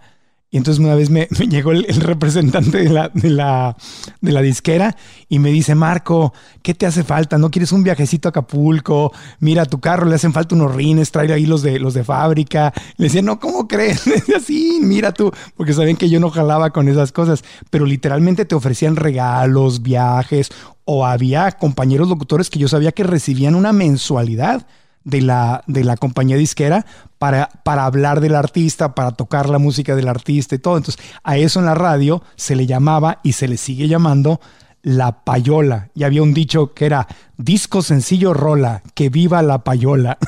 Y 0.53 0.57
entonces 0.57 0.85
una 0.85 0.97
vez 0.97 1.11
me, 1.11 1.27
llegó 1.49 1.71
el, 1.71 1.85
representante 2.01 2.79
de 2.79 2.89
la, 2.89 3.09
de, 3.15 3.31
la, 3.31 3.77
de 4.21 4.33
la, 4.33 4.43
disquera 4.43 4.97
y 5.29 5.39
me 5.39 5.51
dice, 5.51 5.77
Marco, 5.77 6.33
¿qué 6.63 6.75
te 6.75 6.87
hace 6.87 7.05
falta? 7.05 7.39
¿No 7.39 7.51
quieres 7.51 7.71
un 7.71 7.85
viajecito 7.85 8.29
a 8.29 8.31
Acapulco? 8.31 9.13
Mira, 9.39 9.63
a 9.63 9.67
tu 9.67 9.79
carro 9.79 10.07
le 10.07 10.17
hacen 10.17 10.33
falta 10.33 10.57
unos 10.57 10.75
rines, 10.75 11.13
trae 11.13 11.33
ahí 11.33 11.47
los 11.47 11.63
de, 11.63 11.79
los 11.79 11.95
de 11.95 12.03
fábrica. 12.03 12.73
Le 12.97 13.05
decía, 13.05 13.23
no, 13.23 13.39
¿cómo 13.39 13.69
crees? 13.69 14.03
Así, 14.37 14.81
mira 14.83 15.13
tú, 15.13 15.31
porque 15.57 15.73
saben 15.73 15.97
que 15.97 16.11
yo 16.11 16.19
no 16.19 16.31
jalaba 16.31 16.71
con 16.71 16.89
esas 16.89 17.13
cosas, 17.13 17.45
pero 17.71 17.87
literalmente 17.87 18.45
te 18.45 18.57
ofrecían 18.57 18.97
regalos, 18.97 19.83
viajes, 19.83 20.51
o 20.85 21.07
había 21.07 21.53
compañeros 21.53 22.09
locutores 22.09 22.51
que 22.51 22.59
yo 22.59 22.67
sabía 22.67 22.91
que 22.91 23.05
recibían 23.05 23.55
una 23.55 23.73
mensualidad 23.73 24.67
de 25.05 25.23
la, 25.23 25.63
de 25.67 25.85
la 25.85 25.97
compañía 25.97 26.37
disquera 26.37 26.85
para, 27.19 27.49
para 27.65 27.85
hablar 27.85 28.21
del 28.21 28.35
artista, 28.35 28.95
para 28.95 29.13
tocar 29.13 29.49
la 29.49 29.59
música 29.59 29.95
del 29.97 30.09
artista 30.09 30.55
y 30.55 30.59
todo. 30.59 30.77
Entonces, 30.77 31.03
a 31.23 31.37
eso 31.37 31.61
en 31.61 31.67
la 31.67 31.75
radio 31.75 32.23
se 32.37 32.57
le 32.57 32.67
llamaba 32.67 33.21
y 33.23 33.33
se 33.33 33.49
le 33.49 33.57
sigue 33.57 33.89
llamando 33.89 34.41
la 34.83 35.25
payola. 35.25 35.91
Y 35.95 36.05
había 36.05 36.23
un 36.23 36.35
dicho 36.35 36.75
que 36.75 36.87
era 36.87 37.07
disco 37.37 37.83
sencillo 37.83 38.35
rola, 38.35 38.83
que 38.95 39.09
viva 39.09 39.43
la 39.43 39.65
payola. 39.65 40.19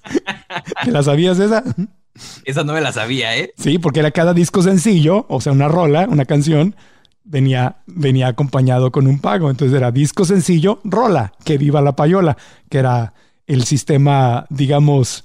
¿Te 0.84 0.90
la 0.90 1.02
sabías 1.02 1.38
esa? 1.38 1.62
Esa 2.44 2.64
no 2.64 2.72
me 2.72 2.80
la 2.80 2.92
sabía, 2.92 3.36
¿eh? 3.36 3.52
Sí, 3.56 3.78
porque 3.78 4.00
era 4.00 4.10
cada 4.10 4.34
disco 4.34 4.62
sencillo, 4.62 5.26
o 5.28 5.40
sea, 5.40 5.52
una 5.52 5.68
rola, 5.68 6.06
una 6.08 6.24
canción, 6.24 6.74
venía, 7.24 7.76
venía 7.86 8.28
acompañado 8.28 8.90
con 8.90 9.06
un 9.06 9.20
pago. 9.20 9.50
Entonces 9.50 9.76
era 9.76 9.90
disco 9.90 10.24
sencillo, 10.24 10.80
rola, 10.84 11.32
que 11.44 11.58
viva 11.58 11.80
la 11.80 11.96
payola, 11.96 12.36
que 12.68 12.78
era 12.78 13.14
el 13.46 13.64
sistema, 13.64 14.46
digamos, 14.50 15.24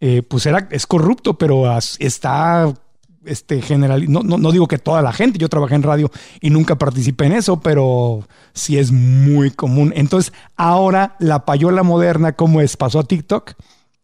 eh, 0.00 0.22
pues 0.22 0.46
era, 0.46 0.68
es 0.70 0.86
corrupto, 0.86 1.38
pero 1.38 1.64
está 1.98 2.74
este, 3.24 3.62
general, 3.62 4.04
no, 4.10 4.22
no, 4.22 4.52
digo 4.52 4.68
que 4.68 4.78
toda 4.78 5.02
la 5.02 5.12
gente, 5.12 5.38
yo 5.38 5.48
trabajé 5.48 5.74
en 5.74 5.82
radio 5.82 6.10
y 6.40 6.50
nunca 6.50 6.76
participé 6.76 7.26
en 7.26 7.32
eso, 7.32 7.60
pero 7.60 8.26
sí 8.52 8.78
es 8.78 8.92
muy 8.92 9.50
común. 9.50 9.92
Entonces, 9.96 10.32
ahora 10.56 11.16
la 11.18 11.44
payola 11.44 11.82
moderna, 11.82 12.32
¿cómo 12.32 12.60
es? 12.60 12.76
¿Pasó 12.76 12.98
a 12.98 13.04
TikTok? 13.04 13.52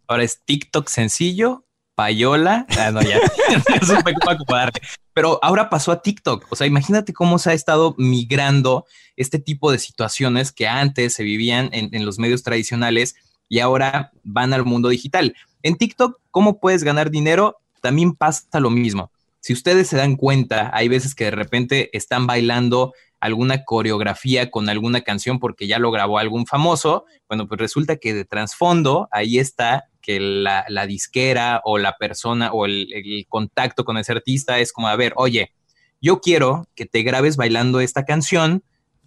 Ahora 0.06 0.24
es 0.24 0.40
TikTok 0.44 0.88
sencillo, 0.88 1.66
payola. 1.94 2.66
Ah, 2.78 2.90
no, 2.90 3.02
ya, 3.02 3.18
Pero 5.12 5.38
ahora 5.42 5.68
pasó 5.68 5.92
a 5.92 6.02
TikTok. 6.02 6.46
O 6.50 6.56
sea, 6.56 6.66
imagínate 6.66 7.12
cómo 7.12 7.38
se 7.38 7.50
ha 7.50 7.52
estado 7.52 7.94
migrando 7.98 8.86
este 9.16 9.38
tipo 9.38 9.70
de 9.70 9.78
situaciones 9.78 10.50
que 10.50 10.66
antes 10.66 11.12
se 11.12 11.24
vivían 11.24 11.68
en 11.72 12.06
los 12.06 12.18
medios 12.18 12.42
tradicionales 12.42 13.16
y 13.50 13.58
ahora 13.58 14.12
van 14.22 14.54
al 14.54 14.64
mundo 14.64 14.88
digital. 14.88 15.34
En 15.62 15.76
TikTok, 15.76 16.18
¿cómo 16.30 16.58
puedes 16.60 16.84
ganar 16.84 17.10
dinero? 17.10 17.58
También 17.82 18.14
pasa 18.14 18.60
lo 18.60 18.70
mismo. 18.70 19.10
Si 19.40 19.52
ustedes 19.52 19.88
se 19.88 19.96
dan 19.96 20.16
cuenta, 20.16 20.70
hay 20.72 20.88
veces 20.88 21.14
que 21.14 21.24
de 21.24 21.30
repente 21.32 21.94
están 21.94 22.26
bailando 22.26 22.94
alguna 23.18 23.64
coreografía 23.64 24.50
con 24.50 24.68
alguna 24.68 25.02
canción 25.02 25.40
porque 25.40 25.66
ya 25.66 25.78
lo 25.78 25.90
grabó 25.90 26.18
algún 26.18 26.46
famoso, 26.46 27.04
bueno, 27.28 27.46
pues 27.48 27.60
resulta 27.60 27.96
que 27.96 28.14
de 28.14 28.24
trasfondo 28.24 29.08
ahí 29.10 29.38
está 29.38 29.84
que 30.00 30.20
la, 30.20 30.64
disquera 30.86 31.60
o 31.64 31.76
la 31.76 31.96
persona 31.98 32.52
o 32.52 32.64
el, 32.64 32.90
el, 32.92 33.26
contacto 33.28 33.84
con 33.84 33.98
ese 33.98 34.12
artista 34.12 34.58
es 34.58 34.72
como, 34.72 34.88
a 34.88 34.96
ver, 34.96 35.12
oye, 35.16 35.52
yo 36.00 36.20
quiero 36.20 36.66
que 36.74 36.86
te 36.86 37.02
grabes 37.02 37.36
bailando 37.36 37.80
esta 37.80 38.04
canción 38.04 38.62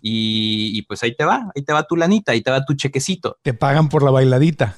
y, 0.06 0.82
pues 0.82 1.02
ahí 1.04 1.16
te 1.16 1.24
va, 1.24 1.50
ahí 1.56 1.64
te 1.64 1.72
va 1.72 1.84
tu 1.84 1.96
lanita, 1.96 2.34
ahí 2.34 2.42
te 2.42 2.52
va 2.52 2.66
tu 2.66 2.74
chequecito. 2.74 3.38
Te 3.42 3.54
pagan 3.54 3.88
por 3.88 4.04
la 4.04 4.12
bailadita. 4.12 4.76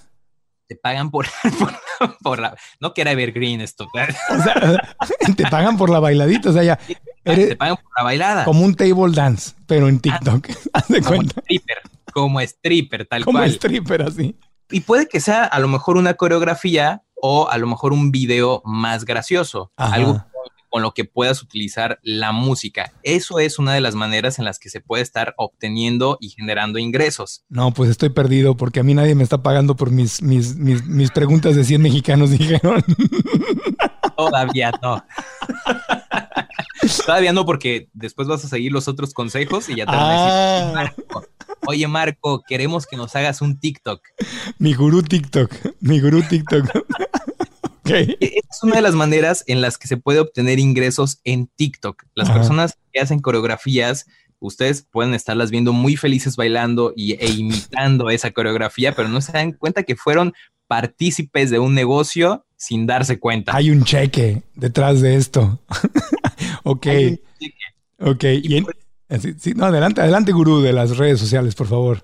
Te 0.67 0.75
pagan 0.75 1.09
por, 1.09 1.25
por, 2.21 2.39
la... 2.39 2.55
No 2.79 2.93
que 2.93 3.01
era 3.01 3.11
Evergreen 3.11 3.61
esto. 3.61 3.87
O 4.29 4.43
sea, 4.43 5.33
te 5.35 5.47
pagan 5.47 5.77
por 5.77 5.89
la 5.89 5.99
bailadita, 5.99 6.51
o 6.51 6.53
sea, 6.53 6.63
ya... 6.63 6.79
te 7.23 7.55
pagan 7.55 7.77
por 7.77 7.91
la 7.97 8.03
bailada. 8.03 8.45
Como 8.45 8.63
un 8.63 8.75
table 8.75 9.13
dance, 9.13 9.53
pero 9.65 9.87
en 9.87 9.99
TikTok. 9.99 10.47
Haz 10.73 10.87
de 10.89 11.01
como 11.01 11.15
cuenta. 11.15 11.41
Stripper, 11.41 11.77
como 12.13 12.41
stripper, 12.41 13.05
tal 13.07 13.25
como 13.25 13.39
cual. 13.39 13.49
Como 13.49 13.55
stripper, 13.55 14.01
así. 14.03 14.35
Y 14.69 14.81
puede 14.81 15.07
que 15.07 15.19
sea 15.19 15.45
a 15.45 15.59
lo 15.59 15.67
mejor 15.67 15.97
una 15.97 16.13
coreografía 16.13 17.03
o 17.15 17.49
a 17.49 17.57
lo 17.57 17.65
mejor 17.65 17.93
un 17.93 18.11
video 18.11 18.61
más 18.63 19.05
gracioso. 19.05 19.71
Algo 19.75 20.23
con 20.75 20.81
lo 20.81 20.91
que 20.91 21.05
puedas 21.05 21.41
utilizar 21.41 21.99
la 22.03 22.33
música. 22.33 22.91
Eso 23.01 23.39
es 23.39 23.59
una 23.59 23.73
de 23.73 23.79
las 23.79 23.95
maneras 23.95 24.39
en 24.39 24.43
las 24.43 24.59
que 24.59 24.69
se 24.69 24.81
puede 24.81 25.03
estar 25.03 25.33
obteniendo 25.37 26.17
y 26.19 26.31
generando 26.31 26.79
ingresos. 26.79 27.45
No, 27.47 27.71
pues 27.71 27.89
estoy 27.89 28.09
perdido 28.09 28.57
porque 28.57 28.81
a 28.81 28.83
mí 28.83 28.93
nadie 28.93 29.15
me 29.15 29.23
está 29.23 29.41
pagando 29.41 29.77
por 29.77 29.89
mis, 29.89 30.21
mis, 30.21 30.57
mis, 30.57 31.11
preguntas 31.11 31.55
de 31.55 31.63
100 31.63 31.81
mexicanos, 31.81 32.29
dijeron. 32.37 32.83
Todavía 34.17 34.73
no. 34.81 35.01
Todavía 37.05 37.31
no, 37.31 37.45
porque 37.45 37.87
después 37.93 38.27
vas 38.27 38.43
a 38.43 38.49
seguir 38.49 38.73
los 38.73 38.89
otros 38.89 39.13
consejos 39.13 39.69
y 39.69 39.77
ya 39.77 39.85
te 39.85 39.95
van 39.95 40.03
a 40.03 40.11
decir, 40.11 40.33
ah. 40.33 40.71
Marco, 40.73 41.25
oye 41.67 41.87
Marco, 41.87 42.43
queremos 42.45 42.85
que 42.85 42.97
nos 42.97 43.15
hagas 43.15 43.41
un 43.41 43.61
TikTok. 43.61 44.01
Mi 44.59 44.73
gurú 44.73 45.03
TikTok, 45.03 45.55
mi 45.79 46.01
gurú 46.01 46.21
TikTok. 46.21 46.65
E-, 47.85 48.17
es 48.19 48.63
una 48.63 48.75
de 48.75 48.81
las 48.81 48.95
maneras 48.95 49.43
en 49.47 49.61
las 49.61 49.77
que 49.77 49.87
se 49.87 49.97
puede 49.97 50.19
obtener 50.19 50.59
ingresos 50.59 51.19
en 51.23 51.47
TikTok. 51.47 52.03
Las 52.15 52.29
personas 52.29 52.77
que 52.91 52.99
hacen 52.99 53.19
coreografías, 53.19 54.05
ustedes 54.39 54.87
pueden 54.89 55.13
estarlas 55.13 55.51
viendo 55.51 55.73
muy 55.73 55.95
felices 55.95 56.35
bailando 56.35 56.93
y, 56.95 57.13
e 57.13 57.29
imitando 57.29 58.09
esa 58.09 58.31
coreografía, 58.31 58.93
pero 58.93 59.09
no 59.09 59.21
se 59.21 59.31
dan 59.31 59.53
cuenta 59.53 59.83
que 59.83 59.95
fueron 59.95 60.33
partícipes 60.67 61.49
de 61.49 61.59
un 61.59 61.75
negocio 61.75 62.45
sin 62.57 62.87
darse 62.87 63.19
cuenta. 63.19 63.55
Hay 63.55 63.69
un 63.69 63.83
cheque 63.83 64.43
detrás 64.55 65.01
de 65.01 65.15
esto. 65.15 65.59
ok. 66.63 66.87
Ok. 67.99 68.23
Y 68.23 68.65
no, 69.55 69.65
adelante, 69.65 70.01
adelante, 70.01 70.31
gurú 70.31 70.61
de 70.61 70.73
las 70.73 70.97
redes 70.97 71.19
sociales, 71.19 71.55
por 71.55 71.67
favor. 71.67 72.03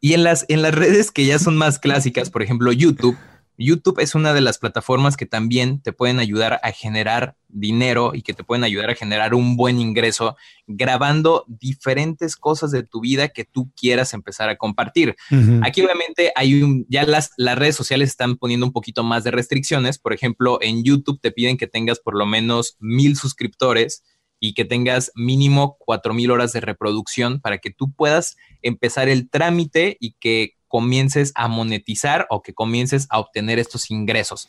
Y 0.00 0.14
en 0.14 0.24
las, 0.24 0.44
en 0.48 0.62
las 0.62 0.74
redes 0.74 1.12
que 1.12 1.24
ya 1.24 1.38
son 1.38 1.56
más 1.56 1.78
clásicas, 1.78 2.30
por 2.30 2.42
ejemplo, 2.42 2.72
YouTube, 2.72 3.16
YouTube 3.58 4.00
es 4.00 4.14
una 4.14 4.32
de 4.32 4.40
las 4.40 4.58
plataformas 4.58 5.16
que 5.16 5.26
también 5.26 5.80
te 5.80 5.92
pueden 5.92 6.18
ayudar 6.18 6.60
a 6.62 6.72
generar 6.72 7.36
dinero 7.48 8.12
y 8.14 8.22
que 8.22 8.32
te 8.32 8.44
pueden 8.44 8.64
ayudar 8.64 8.90
a 8.90 8.94
generar 8.94 9.34
un 9.34 9.56
buen 9.56 9.78
ingreso 9.78 10.36
grabando 10.66 11.44
diferentes 11.48 12.36
cosas 12.36 12.70
de 12.70 12.82
tu 12.82 13.00
vida 13.00 13.28
que 13.28 13.44
tú 13.44 13.70
quieras 13.76 14.14
empezar 14.14 14.48
a 14.48 14.56
compartir. 14.56 15.16
Aquí 15.62 15.82
obviamente 15.82 16.32
hay 16.34 16.62
un, 16.62 16.86
ya 16.88 17.04
las, 17.04 17.32
las 17.36 17.58
redes 17.58 17.76
sociales 17.76 18.10
están 18.10 18.36
poniendo 18.36 18.64
un 18.66 18.72
poquito 18.72 19.02
más 19.02 19.24
de 19.24 19.30
restricciones. 19.30 19.98
Por 19.98 20.14
ejemplo, 20.14 20.58
en 20.62 20.82
YouTube 20.82 21.20
te 21.20 21.30
piden 21.30 21.58
que 21.58 21.66
tengas 21.66 22.00
por 22.00 22.16
lo 22.16 22.26
menos 22.26 22.76
mil 22.80 23.16
suscriptores 23.16 24.02
y 24.44 24.54
que 24.54 24.64
tengas 24.64 25.12
mínimo 25.14 25.76
cuatro 25.78 26.12
mil 26.14 26.32
horas 26.32 26.52
de 26.52 26.60
reproducción 26.60 27.40
para 27.40 27.58
que 27.58 27.70
tú 27.70 27.92
puedas 27.92 28.36
empezar 28.60 29.08
el 29.08 29.30
trámite 29.30 29.96
y 30.00 30.16
que 30.18 30.54
comiences 30.66 31.30
a 31.36 31.46
monetizar 31.46 32.26
o 32.28 32.42
que 32.42 32.52
comiences 32.52 33.06
a 33.08 33.20
obtener 33.20 33.60
estos 33.60 33.88
ingresos. 33.92 34.48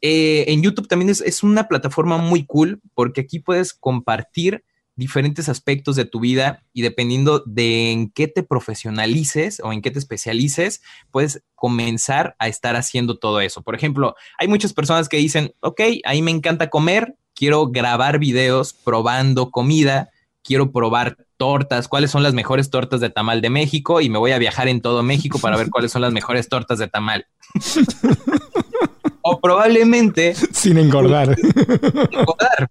Eh, 0.00 0.46
en 0.48 0.62
YouTube 0.62 0.88
también 0.88 1.10
es, 1.10 1.42
una 1.44 1.68
plataforma 1.68 2.16
muy 2.16 2.44
cool 2.44 2.80
porque 2.92 3.20
aquí 3.20 3.38
puedes 3.38 3.72
compartir 3.72 4.64
diferentes 4.96 5.48
aspectos 5.48 5.96
de 5.96 6.04
tu 6.04 6.20
vida 6.20 6.62
y 6.72 6.82
dependiendo 6.82 7.42
de 7.46 7.90
en 7.90 8.10
qué 8.10 8.28
te 8.28 8.42
profesionalices 8.42 9.60
o 9.64 9.72
en 9.72 9.82
qué 9.82 9.90
te 9.90 9.98
especialices, 9.98 10.82
puedes 11.10 11.42
comenzar 11.54 12.36
a 12.38 12.48
estar 12.48 12.76
haciendo 12.76 13.18
todo 13.18 13.40
eso. 13.40 13.62
Por 13.62 13.74
ejemplo, 13.74 14.14
hay 14.38 14.48
muchas 14.48 14.72
personas 14.72 15.08
que 15.08 15.16
dicen, 15.16 15.54
ok, 15.60 15.80
ahí 16.04 16.22
me 16.22 16.30
encanta 16.30 16.70
comer, 16.70 17.16
quiero 17.34 17.68
grabar 17.68 18.18
videos 18.18 18.72
probando 18.72 19.50
comida, 19.50 20.10
quiero 20.42 20.72
probar 20.72 21.16
tortas, 21.36 21.88
cuáles 21.88 22.10
son 22.10 22.22
las 22.22 22.34
mejores 22.34 22.70
tortas 22.70 23.00
de 23.00 23.08
tamal 23.08 23.40
de 23.40 23.50
México 23.50 24.00
y 24.00 24.10
me 24.10 24.18
voy 24.18 24.32
a 24.32 24.38
viajar 24.38 24.68
en 24.68 24.82
todo 24.82 25.02
México 25.02 25.38
para 25.38 25.56
ver 25.56 25.70
cuáles 25.70 25.92
son 25.92 26.02
las 26.02 26.12
mejores 26.12 26.48
tortas 26.48 26.78
de 26.78 26.88
tamal. 26.88 27.26
o 29.22 29.40
probablemente... 29.40 30.34
Sin 30.34 30.76
engordar. 30.76 31.34
Sin 31.40 32.18
engordar. 32.18 32.70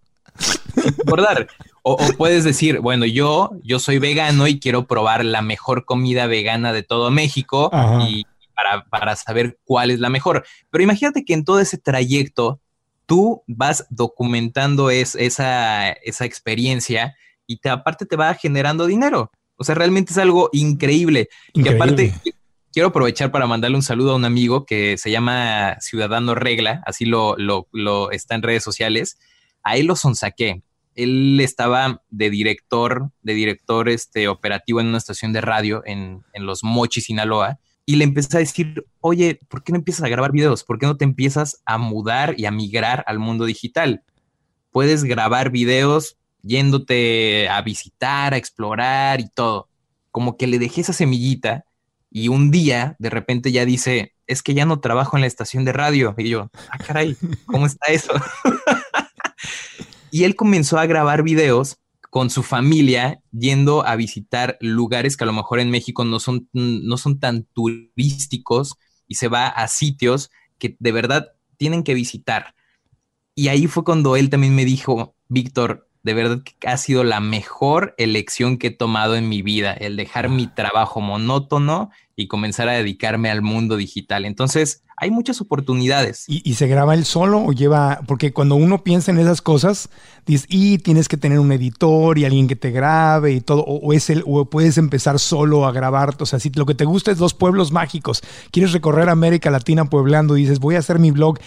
Engordar. 0.86 1.48
O, 1.84 1.98
puedes 2.18 2.44
decir, 2.44 2.80
bueno, 2.80 3.06
yo, 3.06 3.52
yo 3.64 3.80
soy 3.80 4.00
vegano 4.00 4.48
y 4.48 4.60
quiero 4.60 4.86
probar 4.86 5.26
la 5.26 5.42
mejor 5.42 5.86
comida 5.86 6.28
vegana 6.28 6.74
de 6.74 6.84
todo 6.84 7.12
México 7.12 7.72
y 8.08 8.26
para, 8.90 9.16
saber 9.16 9.58
cuál 9.64 9.92
es 9.92 10.00
la 10.00 10.10
mejor. 10.10 10.46
Pero 10.70 10.84
imagínate 10.84 11.24
que 11.24 11.34
en 11.34 11.46
todo 11.46 11.60
ese 11.60 11.78
trayecto 11.78 12.60
tú 13.06 13.44
vas 13.48 13.86
documentando 13.90 14.90
esa, 14.90 15.90
esa 15.92 16.26
experiencia 16.26 17.16
y 17.48 17.58
te, 17.58 17.70
aparte 17.70 18.06
te 18.06 18.16
va 18.16 18.34
generando 18.36 18.86
dinero. 18.86 19.32
O 19.56 19.64
sea, 19.64 19.76
realmente 19.76 20.14
es 20.14 20.18
algo 20.18 20.50
increíble. 20.54 21.30
Y 21.54 21.68
aparte, 21.68 22.14
quiero 22.72 22.90
aprovechar 22.90 23.32
para 23.32 23.48
mandarle 23.48 23.76
un 23.76 23.84
saludo 23.84 24.14
a 24.14 24.16
un 24.16 24.26
amigo 24.26 24.66
que 24.66 24.98
se 24.98 25.12
llama 25.12 25.78
Ciudadano 25.82 26.36
Regla, 26.36 26.82
así 26.86 27.06
lo, 27.06 27.36
lo, 27.38 28.12
está 28.12 28.36
en 28.36 28.44
redes 28.44 28.64
sociales. 28.64 29.20
A 29.64 29.76
él 29.76 29.88
lo 29.88 29.96
sonsaqué. 29.96 30.62
Él 31.04 31.40
estaba 31.42 32.04
de 32.10 32.30
director, 32.30 33.12
de 33.22 33.34
director 33.34 33.90
este, 33.90 34.28
operativo 34.28 34.82
en 34.82 34.88
una 34.88 34.98
estación 34.98 35.34
de 35.34 35.42
radio 35.42 35.82
en, 35.86 36.24
Los 36.36 36.64
Mochis, 36.64 37.06
Sinaloa. 37.06 37.60
Y 37.86 37.96
le 37.96 38.04
empecé 38.04 38.38
a 38.38 38.40
decir, 38.42 38.86
oye, 39.00 39.40
¿por 39.48 39.64
qué 39.64 39.72
no 39.72 39.78
empiezas 39.78 40.04
a 40.04 40.10
grabar 40.10 40.32
videos? 40.32 40.64
¿Por 40.64 40.78
qué 40.78 40.86
no 40.86 40.98
te 40.98 41.06
empiezas 41.06 41.62
a 41.66 41.78
mudar 41.78 42.36
y 42.38 42.46
a 42.46 42.52
migrar 42.52 43.04
al 43.08 43.18
mundo 43.18 43.46
digital? 43.46 44.04
Puedes 44.72 45.04
grabar 45.04 45.50
videos 45.50 46.18
yéndote 46.42 47.50
a 47.50 47.62
visitar, 47.62 48.34
a 48.34 48.38
explorar 48.38 49.20
y 49.22 49.30
todo. 49.30 49.70
Como 50.12 50.38
que 50.38 50.48
le 50.48 50.60
dejé 50.60 50.82
esa 50.82 50.94
semillita 50.94 51.66
y 52.12 52.28
un 52.28 52.52
día 52.52 52.96
de 53.00 53.10
repente 53.10 53.52
ya 53.52 53.66
dice, 53.66 54.14
es 54.28 54.44
que 54.44 54.54
ya 54.54 54.66
no 54.66 54.80
trabajo 54.80 55.18
en 55.18 55.22
la 55.22 55.28
estación 55.28 55.66
de 55.66 55.74
radio. 55.74 56.14
Y 56.18 56.30
yo, 56.30 56.50
ah, 56.70 56.78
caray, 56.78 57.18
¿cómo 57.46 57.66
está 57.66 57.92
eso? 57.92 58.14
y 60.12 60.24
él 60.24 60.36
comenzó 60.36 60.78
a 60.78 60.86
grabar 60.86 61.24
videos 61.24 61.78
con 62.10 62.30
su 62.30 62.44
familia 62.44 63.22
yendo 63.32 63.86
a 63.86 63.96
visitar 63.96 64.58
lugares 64.62 65.16
que 65.16 65.24
a 65.24 65.28
lo 65.28 65.34
mejor 65.34 65.60
en 65.60 65.70
México 65.70 66.06
no 66.06 66.20
son, 66.20 66.50
no 66.54 66.98
son 66.98 67.20
tan 67.20 67.44
turísticos 67.54 68.76
y 69.08 69.16
se 69.16 69.28
va 69.28 69.48
a 69.48 69.68
sitios 69.68 70.32
que 70.58 70.76
de 70.80 70.92
verdad 70.92 71.34
tienen 71.58 71.84
que 71.84 71.94
visitar. 71.94 72.56
Y 73.36 73.50
ahí 73.50 73.68
fue 73.68 73.84
cuando 73.84 74.16
él 74.16 74.30
también 74.30 74.56
me 74.56 74.66
dijo, 74.66 75.16
Víctor, 75.28 75.89
de 76.10 76.16
verdad 76.16 76.42
que 76.42 76.68
ha 76.68 76.76
sido 76.78 77.04
la 77.04 77.20
mejor 77.20 77.94
elección 78.00 78.58
que 78.58 78.68
he 78.68 78.72
tomado 78.72 79.16
en 79.16 79.30
mi 79.30 79.44
vida, 79.44 79.74
el 79.74 79.96
dejar 79.96 80.28
mi 80.28 80.48
trabajo 80.48 81.02
monótono 81.02 81.92
y 82.16 82.28
comenzar 82.28 82.68
a 82.68 82.72
dedicarme 82.74 83.30
al 83.30 83.44
mundo 83.44 83.78
digital. 83.78 84.26
Entonces, 84.26 84.82
hay 84.98 85.12
muchas 85.12 85.40
oportunidades. 85.40 86.26
¿Y, 86.28 86.56
se 86.56 86.66
graba 86.66 86.96
él 86.96 87.06
solo 87.06 87.44
o 87.46 87.54
lleva? 87.54 88.02
Porque 88.08 88.34
cuando 88.34 88.56
uno 88.56 88.84
piensa 88.84 89.12
en 89.12 89.20
esas 89.20 89.44
cosas, 89.44 89.90
dices, 90.26 90.48
y 90.50 90.80
tienes 90.80 91.08
que 91.08 91.16
tener 91.16 91.38
un 91.38 91.52
editor 91.52 92.18
y 92.18 92.26
alguien 92.26 92.48
que 92.48 92.56
te 92.56 92.72
grabe 92.72 93.34
y 93.34 93.40
todo, 93.40 93.62
o, 93.62 93.94
es 93.94 94.10
el, 94.10 94.24
o 94.26 94.50
puedes 94.50 94.80
empezar 94.80 95.20
solo 95.20 95.68
a 95.68 95.72
grabar. 95.72 96.16
O 96.20 96.26
sea, 96.26 96.40
si 96.40 96.50
lo 96.50 96.66
que 96.66 96.74
te 96.74 96.86
gusta 96.86 97.12
es 97.12 97.20
dos 97.20 97.36
pueblos 97.36 97.72
mágicos, 97.72 98.24
quieres 98.50 98.74
recorrer 98.74 99.10
América 99.10 99.52
Latina 99.52 99.86
pueblando 99.86 100.36
y 100.36 100.42
dices, 100.42 100.60
voy 100.60 100.74
a 100.74 100.80
hacer 100.80 100.98
mi 100.98 101.12
blog 101.12 101.38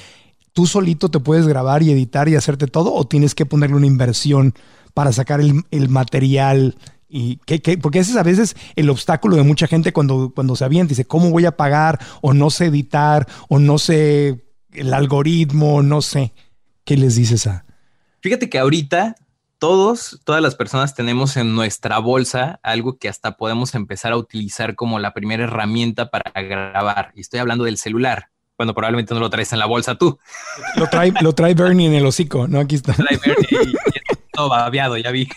¿tú 0.52 0.66
solito 0.66 1.10
te 1.10 1.20
puedes 1.20 1.46
grabar 1.46 1.82
y 1.82 1.90
editar 1.90 2.28
y 2.28 2.36
hacerte 2.36 2.66
todo 2.66 2.92
o 2.94 3.06
tienes 3.06 3.34
que 3.34 3.46
ponerle 3.46 3.76
una 3.76 3.86
inversión 3.86 4.54
para 4.94 5.12
sacar 5.12 5.40
el, 5.40 5.88
material? 5.88 6.76
Y 7.08 7.36
que, 7.44 7.78
porque 7.78 7.98
ese 7.98 8.12
es 8.12 8.16
a 8.16 8.22
veces 8.22 8.56
el 8.76 8.90
obstáculo 8.90 9.36
de 9.36 9.42
mucha 9.42 9.66
gente 9.66 9.92
cuando, 9.92 10.32
cuando 10.34 10.56
se 10.56 10.64
avienta 10.64 10.92
y 10.92 10.96
dice, 10.96 11.04
¿cómo 11.04 11.30
voy 11.30 11.46
a 11.46 11.56
pagar? 11.56 11.98
O 12.20 12.32
no 12.32 12.50
sé 12.50 12.66
editar, 12.66 13.26
o 13.48 13.58
no 13.58 13.78
sé 13.78 14.44
el 14.72 14.94
algoritmo, 14.94 15.82
no 15.82 16.02
sé. 16.02 16.32
¿Qué 16.84 16.96
les 16.96 17.16
dices 17.16 17.46
a? 17.46 17.64
Fíjate 18.20 18.48
que 18.48 18.58
ahorita 18.58 19.16
todos, 19.62 20.20
todas 20.24 20.42
las 20.42 20.56
personas 20.56 20.96
tenemos 20.96 21.36
en 21.36 21.54
nuestra 21.54 22.00
bolsa 22.00 22.58
algo 22.64 22.98
que 22.98 23.08
hasta 23.08 23.36
podemos 23.36 23.76
empezar 23.76 24.10
a 24.10 24.16
utilizar 24.16 24.74
como 24.74 24.98
la 24.98 25.14
primera 25.14 25.44
herramienta 25.44 26.10
para 26.10 26.32
grabar. 26.42 27.12
Y 27.14 27.20
estoy 27.20 27.38
hablando 27.38 27.62
del 27.62 27.78
celular. 27.78 28.31
Bueno, 28.62 28.74
probablemente 28.74 29.12
no 29.12 29.18
lo 29.18 29.28
traes 29.28 29.52
en 29.52 29.58
la 29.58 29.66
bolsa 29.66 29.96
tú. 29.96 30.20
Lo 30.76 30.86
trae, 30.86 31.12
lo 31.20 31.32
trae 31.32 31.52
Bernie 31.52 31.88
en 31.88 31.94
el 31.94 32.06
hocico, 32.06 32.46
¿no? 32.46 32.60
Aquí 32.60 32.76
está. 32.76 32.94
Lo 32.96 33.04
trae 33.04 33.18
Bernie 33.18 33.72
y, 33.72 33.74
todo 34.30 34.50
babeado, 34.50 34.96
ya 34.96 35.10
vi. 35.10 35.28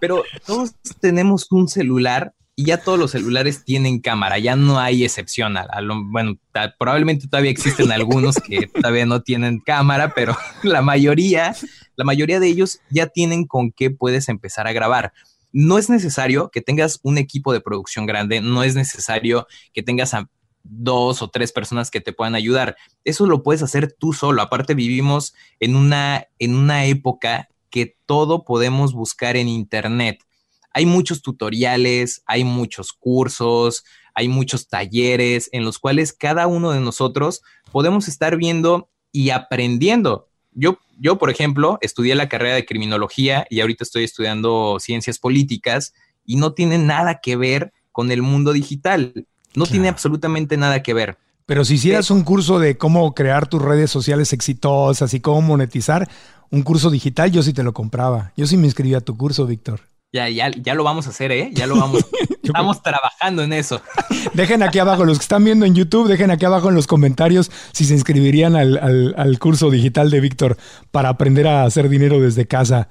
Pero 0.00 0.22
todos 0.44 0.74
tenemos 1.00 1.46
un 1.50 1.66
celular 1.66 2.34
y 2.56 2.66
ya 2.66 2.76
todos 2.76 2.98
los 2.98 3.12
celulares 3.12 3.64
tienen 3.64 4.00
cámara, 4.00 4.38
ya 4.38 4.54
no 4.54 4.78
hay 4.78 5.02
excepción. 5.02 5.56
A, 5.56 5.66
bueno, 6.10 6.36
probablemente 6.78 7.26
todavía 7.26 7.52
existen 7.52 7.90
algunos 7.90 8.36
que 8.36 8.66
todavía 8.66 9.06
no 9.06 9.22
tienen 9.22 9.60
cámara, 9.60 10.12
pero 10.14 10.36
la 10.62 10.82
mayoría, 10.82 11.56
la 11.96 12.04
mayoría 12.04 12.38
de 12.38 12.48
ellos 12.48 12.80
ya 12.90 13.06
tienen 13.06 13.46
con 13.46 13.72
qué 13.72 13.90
puedes 13.90 14.28
empezar 14.28 14.66
a 14.66 14.74
grabar. 14.74 15.14
No 15.52 15.78
es 15.78 15.88
necesario 15.88 16.50
que 16.50 16.60
tengas 16.60 17.00
un 17.02 17.16
equipo 17.16 17.54
de 17.54 17.62
producción 17.62 18.04
grande, 18.04 18.42
no 18.42 18.62
es 18.62 18.74
necesario 18.74 19.46
que 19.72 19.82
tengas 19.82 20.12
a 20.12 20.28
dos 20.62 21.22
o 21.22 21.28
tres 21.28 21.52
personas 21.52 21.90
que 21.90 22.00
te 22.00 22.12
puedan 22.12 22.34
ayudar. 22.34 22.76
Eso 23.04 23.26
lo 23.26 23.42
puedes 23.42 23.62
hacer 23.62 23.92
tú 23.92 24.12
solo. 24.12 24.42
Aparte 24.42 24.74
vivimos 24.74 25.34
en 25.58 25.76
una, 25.76 26.26
en 26.38 26.54
una 26.54 26.84
época 26.86 27.48
que 27.70 27.96
todo 28.06 28.44
podemos 28.44 28.92
buscar 28.92 29.36
en 29.36 29.48
internet 29.48 30.24
hay 30.72 30.86
muchos 30.86 31.22
tutoriales, 31.22 32.22
hay 32.26 32.44
muchos 32.44 32.92
cursos, 32.92 33.84
hay 34.14 34.28
muchos 34.28 34.68
talleres 34.68 35.48
en 35.52 35.64
los 35.64 35.78
cuales 35.78 36.12
cada 36.12 36.46
uno 36.46 36.70
de 36.72 36.80
nosotros 36.80 37.42
podemos 37.72 38.08
estar 38.08 38.36
viendo 38.36 38.88
y 39.12 39.30
aprendiendo. 39.30 40.28
Yo, 40.52 40.78
yo, 40.98 41.18
por 41.18 41.30
ejemplo, 41.30 41.78
estudié 41.80 42.14
la 42.14 42.28
carrera 42.28 42.54
de 42.54 42.66
criminología 42.66 43.46
y 43.50 43.60
ahorita 43.60 43.84
estoy 43.84 44.04
estudiando 44.04 44.78
ciencias 44.80 45.18
políticas 45.18 45.94
y 46.24 46.36
no 46.36 46.52
tiene 46.52 46.78
nada 46.78 47.20
que 47.20 47.36
ver 47.36 47.72
con 47.92 48.10
el 48.10 48.22
mundo 48.22 48.52
digital. 48.52 49.26
No 49.54 49.66
tiene 49.66 49.88
absolutamente 49.88 50.56
nada 50.56 50.82
que 50.82 50.94
ver. 50.94 51.18
Pero 51.46 51.64
si 51.64 51.74
hicieras 51.74 52.10
un 52.10 52.22
curso 52.22 52.58
de 52.58 52.78
cómo 52.78 53.14
crear 53.14 53.48
tus 53.48 53.60
redes 53.60 53.90
sociales 53.90 54.32
exitosas 54.32 55.12
y 55.14 55.20
cómo 55.20 55.42
monetizar, 55.42 56.08
un 56.50 56.62
curso 56.62 56.90
digital, 56.90 57.30
yo 57.30 57.42
sí 57.42 57.52
te 57.52 57.62
lo 57.62 57.72
compraba. 57.72 58.32
Yo 58.36 58.46
sí 58.46 58.56
me 58.56 58.66
inscribí 58.66 58.94
a 58.94 59.00
tu 59.00 59.16
curso, 59.16 59.46
Víctor. 59.46 59.80
Ya, 60.12 60.28
ya, 60.28 60.50
ya 60.50 60.74
lo 60.74 60.82
vamos 60.82 61.06
a 61.06 61.10
hacer, 61.10 61.30
¿eh? 61.30 61.50
Ya 61.52 61.66
lo 61.68 61.76
vamos. 61.76 62.04
Estamos 62.42 62.82
trabajando 62.82 63.42
en 63.42 63.52
eso. 63.52 63.80
Dejen 64.34 64.62
aquí 64.62 64.80
abajo, 64.80 65.04
los 65.04 65.18
que 65.18 65.22
están 65.22 65.44
viendo 65.44 65.66
en 65.66 65.74
YouTube, 65.74 66.08
dejen 66.08 66.32
aquí 66.32 66.44
abajo 66.44 66.68
en 66.68 66.74
los 66.74 66.88
comentarios 66.88 67.50
si 67.72 67.84
se 67.84 67.94
inscribirían 67.94 68.56
al, 68.56 69.38
curso 69.38 69.70
digital 69.70 70.10
de 70.10 70.20
Víctor 70.20 70.56
para 70.90 71.10
aprender 71.10 71.46
a 71.46 71.64
hacer 71.64 71.88
dinero 71.88 72.20
desde 72.20 72.46
casa. 72.46 72.88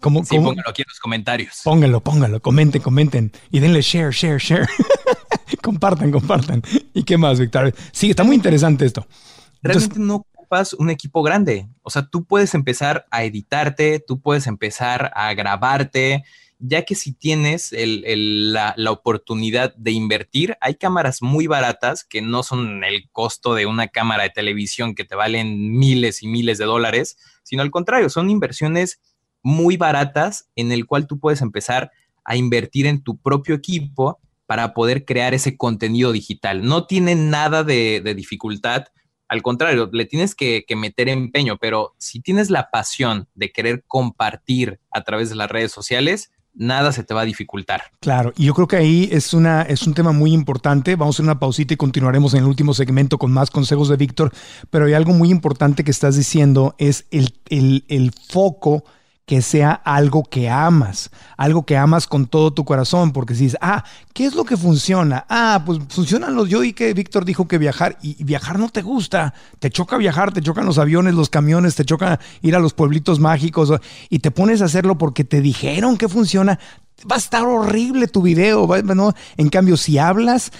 ¿Cómo, 0.00 0.24
sí, 0.24 0.36
pónganlo 0.36 0.70
aquí 0.70 0.82
en 0.82 0.86
los 0.88 1.00
comentarios. 1.00 1.60
Pónganlo, 1.64 2.00
pónganlo, 2.00 2.40
comenten, 2.40 2.80
comenten 2.80 3.32
y 3.50 3.58
denle 3.58 3.80
share, 3.82 4.12
share, 4.12 4.38
share. 4.38 4.68
compartan, 5.62 6.12
compartan. 6.12 6.62
¿Y 6.94 7.02
qué 7.02 7.18
más, 7.18 7.40
Víctor? 7.40 7.74
Sí, 7.92 8.10
está 8.10 8.22
muy 8.22 8.36
interesante 8.36 8.86
esto. 8.86 9.06
Realmente 9.60 9.98
no 9.98 10.16
ocupas 10.16 10.72
un 10.74 10.90
equipo 10.90 11.22
grande. 11.22 11.68
O 11.82 11.90
sea, 11.90 12.06
tú 12.06 12.24
puedes 12.24 12.54
empezar 12.54 13.06
a 13.10 13.24
editarte, 13.24 13.98
tú 13.98 14.20
puedes 14.20 14.46
empezar 14.46 15.10
a 15.14 15.34
grabarte 15.34 16.24
ya 16.58 16.84
que 16.84 16.94
si 16.94 17.12
tienes 17.12 17.72
la, 17.72 18.74
oportunidad 18.90 19.74
de 19.76 19.92
invertir, 19.92 20.56
hay 20.60 20.74
cámaras 20.74 21.22
muy 21.22 21.46
baratas 21.46 22.04
que 22.04 22.20
no 22.20 22.42
son 22.42 22.82
el 22.84 23.08
costo 23.10 23.54
de 23.54 23.66
una 23.66 23.88
cámara 23.88 24.24
de 24.24 24.30
televisión 24.30 24.94
que 24.94 25.04
te 25.04 25.14
valen 25.14 25.78
miles 25.78 26.22
y 26.22 26.26
miles 26.26 26.58
de 26.58 26.64
dólares, 26.64 27.16
sino 27.44 27.62
al 27.62 27.70
contrario, 27.70 28.10
son 28.10 28.28
inversiones 28.30 29.00
muy 29.48 29.78
baratas 29.78 30.50
en 30.56 30.72
el 30.72 30.84
cual 30.84 31.06
tú 31.06 31.18
puedes 31.18 31.40
empezar 31.40 31.90
a 32.22 32.36
invertir 32.36 32.86
en 32.86 33.02
tu 33.02 33.16
propio 33.16 33.54
equipo 33.54 34.20
para 34.44 34.74
poder 34.74 35.06
crear 35.06 35.32
ese 35.32 35.56
contenido 35.56 36.12
digital. 36.12 36.64
No 36.64 36.86
tiene 36.86 37.14
nada 37.14 37.64
de, 37.64 38.02
dificultad, 38.14 38.84
al 39.26 39.40
contrario, 39.40 39.88
le 39.90 40.04
tienes 40.04 40.34
que, 40.34 40.64
meter 40.76 41.08
empeño, 41.08 41.56
pero 41.58 41.94
si 41.96 42.20
tienes 42.20 42.50
la 42.50 42.70
pasión 42.70 43.26
de 43.34 43.50
querer 43.50 43.84
compartir 43.86 44.80
a 44.90 45.02
través 45.02 45.30
de 45.30 45.36
las 45.36 45.50
redes 45.50 45.72
sociales, 45.72 46.30
nada 46.54 46.92
se 46.92 47.02
te 47.02 47.14
va 47.14 47.22
a 47.22 47.24
dificultar. 47.24 47.84
Claro, 48.00 48.34
y 48.36 48.44
yo 48.44 48.54
creo 48.54 48.68
que 48.68 48.76
ahí 48.76 49.08
es, 49.10 49.32
una, 49.32 49.62
es 49.62 49.86
un 49.86 49.94
tema 49.94 50.12
muy 50.12 50.34
importante. 50.34 50.94
Vamos 50.94 51.14
a 51.14 51.16
hacer 51.16 51.24
una 51.24 51.40
pausita 51.40 51.72
y 51.72 51.78
continuaremos 51.78 52.34
en 52.34 52.40
el 52.40 52.46
último 52.46 52.74
segmento 52.74 53.16
con 53.16 53.32
más 53.32 53.50
consejos 53.50 53.88
de 53.88 53.96
Víctor, 53.96 54.30
pero 54.68 54.84
hay 54.84 54.92
algo 54.92 55.12
muy 55.14 55.30
importante 55.30 55.84
que 55.84 55.90
estás 55.90 56.16
diciendo, 56.16 56.74
es 56.78 57.06
el, 57.10 57.34
el, 57.48 57.84
el 57.88 58.12
foco 58.12 58.84
que 59.28 59.42
sea 59.42 59.72
algo 59.72 60.24
que 60.24 60.48
amas, 60.48 61.10
algo 61.36 61.66
que 61.66 61.76
amas 61.76 62.06
con 62.06 62.26
todo 62.26 62.50
tu 62.50 62.64
corazón, 62.64 63.12
porque 63.12 63.34
si 63.34 63.44
dices, 63.44 63.58
ah, 63.60 63.84
¿qué 64.14 64.24
es 64.24 64.34
lo 64.34 64.46
que 64.46 64.56
funciona? 64.56 65.26
Ah, 65.28 65.62
pues 65.66 65.80
funcionan 65.90 66.34
los, 66.34 66.48
yo 66.48 66.64
y 66.64 66.72
que 66.72 66.94
Víctor 66.94 67.26
dijo 67.26 67.46
que 67.46 67.58
viajar, 67.58 67.98
y 68.00 68.24
viajar 68.24 68.58
no 68.58 68.70
te 68.70 68.80
gusta, 68.80 69.34
te 69.58 69.68
choca 69.68 69.98
viajar, 69.98 70.32
te 70.32 70.40
chocan 70.40 70.64
los 70.64 70.78
aviones, 70.78 71.12
los 71.12 71.28
camiones, 71.28 71.74
te 71.74 71.84
choca 71.84 72.18
ir 72.40 72.56
a 72.56 72.58
los 72.58 72.72
pueblitos 72.72 73.20
mágicos, 73.20 73.70
y 74.08 74.20
te 74.20 74.30
pones 74.30 74.62
a 74.62 74.64
hacerlo 74.64 74.96
porque 74.96 75.24
te 75.24 75.42
dijeron 75.42 75.98
que 75.98 76.08
funciona, 76.08 76.58
va 77.00 77.16
a 77.16 77.18
estar 77.18 77.44
horrible 77.44 78.08
tu 78.08 78.22
video, 78.22 78.66
¿no? 78.82 79.12
En 79.36 79.50
cambio, 79.50 79.76
si 79.76 79.98
hablas 79.98 80.52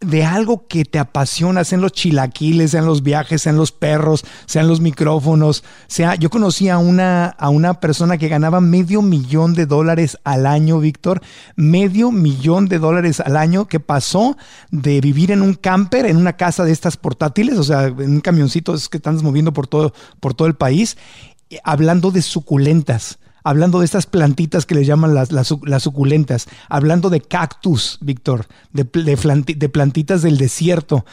de 0.00 0.24
algo 0.24 0.66
que 0.68 0.84
te 0.84 0.98
apasiona, 0.98 1.64
sean 1.64 1.80
los 1.80 1.92
chilaquiles, 1.92 2.70
sean 2.70 2.86
los 2.86 3.02
viajes, 3.02 3.42
sean 3.42 3.56
los 3.56 3.72
perros, 3.72 4.24
sean 4.46 4.68
los 4.68 4.80
micrófonos, 4.80 5.64
sea, 5.88 6.14
yo 6.14 6.30
conocí 6.30 6.68
a 6.68 6.78
una, 6.78 7.26
a 7.26 7.48
una 7.48 7.80
persona 7.80 8.16
que 8.16 8.28
ganaba 8.28 8.60
medio 8.60 9.02
millón 9.02 9.54
de 9.54 9.66
dólares 9.66 10.16
al 10.22 10.46
año, 10.46 10.78
Víctor, 10.78 11.20
medio 11.56 12.12
millón 12.12 12.68
de 12.68 12.78
dólares 12.78 13.18
al 13.20 13.36
año, 13.36 13.66
que 13.66 13.80
pasó 13.80 14.36
de 14.70 15.00
vivir 15.00 15.32
en 15.32 15.42
un 15.42 15.54
camper, 15.54 16.06
en 16.06 16.16
una 16.16 16.34
casa 16.34 16.64
de 16.64 16.72
estas 16.72 16.96
portátiles, 16.96 17.58
o 17.58 17.64
sea, 17.64 17.86
en 17.86 18.10
un 18.10 18.20
camioncito 18.20 18.74
que 18.90 18.98
están 18.98 19.16
moviendo 19.24 19.52
por 19.52 19.66
todo, 19.66 19.92
por 20.20 20.34
todo 20.34 20.46
el 20.46 20.54
país, 20.54 20.96
hablando 21.64 22.12
de 22.12 22.22
suculentas 22.22 23.18
hablando 23.48 23.78
de 23.78 23.86
estas 23.86 24.04
plantitas 24.04 24.66
que 24.66 24.74
le 24.74 24.84
llaman 24.84 25.14
las, 25.14 25.32
las, 25.32 25.82
suculentas, 25.82 26.48
hablando 26.68 27.08
de 27.08 27.22
cactus, 27.22 27.96
Víctor, 28.02 28.46
de, 28.74 28.84
de, 28.84 29.68
plantitas 29.70 30.20
del 30.20 30.36
desierto. 30.36 31.06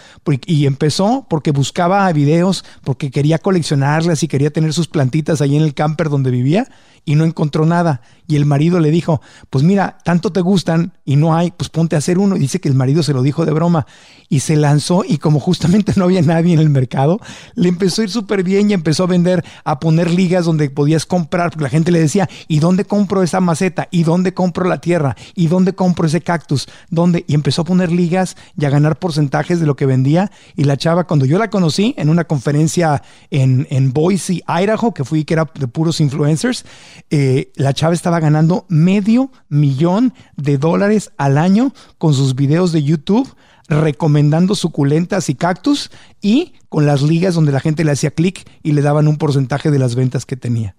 Y 0.45 0.65
empezó 0.65 1.25
porque 1.29 1.51
buscaba 1.51 2.11
videos, 2.11 2.65
porque 2.83 3.09
quería 3.09 3.39
coleccionarlas 3.39 4.21
y 4.21 4.27
quería 4.27 4.51
tener 4.51 4.73
sus 4.73 4.89
plantitas 4.89 5.39
ahí 5.39 5.55
en 5.55 5.63
el 5.63 5.73
camper 5.73 6.09
donde 6.09 6.29
vivía 6.29 6.67
y 7.05 7.15
no 7.15 7.23
encontró 7.23 7.65
nada. 7.65 8.01
Y 8.27 8.35
el 8.35 8.45
marido 8.45 8.79
le 8.79 8.91
dijo, 8.91 9.21
pues 9.49 9.63
mira, 9.63 9.97
tanto 10.03 10.31
te 10.31 10.41
gustan 10.41 10.93
y 11.03 11.15
no 11.15 11.35
hay, 11.35 11.51
pues 11.51 11.69
ponte 11.69 11.95
a 11.95 11.99
hacer 11.99 12.17
uno. 12.17 12.35
Y 12.35 12.39
dice 12.39 12.59
que 12.59 12.69
el 12.69 12.75
marido 12.75 13.03
se 13.03 13.13
lo 13.13 13.21
dijo 13.21 13.45
de 13.45 13.51
broma 13.51 13.85
y 14.29 14.39
se 14.39 14.55
lanzó 14.55 15.03
y 15.07 15.17
como 15.17 15.39
justamente 15.39 15.93
no 15.95 16.05
había 16.05 16.21
nadie 16.21 16.53
en 16.53 16.59
el 16.59 16.69
mercado, 16.69 17.19
le 17.55 17.69
empezó 17.69 18.01
a 18.01 18.05
ir 18.05 18.11
súper 18.11 18.43
bien 18.43 18.69
y 18.69 18.73
empezó 18.73 19.03
a 19.03 19.07
vender, 19.07 19.43
a 19.63 19.79
poner 19.79 20.09
ligas 20.11 20.45
donde 20.45 20.69
podías 20.69 21.05
comprar, 21.05 21.51
porque 21.51 21.63
la 21.63 21.69
gente 21.69 21.91
le 21.91 21.99
decía, 21.99 22.29
¿y 22.47 22.59
dónde 22.59 22.85
compro 22.85 23.23
esa 23.23 23.39
maceta? 23.39 23.87
¿Y 23.91 24.03
dónde 24.03 24.33
compro 24.33 24.65
la 24.65 24.81
tierra? 24.81 25.15
¿Y 25.35 25.47
dónde 25.47 25.73
compro 25.73 26.07
ese 26.07 26.21
cactus? 26.21 26.67
¿Dónde? 26.89 27.25
Y 27.27 27.35
empezó 27.35 27.61
a 27.61 27.65
poner 27.65 27.91
ligas 27.91 28.35
y 28.57 28.65
a 28.65 28.69
ganar 28.69 28.97
porcentajes 28.97 29.59
de 29.59 29.65
lo 29.65 29.75
que 29.75 29.85
vendía. 29.85 30.31
Y 30.55 30.63
la 30.63 30.77
chava, 30.77 31.05
cuando 31.05 31.25
yo 31.25 31.37
la 31.37 31.49
conocí 31.49 31.93
en 31.97 32.09
una 32.09 32.25
conferencia 32.25 33.03
en, 33.29 33.67
en 33.69 33.93
Boise, 33.93 34.41
Idaho, 34.47 34.93
que 34.93 35.03
fui 35.03 35.23
que 35.23 35.33
era 35.33 35.49
de 35.53 35.67
puros 35.67 35.99
influencers, 36.01 36.65
eh, 37.09 37.51
la 37.55 37.73
chava 37.73 37.93
estaba 37.93 38.14
ganando 38.19 38.65
medio 38.69 39.31
millón 39.49 40.13
de 40.35 40.57
dólares 40.57 41.11
al 41.17 41.37
año 41.37 41.73
con 41.97 42.13
sus 42.13 42.35
videos 42.35 42.71
de 42.71 42.83
YouTube 42.83 43.35
recomendando 43.67 44.55
suculentas 44.55 45.29
y 45.29 45.35
cactus 45.35 45.91
y 46.21 46.53
con 46.69 46.85
las 46.85 47.01
ligas 47.01 47.33
donde 47.33 47.51
la 47.51 47.59
gente 47.59 47.83
le 47.83 47.91
hacía 47.91 48.11
clic 48.11 48.47
y 48.63 48.73
le 48.73 48.81
daban 48.81 49.07
un 49.07 49.17
porcentaje 49.17 49.71
de 49.71 49.79
las 49.79 49.95
ventas 49.95 50.25
que 50.25 50.37
tenía. 50.37 50.75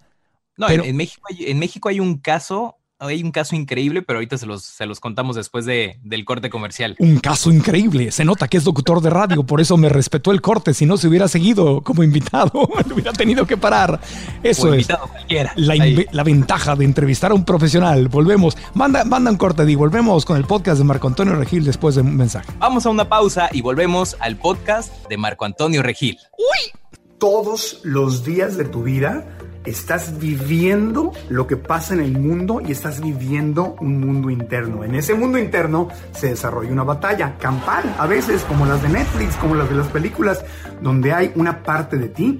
No, 0.56 0.68
en, 0.68 0.96
México 0.96 1.22
en 1.30 1.58
México 1.58 1.88
hay 1.88 2.00
un 2.00 2.18
caso 2.18 2.76
hay 2.98 3.22
un 3.22 3.30
caso 3.30 3.54
increíble, 3.54 4.02
pero 4.02 4.18
ahorita 4.18 4.38
se 4.38 4.46
los, 4.46 4.64
se 4.64 4.86
los 4.86 5.00
contamos 5.00 5.36
después 5.36 5.66
de, 5.66 5.98
del 6.02 6.24
corte 6.24 6.48
comercial. 6.48 6.96
Un 6.98 7.18
caso 7.18 7.50
increíble. 7.50 8.10
Se 8.10 8.24
nota 8.24 8.48
que 8.48 8.56
es 8.56 8.64
locutor 8.64 9.02
de 9.02 9.10
radio, 9.10 9.44
por 9.44 9.60
eso 9.60 9.76
me 9.76 9.88
respetó 9.88 10.32
el 10.32 10.40
corte. 10.40 10.72
Si 10.72 10.86
no 10.86 10.96
se 10.96 11.08
hubiera 11.08 11.28
seguido 11.28 11.82
como 11.82 12.02
invitado, 12.02 12.50
me 12.86 12.94
hubiera 12.94 13.12
tenido 13.12 13.46
que 13.46 13.56
parar. 13.56 14.00
Eso 14.42 14.72
es 14.72 14.88
la, 14.88 16.06
la, 16.10 16.22
ventaja 16.22 16.74
de 16.74 16.84
entrevistar 16.84 17.32
a 17.32 17.34
un 17.34 17.44
profesional. 17.44 18.08
Volvemos. 18.08 18.56
Manda, 18.74 19.04
manda 19.04 19.30
un 19.30 19.36
corte 19.36 19.70
y 19.70 19.74
volvemos 19.74 20.24
con 20.24 20.36
el 20.36 20.44
podcast 20.44 20.78
de 20.78 20.84
Marco 20.84 21.06
Antonio 21.06 21.34
Regil 21.34 21.64
después 21.64 21.96
de 21.96 22.00
un 22.00 22.16
mensaje. 22.16 22.50
Vamos 22.58 22.86
a 22.86 22.90
una 22.90 23.08
pausa 23.08 23.50
y 23.52 23.60
volvemos 23.60 24.16
al 24.20 24.36
podcast 24.36 24.92
de 25.08 25.16
Marco 25.18 25.44
Antonio 25.44 25.82
Regil. 25.82 26.18
¡Uy! 26.38 26.72
Todos 27.18 27.80
los 27.82 28.24
días 28.24 28.56
de 28.56 28.64
tu 28.64 28.82
vida 28.82 29.26
estás 29.66 30.18
viviendo 30.18 31.12
lo 31.28 31.46
que 31.46 31.56
pasa 31.56 31.94
en 31.94 32.00
el 32.00 32.18
mundo 32.18 32.60
y 32.66 32.72
estás 32.72 33.00
viviendo 33.00 33.76
un 33.80 34.00
mundo 34.00 34.30
interno. 34.30 34.84
En 34.84 34.94
ese 34.94 35.14
mundo 35.14 35.38
interno 35.38 35.88
se 36.12 36.28
desarrolla 36.28 36.72
una 36.72 36.84
batalla 36.84 37.36
campal, 37.38 37.94
a 37.98 38.06
veces 38.06 38.42
como 38.44 38.64
las 38.66 38.82
de 38.82 38.88
Netflix, 38.88 39.36
como 39.36 39.54
las 39.54 39.68
de 39.68 39.76
las 39.76 39.88
películas, 39.88 40.44
donde 40.80 41.12
hay 41.12 41.32
una 41.34 41.62
parte 41.62 41.96
de 41.98 42.08
ti 42.08 42.38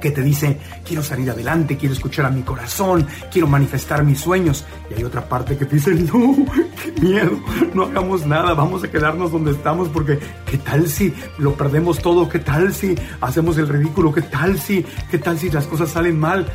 que 0.00 0.10
te 0.10 0.22
dice, 0.22 0.58
quiero 0.86 1.02
salir 1.02 1.30
adelante, 1.30 1.76
quiero 1.76 1.94
escuchar 1.94 2.26
a 2.26 2.30
mi 2.30 2.42
corazón, 2.42 3.06
quiero 3.30 3.46
manifestar 3.46 4.04
mis 4.04 4.20
sueños. 4.20 4.64
Y 4.90 4.94
hay 4.94 5.04
otra 5.04 5.28
parte 5.28 5.56
que 5.56 5.64
te 5.64 5.76
dice, 5.76 5.94
no, 5.94 6.36
qué 6.82 7.00
miedo, 7.00 7.38
no 7.74 7.84
hagamos 7.84 8.26
nada, 8.26 8.54
vamos 8.54 8.84
a 8.84 8.90
quedarnos 8.90 9.32
donde 9.32 9.52
estamos 9.52 9.88
porque 9.88 10.18
¿qué 10.50 10.58
tal 10.58 10.88
si 10.88 11.12
lo 11.38 11.54
perdemos 11.54 12.00
todo? 12.00 12.28
¿Qué 12.28 12.38
tal 12.38 12.72
si 12.74 12.94
hacemos 13.20 13.58
el 13.58 13.68
ridículo? 13.68 14.12
¿Qué 14.12 14.22
tal 14.22 14.58
si, 14.58 14.84
qué 15.10 15.18
tal 15.18 15.38
si 15.38 15.50
las 15.50 15.66
cosas 15.66 15.90
salen 15.90 16.18
mal? 16.18 16.46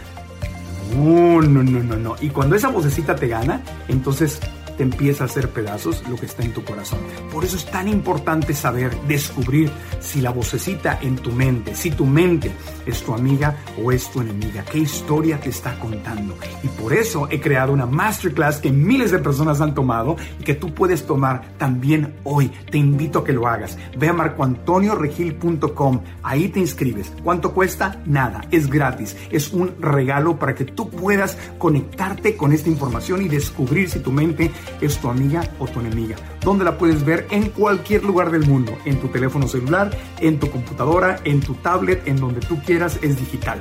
No, 0.96 1.41
no, 1.41 1.64
no, 1.64 1.84
no, 1.84 1.96
no. 1.96 2.16
Y 2.22 2.30
cuando 2.30 2.56
esa 2.56 2.70
vocecita 2.70 3.16
te 3.16 3.28
gana, 3.28 3.62
entonces 3.88 4.39
te 4.78 4.84
empieza 4.84 5.24
a 5.24 5.28
hacer 5.28 5.49
pedazos 5.49 6.03
lo 6.09 6.15
que 6.15 6.26
está 6.26 6.43
en 6.43 6.53
tu 6.53 6.63
corazón. 6.63 6.99
Por 7.32 7.43
eso 7.43 7.57
es 7.57 7.65
tan 7.65 7.88
importante 7.88 8.53
saber, 8.53 8.95
descubrir 9.07 9.71
si 9.99 10.21
la 10.21 10.32
vocecita 10.32 10.99
en 11.01 11.15
tu 11.15 11.32
mente, 11.32 11.76
si 11.76 11.91
tu 11.91 12.05
mente 12.05 12.51
es 12.86 13.03
tu 13.03 13.13
amiga 13.13 13.57
o 13.82 13.91
es 13.91 14.11
tu 14.11 14.21
enemiga, 14.21 14.63
qué 14.65 14.80
historia 14.80 15.39
te 15.39 15.49
está 15.49 15.80
contando. 15.80 16.36
Y 16.63 16.67
por 16.67 16.93
eso 16.93 17.28
he 17.30 17.39
creado 17.39 17.74
una 17.74 17.86
masterclass 17.86 18.59
que 18.59 18.71
miles 18.71 19.11
de 19.11 19.19
personas 19.19 19.61
han 19.61 19.74
tomado 19.74 20.15
y 20.39 20.43
que 20.43 20.55
tú 20.55 20.74
puedes 20.74 21.05
tomar 21.05 21.43
también 21.57 22.15
hoy. 22.24 22.51
Te 22.69 22.78
invito 22.78 23.19
a 23.19 23.24
que 23.24 23.34
lo 23.34 23.47
hagas. 23.47 23.78
Ve 23.97 24.09
a 24.09 24.13
marcoantonioregil.com, 24.13 26.01
ahí 26.24 26.49
te 26.49 26.59
inscribes. 26.59 27.11
¿Cuánto 27.24 27.53
cuesta? 27.53 28.01
Nada, 28.05 28.41
es 28.51 28.69
gratis. 28.69 29.15
Es 29.32 29.51
un 29.53 29.76
regalo 29.80 30.38
para 30.39 30.55
que 30.55 30.65
tú 30.65 30.89
puedas 30.89 31.38
conectarte 31.57 32.36
con 32.36 32.53
esta 32.53 32.69
información 32.69 33.21
y 33.21 33.30
descubrir 33.30 33.89
si 33.89 33.99
tu 33.99 34.11
mente 34.11 34.51
es 34.82 34.97
tu 34.97 35.09
amiga 35.09 35.43
o 35.59 35.68
tu 35.68 35.80
enemiga. 35.80 36.16
¿Dónde 36.41 36.66
la 36.66 36.78
puedes 36.78 37.05
ver? 37.05 37.28
En 37.32 37.49
cualquier 37.49 38.03
lugar 38.03 38.32
del 38.32 38.45
mundo, 38.45 38.78
en 38.86 38.99
tu 38.99 39.07
teléfono 39.07 39.47
celular, 39.47 39.91
en 40.20 40.39
tu 40.39 40.49
computadora, 40.49 41.20
en 41.24 41.39
tu 41.39 41.53
tablet, 41.55 42.07
en 42.07 42.18
donde 42.18 42.41
tú 42.41 42.61
quieras, 42.64 42.99
es 43.01 43.18
digital. 43.20 43.59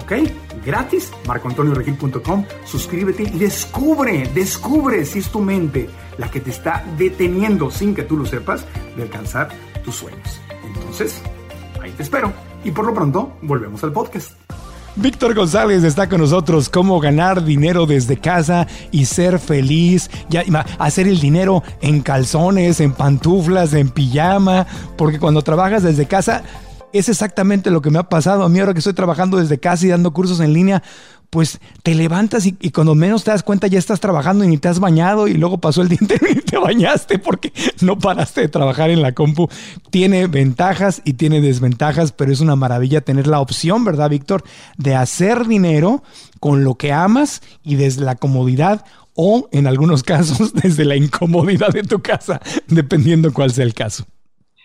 ¿Ok? 0.00 0.12
Gratis, 0.64 1.12
marcoantonioregil.com, 1.26 2.44
suscríbete 2.64 3.24
y 3.24 3.38
descubre, 3.38 4.28
descubre 4.34 5.04
si 5.04 5.20
es 5.20 5.28
tu 5.30 5.40
mente 5.40 5.88
la 6.18 6.30
que 6.30 6.40
te 6.40 6.50
está 6.50 6.84
deteniendo 6.96 7.70
sin 7.70 7.94
que 7.94 8.02
tú 8.02 8.16
lo 8.16 8.26
sepas 8.26 8.64
de 8.96 9.02
alcanzar 9.02 9.48
tus 9.84 9.96
sueños. 9.96 10.40
Entonces, 10.64 11.20
ahí 11.80 11.90
te 11.92 12.02
espero. 12.02 12.32
Y 12.64 12.70
por 12.70 12.84
lo 12.84 12.94
pronto, 12.94 13.36
volvemos 13.42 13.82
al 13.84 13.92
podcast. 13.92 14.32
Víctor 14.98 15.34
González 15.34 15.84
está 15.84 16.08
con 16.08 16.22
nosotros. 16.22 16.70
Cómo 16.70 17.00
ganar 17.00 17.44
dinero 17.44 17.84
desde 17.84 18.16
casa 18.16 18.66
y 18.90 19.04
ser 19.04 19.38
feliz. 19.38 20.10
Ya, 20.30 20.42
hacer 20.78 21.06
el 21.06 21.20
dinero 21.20 21.62
en 21.82 22.00
calzones, 22.00 22.80
en 22.80 22.92
pantuflas, 22.92 23.74
en 23.74 23.90
pijama. 23.90 24.66
Porque 24.96 25.18
cuando 25.18 25.42
trabajas 25.42 25.82
desde 25.82 26.06
casa, 26.06 26.42
es 26.92 27.08
exactamente 27.08 27.70
lo 27.70 27.82
que 27.82 27.90
me 27.90 27.98
ha 27.98 28.08
pasado. 28.08 28.44
A 28.44 28.48
mí 28.48 28.58
ahora 28.58 28.72
que 28.72 28.78
estoy 28.78 28.94
trabajando 28.94 29.38
desde 29.38 29.58
casa 29.58 29.86
y 29.86 29.90
dando 29.90 30.12
cursos 30.12 30.40
en 30.40 30.52
línea, 30.52 30.82
pues 31.30 31.58
te 31.82 31.94
levantas 31.94 32.46
y, 32.46 32.52
cuando 32.70 32.94
menos 32.94 33.24
te 33.24 33.30
das 33.30 33.42
cuenta 33.42 33.66
ya 33.66 33.78
estás 33.78 34.00
trabajando 34.00 34.44
y 34.44 34.48
ni 34.48 34.58
te 34.58 34.68
has 34.68 34.78
bañado 34.78 35.28
y 35.28 35.34
luego 35.34 35.58
pasó 35.58 35.82
el 35.82 35.88
día 35.88 35.98
entero 36.00 36.26
y 36.30 36.36
te 36.36 36.58
bañaste 36.58 37.18
porque 37.18 37.52
no 37.80 37.98
paraste 37.98 38.42
de 38.42 38.48
trabajar 38.48 38.90
en 38.90 39.02
la 39.02 39.12
compu. 39.12 39.48
Tiene 39.90 40.26
ventajas 40.26 41.02
y 41.04 41.14
tiene 41.14 41.40
desventajas, 41.40 42.12
pero 42.12 42.32
es 42.32 42.40
una 42.40 42.56
maravilla 42.56 43.00
tener 43.00 43.26
la 43.26 43.40
opción, 43.40 43.84
¿verdad, 43.84 44.10
Víctor? 44.10 44.44
De 44.76 44.94
hacer 44.94 45.46
dinero 45.46 46.02
con 46.40 46.64
lo 46.64 46.76
que 46.76 46.92
amas 46.92 47.42
y 47.62 47.76
desde 47.76 48.04
la 48.04 48.14
comodidad 48.16 48.84
o 49.14 49.48
en 49.52 49.66
algunos 49.66 50.02
casos 50.04 50.52
desde 50.52 50.84
la 50.84 50.96
incomodidad 50.96 51.70
de 51.70 51.82
tu 51.82 52.00
casa, 52.00 52.40
dependiendo 52.68 53.32
cuál 53.32 53.52
sea 53.52 53.64
el 53.64 53.74
caso. 53.74 54.06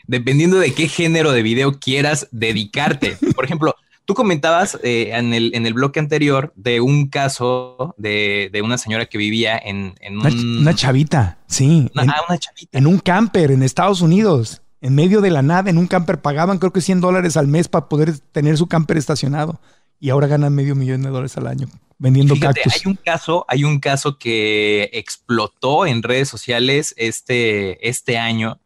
Dependiendo 0.07 0.57
de 0.57 0.73
qué 0.73 0.87
género 0.87 1.31
de 1.31 1.41
video 1.41 1.79
quieras 1.79 2.27
dedicarte. 2.31 3.17
Por 3.35 3.45
ejemplo, 3.45 3.75
Tú 4.05 4.15
comentabas 4.15 4.77
eh, 4.83 5.11
en, 5.13 5.33
el, 5.33 5.51
en 5.53 5.65
el 5.65 5.73
bloque 5.73 5.99
anterior 5.99 6.51
de 6.55 6.81
un 6.81 7.07
caso 7.07 7.93
de, 7.97 8.51
una 8.63 8.77
señora 8.77 9.05
que 9.05 9.17
vivía 9.17 9.57
en, 9.57 9.95
una, 10.11 10.73
chavita, 10.73 11.37
sí. 11.47 11.89
en, 11.95 12.09
ah, 12.09 12.21
una 12.27 12.37
chavita. 12.37 12.77
En 12.77 12.87
un 12.87 12.99
camper 12.99 13.51
en 13.51 13.63
Estados 13.63 14.01
Unidos. 14.01 14.61
En 14.81 14.95
medio 14.95 15.21
de 15.21 15.29
la 15.29 15.43
nada, 15.43 15.69
en 15.69 15.77
un 15.77 15.85
camper 15.85 16.19
pagaban 16.19 16.57
creo 16.57 16.73
que 16.73 16.81
100 16.81 16.99
dólares 16.99 17.37
al 17.37 17.47
mes 17.47 17.67
para 17.67 17.87
poder 17.87 18.17
tener 18.17 18.57
su 18.57 18.67
camper 18.67 18.97
estacionado. 18.97 19.61
Y 19.99 20.09
ahora 20.09 20.25
ganan 20.25 20.53
medio 20.55 20.75
millón 20.75 21.03
de 21.03 21.09
dólares 21.09 21.37
al 21.37 21.45
año 21.45 21.67
vendiendo 21.99 22.35
cactus. 22.37 22.73
Hay 22.73 22.81
un 22.85 22.95
caso, 22.95 23.45
hay 23.47 23.63
un 23.63 23.79
caso 23.79 24.17
que 24.17 24.89
explotó 24.91 25.85
en 25.85 26.01
redes 26.01 26.27
sociales 26.27 26.95
este, 26.97 27.87
este 27.87 28.17
año 28.17 28.59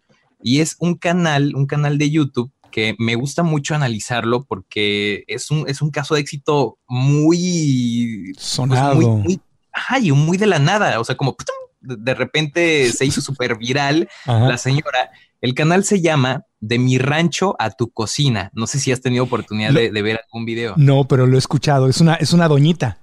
y 0.46 0.62
es 0.62 0.76
un 0.78 0.94
canal, 0.94 1.56
un 1.56 1.66
canal 1.66 1.98
de 1.98 2.12
YouTube 2.12 2.52
que 2.70 2.96
me 3.00 3.16
gusta 3.16 3.42
mucho 3.42 3.74
analizarlo 3.74 4.44
porque 4.44 5.24
es 5.26 5.50
un, 5.50 5.68
es 5.68 5.82
un 5.82 5.90
caso 5.90 6.14
de 6.14 6.22
éxito 6.22 6.78
muy 6.88 8.32
pues, 8.36 8.46
sonado. 8.46 8.96
muy, 8.96 9.42
ay, 9.74 10.12
muy 10.12 10.38
de 10.38 10.46
la 10.46 10.60
nada. 10.60 11.00
O 11.00 11.04
sea, 11.04 11.18
como 11.18 11.36
de 11.82 12.14
repente 12.14 12.92
se 12.92 13.08
hizo 13.08 13.22
súper 13.22 13.58
viral 13.58 14.08
la 14.28 14.60
señora. 14.60 15.10
El 15.42 15.56
canal 15.56 15.84
se 15.84 16.00
llama 16.00 16.44
De 16.60 16.78
mi 16.78 17.00
rancho 17.00 17.56
a 17.58 17.72
tu 17.72 17.90
cocina. 17.90 18.52
No 18.54 18.68
sé 18.68 18.80
si 18.80 18.92
has 18.92 19.02
tenido 19.02 19.24
oportunidad 19.24 19.74
de, 19.74 19.90
ver 19.90 20.20
algún 20.24 20.46
video. 20.46 20.76
No, 20.78 21.08
pero 21.08 21.26
lo 21.26 21.38
he 21.38 21.40
escuchado. 21.40 21.90
Es 21.90 22.02
una, 22.02 22.14
es 22.16 22.34
una 22.34 22.48
doñita. 22.48 23.00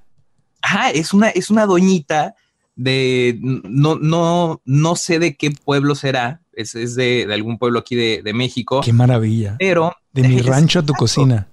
Ajá, 0.62 0.90
es 0.90 1.12
una, 1.12 1.30
es 1.30 1.51
una 1.51 1.66
doñita 1.66 2.36
de 2.76 3.36
no, 3.43 3.97
no, 3.97 4.62
no 4.64 4.95
sé 4.95 5.18
de 5.18 5.36
qué 5.36 5.51
pueblo 5.51 5.97
será, 5.97 6.41
es, 6.55 6.94
de, 6.94 7.28
algún 7.32 7.59
pueblo 7.59 7.78
aquí 7.78 7.94
de, 7.96 8.32
México. 8.34 8.80
Qué 8.82 8.92
maravilla. 8.92 9.57
Pero. 9.59 9.94
De 10.12 10.28
mi 10.28 10.40
rancho 10.40 10.80
a 10.80 10.82
tu 10.82 10.92
cocina. 10.92 11.48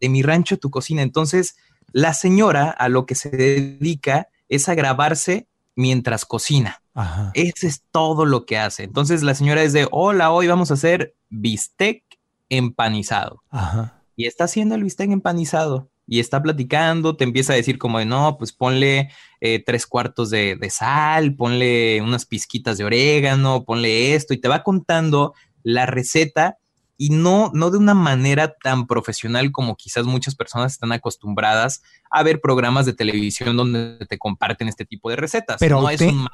De 0.00 0.08
mi 0.08 0.22
rancho 0.22 0.56
a 0.56 0.58
tu 0.58 0.70
cocina. 0.70 1.02
Entonces, 1.02 1.56
la 1.92 2.14
señora 2.14 2.70
a 2.70 2.88
lo 2.88 3.06
que 3.06 3.14
se 3.14 3.30
dedica 3.30 4.28
es 4.48 4.68
a 4.68 4.74
grabarse 4.74 5.48
mientras 5.76 6.24
cocina. 6.24 6.82
Ajá. 6.94 7.30
Ese 7.34 7.66
es 7.66 7.82
todo 7.90 8.26
lo 8.26 8.44
que 8.44 8.58
hace. 8.58 8.84
Entonces, 8.84 9.22
la 9.22 9.34
señora 9.34 9.62
es 9.62 9.72
de: 9.72 9.86
Hola, 9.90 10.30
hoy 10.30 10.46
vamos 10.46 10.70
a 10.70 10.74
hacer 10.74 11.14
bistec 11.30 12.02
empanizado. 12.48 13.42
Ajá. 13.50 14.02
Y 14.16 14.26
está 14.26 14.44
haciendo 14.44 14.74
el 14.74 14.84
bistec 14.84 15.10
empanizado 15.10 15.91
y 16.12 16.20
está 16.20 16.42
platicando, 16.42 17.16
te 17.16 17.24
empieza 17.24 17.54
a 17.54 17.56
decir 17.56 17.78
como 17.78 17.98
de, 17.98 18.04
no, 18.04 18.36
pues 18.36 18.52
ponle 18.52 19.08
eh, 19.40 19.62
tres 19.64 19.86
cuartos 19.86 20.28
de, 20.28 20.58
sal, 20.68 21.34
ponle 21.34 22.02
unas 22.02 22.26
pizquitas 22.26 22.76
de 22.76 22.84
orégano, 22.84 23.64
ponle 23.64 24.14
esto 24.14 24.34
y 24.34 24.36
te 24.36 24.46
va 24.46 24.62
contando 24.62 25.32
la 25.62 25.86
receta 25.86 26.58
y 26.98 27.08
no, 27.08 27.50
no 27.54 27.70
de 27.70 27.78
una 27.78 27.94
manera 27.94 28.54
tan 28.62 28.86
profesional 28.86 29.52
como 29.52 29.74
quizás 29.74 30.04
muchas 30.04 30.34
personas 30.34 30.72
están 30.72 30.92
acostumbradas 30.92 31.80
a 32.10 32.22
ver 32.22 32.42
programas 32.42 32.84
de 32.84 32.92
televisión 32.92 33.56
donde 33.56 34.04
te 34.06 34.18
comparten 34.18 34.68
este 34.68 34.84
tipo 34.84 35.08
de 35.08 35.16
recetas. 35.16 35.56
Pero 35.60 35.80
no 35.80 35.88
es 35.88 36.02
un 36.02 36.28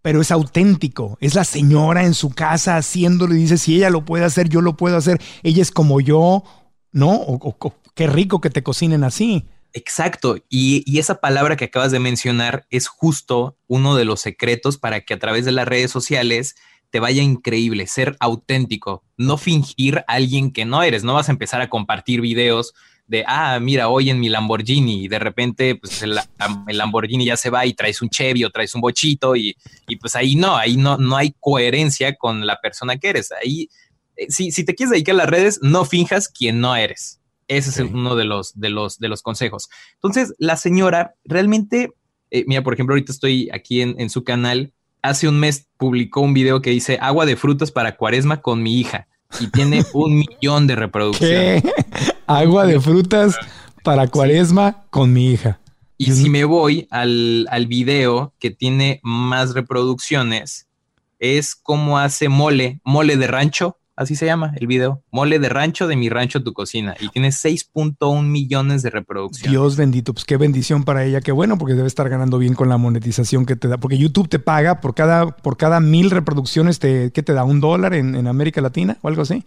Pero, 0.00 0.20
es 0.20 0.30
auténtico. 0.30 1.18
Es 1.20 1.34
la 1.34 1.42
señora 1.42 2.04
en 2.04 2.14
su 2.14 2.30
casa 2.30 2.76
haciéndolo 2.76 3.34
y 3.34 3.38
dice, 3.38 3.58
si 3.58 3.74
ella 3.74 3.90
lo 3.90 4.04
puede 4.04 4.24
hacer, 4.24 4.48
yo 4.48 4.60
lo 4.60 4.76
puedo 4.76 4.96
hacer. 4.96 5.20
Ella 5.42 5.60
es 5.60 5.72
como 5.72 6.00
yo, 6.00 6.44
¿no? 6.92 7.10
o, 7.10 7.81
qué 7.94 8.06
rico 8.06 8.40
que 8.40 8.50
te 8.50 8.62
cocinen 8.62 9.04
así. 9.04 9.46
Exacto. 9.72 10.36
Y, 10.48 10.98
esa 10.98 11.20
palabra 11.20 11.56
que 11.56 11.66
acabas 11.66 11.92
de 11.92 11.98
mencionar 11.98 12.66
es 12.70 12.88
justo 12.88 13.56
uno 13.68 13.96
de 13.96 14.04
los 14.04 14.20
secretos 14.20 14.78
para 14.78 15.00
que 15.00 15.14
a 15.14 15.18
través 15.18 15.44
de 15.44 15.52
las 15.52 15.66
redes 15.66 15.90
sociales 15.90 16.56
te 16.90 17.00
vaya 17.00 17.22
increíble, 17.22 17.86
ser 17.86 18.16
auténtico, 18.20 19.02
no 19.16 19.38
fingir 19.38 19.98
a 20.00 20.12
alguien 20.12 20.52
que 20.52 20.66
no 20.66 20.82
eres. 20.82 21.04
No 21.04 21.14
vas 21.14 21.28
a 21.28 21.32
empezar 21.32 21.62
a 21.62 21.70
compartir 21.70 22.20
videos 22.20 22.74
de, 23.06 23.24
ah, 23.26 23.58
mira, 23.60 23.88
hoy 23.88 24.10
en 24.10 24.20
mi 24.20 24.28
Lamborghini 24.28 25.04
y 25.04 25.08
de 25.08 25.18
repente 25.18 25.74
pues 25.74 26.02
el, 26.02 26.18
Lamborghini 26.66 27.24
ya 27.24 27.36
se 27.38 27.50
va 27.50 27.64
y 27.64 27.72
traes 27.72 28.02
un 28.02 28.10
Chevy 28.10 28.44
o 28.44 28.50
traes 28.50 28.74
un 28.74 28.82
bochito 28.82 29.36
y, 29.36 29.56
pues 30.00 30.14
ahí 30.16 30.36
no, 30.36 30.54
ahí 30.54 30.76
no, 30.76 30.98
no 30.98 31.16
hay 31.16 31.34
coherencia 31.40 32.14
con 32.16 32.46
la 32.46 32.60
persona 32.60 32.98
que 32.98 33.08
eres. 33.08 33.32
Ahí, 33.32 33.70
eh, 34.16 34.26
si, 34.28 34.52
si 34.52 34.64
te 34.64 34.74
quieres 34.74 34.90
dedicar 34.90 35.14
a 35.14 35.18
las 35.18 35.30
redes, 35.30 35.60
no 35.62 35.86
finjas 35.86 36.28
quien 36.28 36.60
no 36.60 36.76
eres. 36.76 37.21
Ese 37.56 37.68
es 37.68 37.90
uno 37.90 38.16
de 38.16 38.24
los, 38.24 38.58
de, 38.58 38.70
los, 38.70 38.98
de 38.98 39.08
los 39.08 39.20
consejos. 39.20 39.68
Entonces, 39.94 40.34
la 40.38 40.56
señora 40.56 41.14
realmente, 41.24 41.92
eh, 42.30 42.44
mira, 42.46 42.62
por 42.62 42.72
ejemplo, 42.72 42.94
ahorita 42.94 43.12
estoy 43.12 43.50
aquí 43.52 43.82
en, 43.82 44.08
su 44.08 44.24
canal. 44.24 44.72
Hace 45.02 45.28
un 45.28 45.38
mes 45.38 45.66
publicó 45.76 46.22
un 46.22 46.32
video 46.32 46.62
que 46.62 46.70
dice 46.70 46.98
agua 47.00 47.26
de 47.26 47.36
frutas 47.36 47.70
para 47.70 47.96
cuaresma 47.96 48.40
con 48.40 48.62
mi 48.62 48.80
hija 48.80 49.06
y 49.38 49.48
tiene 49.48 49.84
un 49.92 50.18
millón 50.18 50.66
de 50.66 50.76
reproducciones. 50.76 51.62
Agua 52.26 52.64
de 52.64 52.80
frutas 52.80 53.36
para 53.84 54.08
cuaresma 54.08 54.86
con 54.88 55.12
mi 55.12 55.32
hija. 55.32 55.60
Y 55.98 56.12
si 56.12 56.30
me 56.30 56.44
voy 56.44 56.88
al, 56.90 57.46
al 57.50 57.66
video 57.66 58.32
que 58.38 58.50
tiene 58.50 58.98
más 59.02 59.52
reproducciones, 59.52 60.68
es 61.18 61.54
cómo 61.54 61.98
hace 61.98 62.28
mole, 62.28 62.80
mole 62.82 63.16
de 63.16 63.26
rancho 63.26 63.76
así 64.02 64.16
se 64.16 64.26
llama 64.26 64.52
el 64.56 64.66
video. 64.66 65.02
Mole 65.10 65.38
de 65.38 65.48
rancho 65.48 65.86
de 65.86 65.96
mi 65.96 66.08
rancho 66.08 66.42
tu 66.42 66.52
cocina. 66.52 66.94
Y 67.00 67.08
tiene 67.08 67.28
6.1 67.28 68.22
millones 68.22 68.82
de 68.82 68.90
reproducciones. 68.90 69.50
Dios 69.50 69.76
bendito, 69.76 70.12
pues 70.12 70.24
qué 70.24 70.36
bendición 70.36 70.84
para 70.84 71.04
ella, 71.04 71.20
qué 71.20 71.32
bueno, 71.32 71.58
porque 71.58 71.74
debe 71.74 71.88
estar 71.88 72.08
ganando 72.08 72.38
bien 72.38 72.54
con 72.54 72.68
la 72.68 72.76
monetización 72.76 73.46
que 73.46 73.56
te 73.56 73.68
da. 73.68 73.78
Porque 73.78 73.98
YouTube 73.98 74.28
te 74.28 74.38
paga 74.38 74.80
por 74.80 74.94
cada, 74.94 75.28
por 75.28 75.56
cada 75.56 75.80
mil 75.80 76.10
reproducciones, 76.10 76.78
te, 76.78 77.12
¿qué 77.12 77.22
te 77.22 77.32
da? 77.32 77.44
¿Un 77.44 77.60
dólar 77.60 77.94
en, 77.94 78.26
América 78.26 78.60
Latina 78.60 78.98
o 79.02 79.08
algo 79.08 79.22
así? 79.22 79.44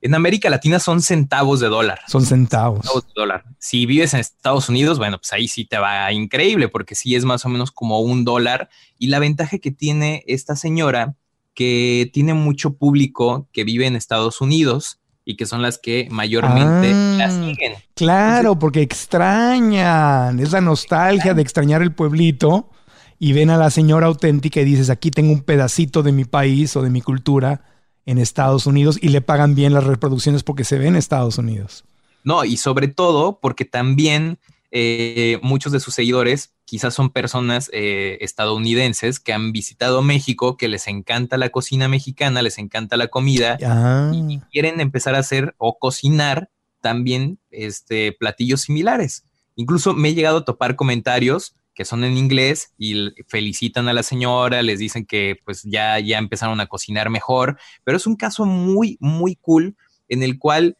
En 0.00 0.14
América 0.14 0.50
Latina 0.50 0.80
son 0.80 1.00
centavos 1.00 1.60
de 1.60 1.68
dólar. 1.68 2.00
Son 2.08 2.24
centavos. 2.26 2.80
centavos 2.80 3.06
de 3.06 3.12
dólar. 3.14 3.44
Si 3.58 3.86
vives 3.86 4.14
en 4.14 4.20
Estados 4.20 4.68
Unidos, 4.68 4.98
bueno, 4.98 5.18
pues 5.18 5.32
ahí 5.32 5.46
sí 5.46 5.64
te 5.64 5.78
va 5.78 6.12
increíble, 6.12 6.68
porque 6.68 6.96
sí 6.96 7.14
es 7.14 7.24
más 7.24 7.44
o 7.44 7.48
menos 7.48 7.70
como 7.70 8.00
un 8.00 8.24
dólar. 8.24 8.68
Y 8.98 9.08
la 9.08 9.20
ventaja 9.20 9.58
que 9.58 9.70
tiene 9.70 10.24
esta 10.26 10.56
señora 10.56 11.14
que 11.54 12.10
tiene 12.12 12.34
mucho 12.34 12.74
público 12.74 13.48
que 13.52 13.64
vive 13.64 13.86
en 13.86 13.96
Estados 13.96 14.40
Unidos 14.40 14.98
y 15.24 15.36
que 15.36 15.46
son 15.46 15.62
las 15.62 15.78
que 15.78 16.08
mayormente 16.10 16.92
la 16.92 17.26
ah, 17.26 17.30
siguen. 17.30 17.74
Claro, 17.94 18.58
porque 18.58 18.82
extrañan, 18.82 20.40
es 20.40 20.52
la 20.52 20.60
nostalgia 20.60 21.34
de 21.34 21.42
extrañar 21.42 21.82
el 21.82 21.94
pueblito 21.94 22.70
y 23.18 23.32
ven 23.32 23.50
a 23.50 23.56
la 23.56 23.70
señora 23.70 24.08
auténtica 24.08 24.60
y 24.60 24.64
dices, 24.64 24.90
aquí 24.90 25.10
tengo 25.10 25.32
un 25.32 25.42
pedacito 25.42 26.02
de 26.02 26.12
mi 26.12 26.24
país 26.24 26.74
o 26.76 26.82
de 26.82 26.90
mi 26.90 27.00
cultura 27.00 27.64
en 28.04 28.18
Estados 28.18 28.66
Unidos 28.66 28.98
y 29.00 29.08
le 29.08 29.20
pagan 29.20 29.54
bien 29.54 29.74
las 29.74 29.84
reproducciones 29.84 30.42
porque 30.42 30.64
se 30.64 30.78
ve 30.78 30.88
en 30.88 30.96
Estados 30.96 31.38
Unidos. 31.38 31.84
No, 32.24 32.44
y 32.44 32.56
sobre 32.56 32.88
todo 32.88 33.38
porque 33.40 33.64
también 33.64 34.38
eh, 34.72 35.38
muchos 35.42 35.70
de 35.70 35.80
sus 35.80 35.94
seguidores 35.94 36.54
quizás 36.64 36.94
son 36.94 37.10
personas 37.10 37.68
eh, 37.74 38.16
estadounidenses 38.22 39.20
que 39.20 39.34
han 39.34 39.52
visitado 39.52 40.00
México, 40.02 40.56
que 40.56 40.68
les 40.68 40.88
encanta 40.88 41.36
la 41.36 41.50
cocina 41.50 41.86
mexicana, 41.88 42.40
les 42.40 42.56
encanta 42.56 42.96
la 42.96 43.08
comida 43.08 43.58
Ah. 43.62 44.10
y 44.14 44.40
quieren 44.50 44.80
empezar 44.80 45.14
a 45.14 45.18
hacer 45.18 45.54
o 45.58 45.78
cocinar 45.78 46.48
también 46.80 47.38
este, 47.50 48.12
platillos 48.12 48.62
similares. 48.62 49.24
Incluso 49.56 49.92
me 49.92 50.08
he 50.08 50.14
llegado 50.14 50.38
a 50.38 50.44
topar 50.46 50.74
comentarios 50.74 51.54
que 51.74 51.84
son 51.84 52.04
en 52.04 52.16
inglés 52.16 52.72
y 52.78 53.10
felicitan 53.28 53.88
a 53.88 53.92
la 53.92 54.02
señora, 54.02 54.62
les 54.62 54.78
dicen 54.78 55.06
que 55.06 55.36
pues 55.44 55.62
ya, 55.62 55.98
ya 56.00 56.18
empezaron 56.18 56.60
a 56.60 56.66
cocinar 56.66 57.08
mejor, 57.10 57.58
pero 57.84 57.96
es 57.96 58.06
un 58.06 58.16
caso 58.16 58.44
muy, 58.44 58.96
muy 59.00 59.36
cool 59.36 59.76
en 60.08 60.22
el 60.22 60.38
cual 60.38 60.76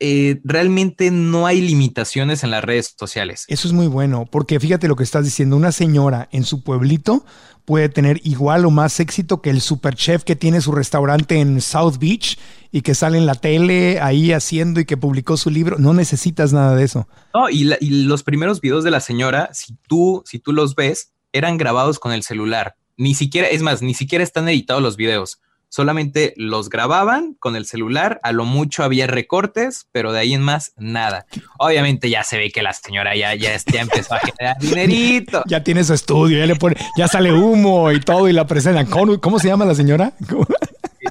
eh, 0.00 0.40
realmente 0.44 1.10
no 1.10 1.46
hay 1.46 1.60
limitaciones 1.60 2.44
en 2.44 2.50
las 2.50 2.62
redes 2.64 2.94
sociales. 2.98 3.44
Eso 3.48 3.66
es 3.68 3.74
muy 3.74 3.86
bueno, 3.86 4.26
porque 4.30 4.60
fíjate 4.60 4.88
lo 4.88 4.96
que 4.96 5.02
estás 5.04 5.24
diciendo, 5.24 5.56
una 5.56 5.72
señora 5.72 6.28
en 6.32 6.44
su 6.44 6.62
pueblito 6.62 7.24
puede 7.64 7.88
tener 7.90 8.20
igual 8.24 8.64
o 8.64 8.70
más 8.70 8.98
éxito 8.98 9.42
que 9.42 9.50
el 9.50 9.60
super 9.60 9.94
chef 9.94 10.24
que 10.24 10.36
tiene 10.36 10.60
su 10.62 10.72
restaurante 10.72 11.38
en 11.38 11.60
South 11.60 11.96
Beach 11.98 12.38
y 12.72 12.80
que 12.80 12.94
sale 12.94 13.18
en 13.18 13.26
la 13.26 13.34
tele 13.34 14.00
ahí 14.00 14.32
haciendo 14.32 14.80
y 14.80 14.86
que 14.86 14.96
publicó 14.96 15.36
su 15.36 15.50
libro. 15.50 15.76
No 15.78 15.92
necesitas 15.92 16.52
nada 16.54 16.74
de 16.74 16.84
eso. 16.84 17.06
No, 17.34 17.50
y, 17.50 17.64
la- 17.64 17.76
y 17.80 18.04
los 18.04 18.22
primeros 18.22 18.60
videos 18.62 18.84
de 18.84 18.90
la 18.90 19.00
señora, 19.00 19.50
si 19.52 19.76
tú, 19.86 20.22
si 20.24 20.38
tú 20.38 20.52
los 20.54 20.74
ves, 20.76 21.12
eran 21.32 21.58
grabados 21.58 21.98
con 21.98 22.12
el 22.12 22.22
celular. 22.22 22.76
Ni 22.96 23.14
siquiera, 23.14 23.48
es 23.48 23.60
más, 23.62 23.82
ni 23.82 23.92
siquiera 23.94 24.24
están 24.24 24.48
editados 24.48 24.82
los 24.82 24.96
videos. 24.96 25.38
Solamente 25.68 26.34
los 26.36 26.68
grababan 26.68 27.34
con 27.38 27.56
el 27.56 27.66
celular. 27.66 28.20
A 28.22 28.32
lo 28.32 28.44
mucho 28.44 28.82
había 28.82 29.06
recortes, 29.06 29.86
pero 29.92 30.12
de 30.12 30.20
ahí 30.20 30.34
en 30.34 30.42
más, 30.42 30.72
nada. 30.76 31.26
Obviamente 31.58 32.10
ya 32.10 32.24
se 32.24 32.38
ve 32.38 32.50
que 32.50 32.62
la 32.62 32.72
señora 32.72 33.14
ya, 33.16 33.34
ya, 33.34 33.56
ya 33.56 33.80
empezó 33.80 34.14
a 34.14 34.20
generar 34.20 34.58
dinerito. 34.60 35.42
Ya 35.46 35.62
tiene 35.62 35.84
su 35.84 35.94
estudio, 35.94 36.38
ya 36.38 36.46
le 36.46 36.56
pone, 36.56 36.76
ya 36.96 37.08
sale 37.08 37.32
humo 37.32 37.92
y 37.92 38.00
todo 38.00 38.28
y 38.28 38.32
la 38.32 38.46
presentan. 38.46 38.86
¿Cómo, 38.86 39.20
cómo 39.20 39.38
se 39.38 39.48
llama 39.48 39.64
la 39.64 39.74
señora? 39.74 40.12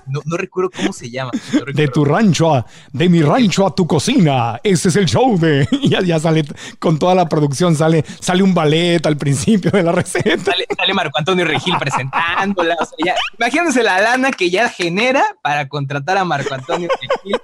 No, 0.09 0.21
no 0.25 0.37
recuerdo 0.37 0.69
cómo 0.75 0.93
se 0.93 1.09
llama. 1.09 1.31
no 1.53 1.59
De 1.73 1.87
tu 1.87 2.03
rancho 2.05 2.53
a, 2.53 2.65
de 2.93 3.09
mi 3.09 3.21
rancho 3.21 3.65
a 3.67 3.73
tu 3.75 3.85
cocina. 3.87 4.59
Ese 4.63 4.89
es 4.89 4.95
el 4.95 5.05
show 5.05 5.37
de. 5.37 5.67
Ya, 5.87 6.01
ya 6.01 6.19
sale 6.19 6.43
con 6.79 6.99
toda 6.99 7.15
la 7.15 7.29
producción, 7.29 7.75
sale, 7.75 8.03
sale 8.19 8.43
un 8.43 8.53
ballet 8.53 9.05
al 9.05 9.15
principio 9.17 9.71
de 9.71 9.83
la 9.83 9.91
receta. 9.93 10.51
Sale, 10.51 10.65
sale 10.77 10.93
Marco 10.93 11.17
Antonio 11.17 11.45
Regil 11.45 11.75
presentándola. 11.79 12.75
o 12.79 12.85
sea, 12.85 12.95
ya- 13.05 13.15
imagínense 13.39 13.83
la 13.83 14.01
lana 14.01 14.31
que 14.31 14.49
ya 14.49 14.67
genera 14.69 15.23
para 15.41 15.67
contratar 15.69 16.17
a 16.17 16.25
Marco 16.25 16.53
Antonio 16.53 16.89
Regil. 17.01 17.37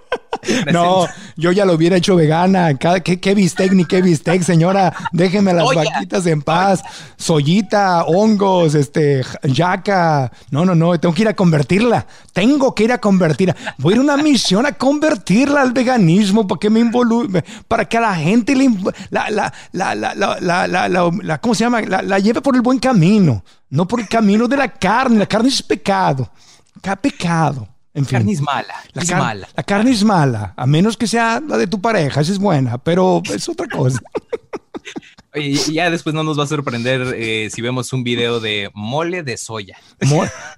No, 0.71 1.05
yo 1.35 1.51
ya 1.51 1.65
lo 1.65 1.73
hubiera 1.73 1.97
hecho 1.97 2.15
vegana. 2.15 2.75
Cada, 2.77 2.99
¿qué, 3.01 3.19
qué 3.19 3.33
bistec 3.35 3.71
ni 3.73 3.85
qué 3.85 4.01
bistec, 4.01 4.41
señora? 4.43 4.93
Déjeme 5.11 5.53
las 5.53 5.65
Soya. 5.67 5.83
vaquitas 5.91 6.25
en 6.25 6.41
paz. 6.41 6.81
Soyita, 7.17 8.03
hongos, 8.05 8.75
este, 8.75 9.21
yaca. 9.43 10.31
No, 10.51 10.65
no, 10.65 10.75
no, 10.75 10.99
tengo 10.99 11.15
que 11.15 11.21
ir 11.23 11.27
a 11.27 11.35
convertirla. 11.35 12.05
Tengo 12.33 12.75
que 12.75 12.83
ir 12.83 12.91
a 12.91 12.97
convertirla. 12.99 13.55
Voy 13.77 13.93
a 13.93 13.95
ir 13.95 13.99
a 14.01 14.03
una 14.03 14.17
misión 14.17 14.65
a 14.65 14.73
convertirla 14.73 15.61
al 15.61 15.71
veganismo 15.71 16.47
para 16.47 16.59
que 16.59 16.69
me 16.69 16.79
involucre, 16.81 17.43
para 17.67 17.85
que 17.85 17.97
a 17.97 18.01
la 18.01 18.15
gente 18.15 18.55
le, 18.55 18.69
la, 19.09 19.29
la, 19.29 19.53
la, 19.71 19.95
la, 19.95 21.37
¿cómo 21.39 21.55
se 21.55 21.63
llama? 21.63 21.81
La, 21.81 22.01
la 22.01 22.19
lleve 22.19 22.41
por 22.41 22.55
el 22.55 22.61
buen 22.61 22.79
camino, 22.79 23.43
no 23.69 23.87
por 23.87 23.99
el 23.99 24.07
camino 24.07 24.47
de 24.47 24.57
la 24.57 24.67
carne. 24.67 25.19
La 25.19 25.25
carne 25.25 25.49
es 25.49 25.61
pecado. 25.61 26.29
Ca- 26.81 26.95
Pecado. 26.97 27.67
En 27.93 28.05
fin. 28.05 28.17
Carne 28.17 28.31
es 28.33 28.41
mala. 28.41 28.73
La, 28.93 29.01
es 29.03 29.09
car- 29.09 29.19
mala. 29.21 29.47
la 29.55 29.63
carne 29.63 29.91
es 29.91 30.03
mala, 30.03 30.53
a 30.57 30.65
menos 30.65 30.97
que 30.97 31.05
sea 31.07 31.39
la 31.47 31.57
de 31.57 31.67
tu 31.67 31.79
pareja, 31.81 32.21
esa 32.21 32.31
es 32.31 32.39
buena, 32.39 32.77
pero 32.79 33.21
es 33.33 33.47
otra 33.49 33.67
cosa. 33.67 33.99
Y 35.35 35.55
ya 35.73 35.89
después 35.89 36.13
no 36.13 36.23
nos 36.23 36.37
va 36.37 36.43
a 36.43 36.47
sorprender 36.47 37.15
eh, 37.17 37.49
si 37.51 37.63
vemos 37.63 37.91
un 37.91 38.03
video 38.03 38.39
de 38.39 38.69
mole 38.75 39.23
de 39.23 39.37
soya. 39.37 39.75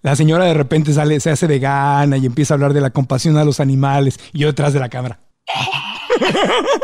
La 0.02 0.18
señora 0.18 0.44
de 0.44 0.54
repente 0.54 0.92
sale, 0.92 1.18
se 1.22 1.30
hace 1.30 1.48
vegana 1.48 2.18
y 2.18 2.26
empieza 2.26 2.54
a 2.54 2.56
hablar 2.56 2.74
de 2.74 2.82
la 2.82 2.90
compasión 2.90 3.38
a 3.38 3.46
los 3.46 3.62
animales 3.62 4.20
y 4.34 4.40
yo 4.40 4.48
detrás 4.48 4.74
de 4.74 4.82
la 4.82 4.90
cámara. 4.90 5.22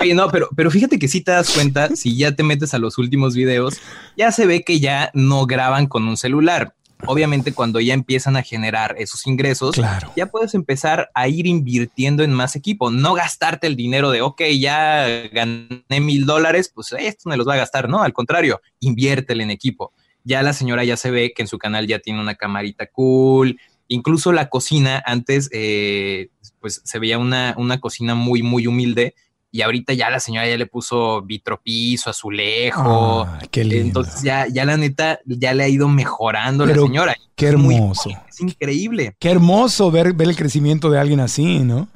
Oye, 0.00 0.14
no, 0.14 0.28
pero, 0.30 0.48
pero 0.54 0.70
fíjate 0.70 0.98
que 1.00 1.08
si 1.08 1.22
te 1.22 1.32
das 1.32 1.50
cuenta, 1.50 1.96
si 1.96 2.16
ya 2.16 2.30
te 2.32 2.44
metes 2.44 2.72
a 2.72 2.78
los 2.78 2.98
últimos 2.98 3.34
videos, 3.34 3.78
ya 4.16 4.30
se 4.30 4.46
ve 4.46 4.62
que 4.62 4.78
ya 4.78 5.10
no 5.14 5.44
graban 5.46 5.88
con 5.88 6.06
un 6.06 6.16
celular. 6.16 6.74
Obviamente 7.06 7.52
cuando 7.52 7.80
ya 7.80 7.94
empiezan 7.94 8.36
a 8.36 8.42
generar 8.42 8.96
esos 8.98 9.26
ingresos, 9.26 9.74
Claro. 9.74 10.12
ya 10.16 10.26
puedes 10.26 10.54
empezar 10.54 11.10
a 11.14 11.28
ir 11.28 11.46
invirtiendo 11.46 12.24
en 12.24 12.32
más 12.32 12.56
equipo, 12.56 12.90
no 12.90 13.14
gastarte 13.14 13.66
el 13.66 13.76
dinero 13.76 14.10
de, 14.10 14.20
ok, 14.20 14.42
ya 14.58 15.06
gané 15.32 16.00
mil 16.00 16.26
dólares, 16.26 16.70
pues 16.74 16.92
esto 16.98 17.28
me 17.28 17.36
los 17.36 17.46
va 17.46 17.54
a 17.54 17.58
gastar, 17.58 17.88
no, 17.88 18.02
al 18.02 18.12
contrario, 18.12 18.60
inviértele 18.80 19.44
en 19.44 19.50
equipo. 19.50 19.92
Ya 20.24 20.42
la 20.42 20.52
señora 20.52 20.84
ya 20.84 20.96
se 20.96 21.10
ve 21.10 21.32
que 21.34 21.42
en 21.42 21.48
su 21.48 21.58
canal 21.58 21.86
ya 21.86 22.00
tiene 22.00 22.20
una 22.20 22.34
camarita 22.34 22.86
cool, 22.88 23.58
incluso 23.86 24.32
la 24.32 24.48
cocina, 24.48 25.02
antes 25.06 25.48
eh, 25.52 26.28
pues 26.60 26.82
se 26.84 26.98
veía 26.98 27.18
una, 27.18 27.54
una 27.56 27.80
cocina 27.80 28.14
muy, 28.14 28.42
muy 28.42 28.66
humilde 28.66 29.14
y 29.50 29.62
ahorita 29.62 29.92
ya 29.94 30.10
la 30.10 30.20
señora 30.20 30.46
ya 30.48 30.56
le 30.58 30.66
puso 30.66 31.22
vitropiso, 31.22 32.10
azulejo. 32.10 33.22
Ah, 33.22 33.38
qué 33.50 33.64
lindo. 33.64 33.86
Entonces 34.00 34.22
ya, 34.22 34.46
ya 34.46 34.64
la 34.64 34.76
neta, 34.76 35.20
ya 35.24 35.54
le 35.54 35.64
ha 35.64 35.68
ido 35.68 35.88
mejorando 35.88 36.64
Pero 36.66 36.82
la 36.82 36.86
señora. 36.86 37.16
qué 37.34 37.48
Es 37.48 37.56
muy 37.56 37.76
hermoso. 37.76 38.10
bonito, 38.10 38.22
es 38.28 38.40
increíble. 38.40 39.16
Qué 39.18 39.30
hermoso 39.30 39.90
ver, 39.90 40.12
ver 40.12 40.28
el 40.28 40.36
crecimiento 40.36 40.90
de 40.90 40.98
alguien 40.98 41.20
así, 41.20 41.60
¿no? 41.60 41.88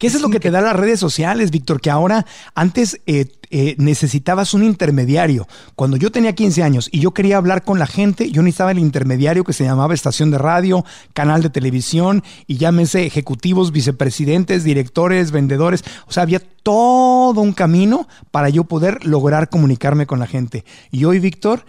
Eso 0.00 0.18
es 0.18 0.22
lo 0.22 0.28
que 0.28 0.38
te 0.38 0.50
da 0.50 0.60
las 0.60 0.76
redes 0.76 1.00
sociales, 1.00 1.50
Víctor, 1.50 1.80
que 1.80 1.88
ahora 1.88 2.26
antes 2.54 3.00
eh, 3.06 3.26
eh, 3.50 3.74
necesitabas 3.78 4.52
un 4.52 4.62
intermediario. 4.62 5.48
Cuando 5.76 5.96
yo 5.96 6.12
tenía 6.12 6.34
15 6.34 6.62
años 6.62 6.90
y 6.92 7.00
yo 7.00 7.12
quería 7.12 7.38
hablar 7.38 7.62
con 7.62 7.78
la 7.78 7.86
gente, 7.86 8.30
yo 8.30 8.42
necesitaba 8.42 8.72
el 8.72 8.80
intermediario 8.80 9.44
que 9.44 9.54
se 9.54 9.64
llamaba 9.64 9.94
estación 9.94 10.30
de 10.30 10.36
radio, 10.36 10.84
canal 11.14 11.42
de 11.42 11.48
televisión 11.48 12.22
y 12.46 12.58
llámese 12.58 13.06
ejecutivos, 13.06 13.72
vicepresidentes, 13.72 14.62
directores, 14.62 15.30
vendedores. 15.30 15.84
O 16.06 16.12
sea, 16.12 16.24
había 16.24 16.42
todo 16.62 17.40
un 17.40 17.54
camino 17.54 18.06
para 18.30 18.50
yo 18.50 18.64
poder 18.64 19.06
lograr 19.06 19.48
comunicarme 19.48 20.06
con 20.06 20.18
la 20.18 20.26
gente. 20.26 20.66
Y 20.90 21.06
hoy, 21.06 21.18
Víctor, 21.18 21.64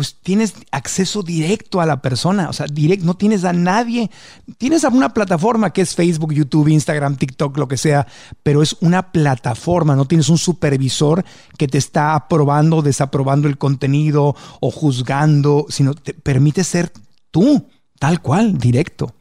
pues 0.00 0.16
tienes 0.22 0.54
acceso 0.70 1.22
directo 1.22 1.82
a 1.82 1.84
la 1.84 2.00
persona, 2.00 2.48
o 2.48 2.54
sea, 2.54 2.64
directo, 2.64 3.04
no 3.04 3.18
tienes 3.18 3.44
a 3.44 3.52
nadie. 3.52 4.10
Tienes 4.56 4.82
alguna 4.86 5.12
plataforma 5.12 5.74
que 5.74 5.82
es 5.82 5.94
Facebook, 5.94 6.32
YouTube, 6.32 6.68
Instagram, 6.68 7.16
TikTok, 7.16 7.58
lo 7.58 7.68
que 7.68 7.76
sea, 7.76 8.06
pero 8.42 8.62
es 8.62 8.78
una 8.80 9.12
plataforma, 9.12 9.96
no 9.96 10.06
tienes 10.06 10.30
un 10.30 10.38
supervisor 10.38 11.22
que 11.58 11.68
te 11.68 11.76
está 11.76 12.14
aprobando 12.14 12.80
desaprobando 12.80 13.46
el 13.46 13.58
contenido 13.58 14.34
o 14.60 14.70
juzgando, 14.70 15.66
sino 15.68 15.92
te 15.92 16.14
permite 16.14 16.64
ser 16.64 16.90
tú, 17.30 17.68
tal 17.98 18.22
cual, 18.22 18.56
directo. 18.56 19.14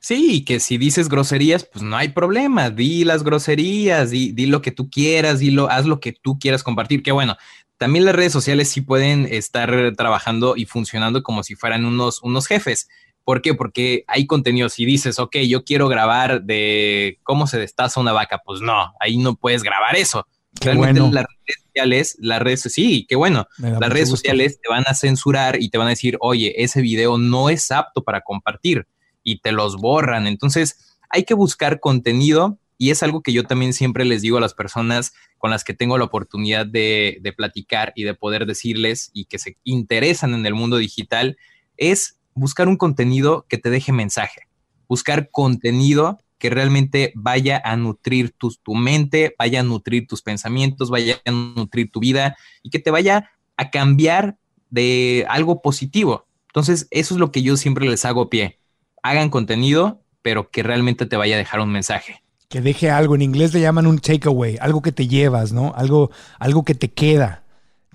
Sí, 0.00 0.44
que 0.44 0.58
si 0.58 0.76
dices 0.76 1.08
groserías, 1.08 1.68
pues 1.72 1.84
no 1.84 1.96
hay 1.96 2.08
problema. 2.08 2.70
Di 2.70 3.04
las 3.04 3.22
groserías, 3.22 4.10
di, 4.10 4.32
di 4.32 4.46
lo 4.46 4.60
que 4.60 4.72
tú 4.72 4.90
quieras, 4.90 5.38
di 5.38 5.52
lo, 5.52 5.70
haz 5.70 5.86
lo 5.86 6.00
que 6.00 6.10
tú 6.12 6.36
quieras 6.40 6.64
compartir. 6.64 7.04
Que 7.04 7.12
bueno, 7.12 7.36
también 7.78 8.04
las 8.04 8.14
redes 8.14 8.32
sociales 8.32 8.68
sí 8.68 8.80
pueden 8.80 9.26
estar 9.30 9.92
trabajando 9.96 10.56
y 10.56 10.64
funcionando 10.64 11.22
como 11.22 11.42
si 11.42 11.54
fueran 11.54 11.84
unos, 11.84 12.22
unos 12.22 12.46
jefes. 12.46 12.88
¿Por 13.24 13.42
qué? 13.42 13.54
Porque 13.54 14.04
hay 14.06 14.26
contenido. 14.26 14.68
Si 14.68 14.84
dices, 14.84 15.18
ok, 15.18 15.38
yo 15.48 15.64
quiero 15.64 15.88
grabar 15.88 16.42
de 16.42 17.18
cómo 17.22 17.46
se 17.46 17.58
destaza 17.58 18.00
una 18.00 18.12
vaca, 18.12 18.40
pues 18.44 18.60
no, 18.60 18.94
ahí 19.00 19.18
no 19.18 19.34
puedes 19.34 19.62
grabar 19.62 19.96
eso. 19.96 20.26
Qué 20.60 20.70
Realmente 20.70 21.00
bueno. 21.00 21.14
las 21.14 21.24
redes 21.24 21.62
sociales, 21.64 22.16
las 22.20 22.40
redes, 22.40 22.62
sí, 22.62 23.04
qué 23.08 23.16
bueno. 23.16 23.46
Las 23.58 23.92
redes 23.92 24.10
gusto. 24.10 24.16
sociales 24.16 24.58
te 24.62 24.68
van 24.70 24.84
a 24.86 24.94
censurar 24.94 25.60
y 25.60 25.68
te 25.68 25.76
van 25.76 25.88
a 25.88 25.90
decir, 25.90 26.16
oye, 26.20 26.54
ese 26.62 26.80
video 26.80 27.18
no 27.18 27.50
es 27.50 27.70
apto 27.70 28.04
para 28.04 28.22
compartir 28.22 28.86
y 29.22 29.40
te 29.40 29.52
los 29.52 29.76
borran. 29.76 30.26
Entonces, 30.26 30.96
hay 31.10 31.24
que 31.24 31.34
buscar 31.34 31.80
contenido 31.80 32.58
y 32.78 32.90
es 32.90 33.02
algo 33.02 33.22
que 33.22 33.32
yo 33.32 33.44
también 33.44 33.72
siempre 33.72 34.04
les 34.04 34.22
digo 34.22 34.38
a 34.38 34.40
las 34.40 34.54
personas 34.54 35.14
con 35.38 35.50
las 35.50 35.64
que 35.64 35.74
tengo 35.74 35.98
la 35.98 36.04
oportunidad 36.04 36.66
de, 36.66 37.20
platicar 37.36 37.92
y 37.96 38.04
de 38.04 38.14
poder 38.14 38.46
decirles 38.46 39.10
y 39.12 39.26
que 39.26 39.38
se 39.38 39.56
interesan 39.64 40.34
en 40.34 40.46
el 40.46 40.54
mundo 40.54 40.76
digital, 40.76 41.36
es 41.76 42.18
buscar 42.34 42.68
un 42.68 42.76
contenido 42.76 43.46
que 43.48 43.58
te 43.58 43.70
deje 43.70 43.92
mensaje, 43.92 44.42
buscar 44.88 45.30
contenido 45.30 46.18
que 46.38 46.50
realmente 46.50 47.12
vaya 47.14 47.60
a 47.64 47.76
nutrir 47.76 48.32
tu, 48.32 48.54
tu 48.62 48.74
mente, 48.74 49.34
vaya 49.38 49.60
a 49.60 49.62
nutrir 49.62 50.06
tus 50.06 50.22
pensamientos, 50.22 50.90
vaya 50.90 51.20
a 51.24 51.30
nutrir 51.30 51.90
tu 51.90 52.00
vida 52.00 52.36
y 52.62 52.70
que 52.70 52.78
te 52.78 52.90
vaya 52.90 53.30
a 53.56 53.70
cambiar 53.70 54.36
de 54.68 55.24
algo 55.28 55.62
positivo. 55.62 56.26
Entonces, 56.48 56.88
eso 56.90 57.14
es 57.14 57.20
lo 57.20 57.32
que 57.32 57.42
yo 57.42 57.56
siempre 57.56 57.88
les 57.88 58.04
hago 58.04 58.28
pie. 58.28 58.60
Hagan 59.02 59.30
contenido, 59.30 60.02
pero 60.20 60.50
que 60.50 60.62
realmente 60.62 61.06
te 61.06 61.16
vaya 61.16 61.36
a 61.36 61.38
dejar 61.38 61.60
un 61.60 61.72
mensaje. 61.72 62.22
Que 62.48 62.60
deje 62.60 62.90
algo, 62.90 63.14
en 63.14 63.22
inglés 63.22 63.52
le 63.52 63.60
llaman 63.60 63.86
un 63.86 63.98
takeaway, 63.98 64.56
algo 64.60 64.82
que 64.82 64.92
te 64.92 65.08
llevas, 65.08 65.52
¿no? 65.52 65.72
Algo, 65.74 66.10
algo 66.38 66.64
que 66.64 66.74
te 66.74 66.92
queda. 66.92 67.42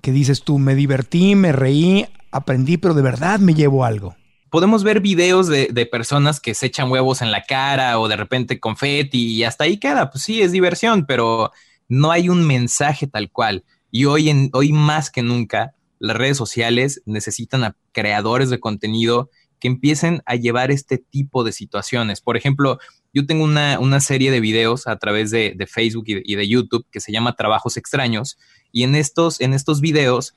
que 0.02 0.12
dices 0.12 0.42
tú, 0.42 0.58
me 0.58 0.74
divertí, 0.74 1.36
me 1.36 1.52
reí, 1.52 2.06
aprendí, 2.32 2.76
pero 2.76 2.92
de 2.92 3.02
verdad 3.02 3.38
me 3.38 3.54
llevo 3.54 3.84
algo? 3.84 4.16
Podemos 4.50 4.82
ver 4.82 5.00
videos 5.00 5.46
de, 5.46 5.68
de 5.72 5.86
personas 5.86 6.40
que 6.40 6.54
se 6.54 6.66
echan 6.66 6.90
huevos 6.90 7.22
en 7.22 7.30
la 7.30 7.44
cara 7.44 7.98
o 7.98 8.08
de 8.08 8.16
repente 8.16 8.60
confeti 8.60 9.36
y 9.36 9.44
hasta 9.44 9.64
ahí 9.64 9.78
queda. 9.78 10.10
Pues 10.10 10.24
sí, 10.24 10.42
es 10.42 10.52
diversión, 10.52 11.06
pero 11.06 11.52
no 11.88 12.10
hay 12.10 12.28
un 12.28 12.46
mensaje 12.46 13.06
tal 13.06 13.30
cual. 13.30 13.64
Y 13.90 14.06
hoy, 14.06 14.28
en, 14.28 14.50
hoy 14.52 14.72
más 14.72 15.10
que 15.10 15.22
nunca, 15.22 15.74
las 15.98 16.16
redes 16.16 16.36
sociales 16.36 17.02
necesitan 17.06 17.64
a 17.64 17.76
creadores 17.92 18.50
de 18.50 18.58
contenido 18.60 19.30
que 19.60 19.68
empiecen 19.68 20.22
a 20.26 20.34
llevar 20.34 20.70
este 20.70 20.98
tipo 20.98 21.44
de 21.44 21.52
situaciones. 21.52 22.20
Por 22.20 22.36
ejemplo, 22.36 22.78
yo 23.12 23.26
tengo 23.26 23.44
una, 23.44 23.78
una 23.78 24.00
serie 24.00 24.30
de 24.30 24.40
videos 24.40 24.86
a 24.86 24.96
través 24.96 25.30
de, 25.30 25.54
de 25.56 25.66
Facebook 25.66 26.04
y 26.06 26.34
de, 26.34 26.48
YouTube 26.48 26.86
que 26.90 27.00
se 27.00 27.12
llama 27.12 27.36
Trabajos 27.36 27.76
Extraños. 27.76 28.38
Y 28.72 28.84
en 28.84 28.94
estos, 28.94 29.40
en 29.40 29.52
estos 29.52 29.80
videos 29.80 30.34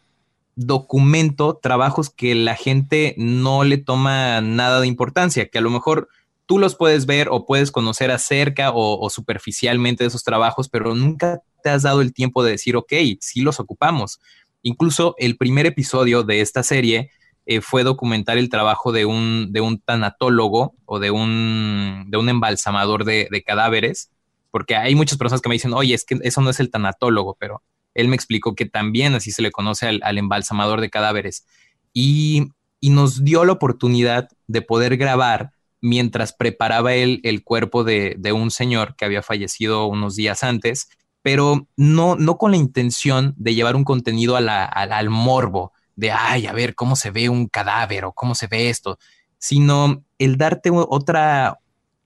documento 0.56 1.60
trabajos 1.62 2.10
que 2.10 2.34
la 2.36 2.56
gente 2.56 3.14
no 3.18 3.64
le 3.64 3.78
toma 3.78 4.42
nada 4.42 4.82
de 4.82 4.88
importancia, 4.88 5.48
que 5.50 5.58
a 5.58 5.62
lo 5.62 5.70
mejor 5.70 6.08
tú 6.46 6.60
los 6.60 6.76
puedes 6.76 7.06
ver 7.06 7.28
o 7.30 7.46
puedes 7.46 7.72
conocer 7.72 8.12
acerca 8.12 8.72
o, 8.72 9.00
o 9.00 9.10
superficialmente 9.10 10.04
de 10.04 10.10
esos 10.10 10.24
trabajos, 10.24 10.70
pero 10.70 10.96
nunca 10.96 11.42
te 11.64 11.70
has 11.70 11.84
dado 11.84 12.02
el 12.02 12.14
tiempo 12.14 12.44
de 12.44 12.52
decir, 12.52 12.76
ok, 12.76 12.94
sí 13.20 13.42
los 13.42 13.60
ocupamos. 13.60 14.20
Incluso 14.62 15.16
el 15.18 15.38
primer 15.38 15.66
episodio 15.66 16.24
de 16.24 16.42
esta 16.42 16.64
serie 16.64 17.12
eh, 17.46 17.62
fue 17.62 17.84
documentar 17.84 18.38
el 18.38 18.50
trabajo 18.50 18.92
de 18.92 19.06
un, 19.06 19.52
de 19.52 19.62
un 19.62 19.80
tanatólogo 19.80 20.76
o 20.86 21.00
de 21.00 21.12
un, 21.12 22.06
de 22.08 22.18
un 22.18 22.30
embalsamador 22.30 23.06
de, 23.06 23.44
cadáveres, 23.46 24.10
porque 24.52 24.76
hay 24.76 24.96
muchas 24.96 25.18
personas 25.18 25.42
que 25.42 25.50
me 25.50 25.56
dicen, 25.56 25.74
oye, 25.74 25.94
es 25.94 26.06
que 26.06 26.18
eso 26.24 26.42
no 26.42 26.50
es 26.50 26.60
el 26.60 26.70
tanatólogo, 26.70 27.36
pero 27.40 27.62
él 27.94 28.08
me 28.08 28.16
explicó 28.16 28.56
que 28.56 28.66
también 28.66 29.14
así 29.16 29.32
se 29.32 29.42
le 29.42 29.52
conoce 29.52 29.88
al, 29.88 30.02
al 30.04 30.18
embalsamador 30.18 30.82
de 30.82 30.90
cadáveres. 30.90 31.46
Y, 31.94 32.48
y, 32.80 32.90
nos 32.90 33.24
dio 33.24 33.46
la 33.46 33.54
oportunidad 33.54 34.30
de 34.48 34.62
poder 34.62 34.98
grabar 34.98 35.52
mientras 35.82 36.34
preparaba 36.34 36.94
él 36.94 37.22
el 37.24 37.44
cuerpo 37.44 37.84
de, 37.84 38.16
de 38.18 38.34
un 38.34 38.52
señor 38.52 38.96
que 38.96 39.06
había 39.06 39.22
fallecido 39.22 39.86
unos 39.86 40.16
días 40.16 40.44
antes 40.44 40.90
pero 41.26 41.68
no, 41.76 42.16
no 42.16 42.38
con 42.38 42.52
la 42.52 42.58
intención 42.58 43.34
de 43.36 43.56
llevar 43.56 43.76
un 43.76 43.84
contenido 43.84 44.36
a 44.36 44.42
la, 44.42 44.64
al 44.64 45.10
morbo, 45.10 45.74
de, 45.96 46.12
ay, 46.12 46.48
a 46.48 46.54
ver 46.54 46.76
cómo 46.76 46.96
se 46.96 47.12
ve 47.12 47.30
un 47.30 47.48
cadáver 47.48 48.06
o 48.06 48.14
cómo 48.14 48.36
se 48.36 48.48
ve 48.48 48.70
esto, 48.70 49.00
sino 49.38 50.04
el 50.18 50.38
darte 50.38 50.70
otra, 50.72 51.60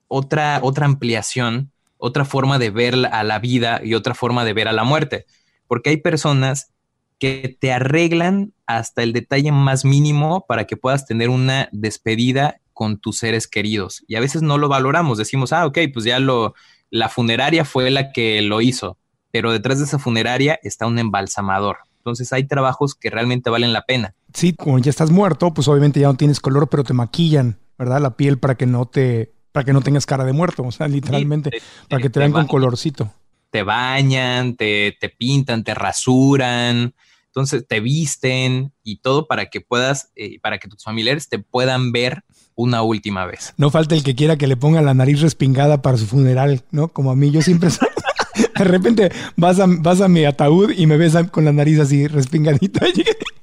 otra, 0.08 0.60
otra 0.62 0.86
ampliación, 0.86 1.72
otra 1.98 2.24
forma 2.24 2.58
de 2.58 2.70
ver 2.70 2.94
a 3.12 3.22
la 3.22 3.38
vida 3.38 3.80
y 3.82 3.94
otra 3.94 4.14
forma 4.14 4.44
de 4.44 4.52
ver 4.52 4.68
a 4.68 4.72
la 4.72 4.84
muerte. 4.84 5.26
Porque 5.66 5.90
hay 5.90 5.96
personas 5.98 6.70
que 7.18 7.56
te 7.60 7.72
arreglan 7.72 8.52
hasta 8.66 9.02
el 9.02 9.12
detalle 9.12 9.52
más 9.52 9.84
mínimo 9.84 10.46
para 10.46 10.66
que 10.66 10.76
puedas 10.76 11.06
tener 11.06 11.28
una 11.28 11.68
despedida 11.72 12.60
con 12.72 12.98
tus 12.98 13.18
seres 13.18 13.46
queridos. 13.46 14.02
Y 14.06 14.14
a 14.14 14.20
veces 14.20 14.40
no 14.42 14.56
lo 14.56 14.68
valoramos, 14.68 15.18
decimos, 15.18 15.52
ah, 15.52 15.66
ok, 15.66 15.78
pues 15.92 16.06
ya 16.06 16.18
lo, 16.18 16.54
la 16.88 17.08
funeraria 17.10 17.64
fue 17.64 17.90
la 17.90 18.12
que 18.12 18.40
lo 18.40 18.62
hizo 18.62 18.96
pero 19.30 19.52
detrás 19.52 19.78
de 19.78 19.84
esa 19.84 19.98
funeraria 19.98 20.58
está 20.62 20.86
un 20.86 20.98
embalsamador. 20.98 21.78
Entonces 22.00 22.32
hay 22.32 22.44
trabajos 22.44 22.94
que 22.94 23.10
realmente 23.10 23.50
valen 23.50 23.72
la 23.72 23.82
pena. 23.82 24.14
Sí, 24.32 24.54
cuando 24.54 24.78
ya 24.78 24.90
estás 24.90 25.10
muerto, 25.10 25.52
pues 25.52 25.68
obviamente 25.68 26.00
ya 26.00 26.08
no 26.08 26.14
tienes 26.14 26.40
color, 26.40 26.68
pero 26.68 26.82
te 26.82 26.94
maquillan, 26.94 27.58
¿verdad? 27.78 28.00
La 28.00 28.16
piel 28.16 28.38
para 28.38 28.54
que 28.54 28.64
no 28.66 28.86
te, 28.86 29.34
para 29.52 29.64
que 29.64 29.72
no 29.72 29.82
tengas 29.82 30.06
cara 30.06 30.24
de 30.24 30.32
muerto, 30.32 30.62
o 30.66 30.72
sea, 30.72 30.88
literalmente, 30.88 31.50
sí, 31.52 31.58
te, 31.58 31.88
para 31.88 32.02
que 32.02 32.08
te, 32.08 32.14
te 32.14 32.18
vean 32.20 32.32
con 32.32 32.46
colorcito. 32.46 33.12
Te 33.50 33.62
bañan, 33.62 34.56
te, 34.56 34.96
te 34.98 35.08
pintan, 35.10 35.62
te 35.62 35.74
rasuran, 35.74 36.94
entonces 37.26 37.66
te 37.68 37.80
visten 37.80 38.72
y 38.82 39.00
todo 39.00 39.26
para 39.26 39.50
que 39.50 39.60
puedas, 39.60 40.10
eh, 40.16 40.40
para 40.40 40.58
que 40.58 40.68
tus 40.68 40.82
familiares 40.82 41.28
te 41.28 41.38
puedan 41.38 41.92
ver 41.92 42.24
una 42.54 42.82
última 42.82 43.26
vez. 43.26 43.54
No 43.56 43.70
falta 43.70 43.94
el 43.94 44.02
que 44.02 44.14
quiera 44.14 44.36
que 44.36 44.46
le 44.46 44.56
ponga 44.56 44.82
la 44.82 44.94
nariz 44.94 45.20
respingada 45.20 45.82
para 45.82 45.96
su 45.96 46.06
funeral, 46.06 46.62
¿no? 46.70 46.88
Como 46.88 47.10
a 47.10 47.16
mí, 47.16 47.30
yo 47.30 47.42
siempre 47.42 47.70
de 48.58 48.64
repente 48.64 49.12
vas 49.36 49.60
a, 49.60 49.66
vas 49.66 50.00
a 50.00 50.08
mi 50.08 50.24
ataúd 50.24 50.72
y 50.76 50.86
me 50.86 50.96
ves 50.96 51.14
con 51.30 51.44
la 51.44 51.52
nariz 51.52 51.78
así 51.78 52.06
respingadita. 52.06 52.86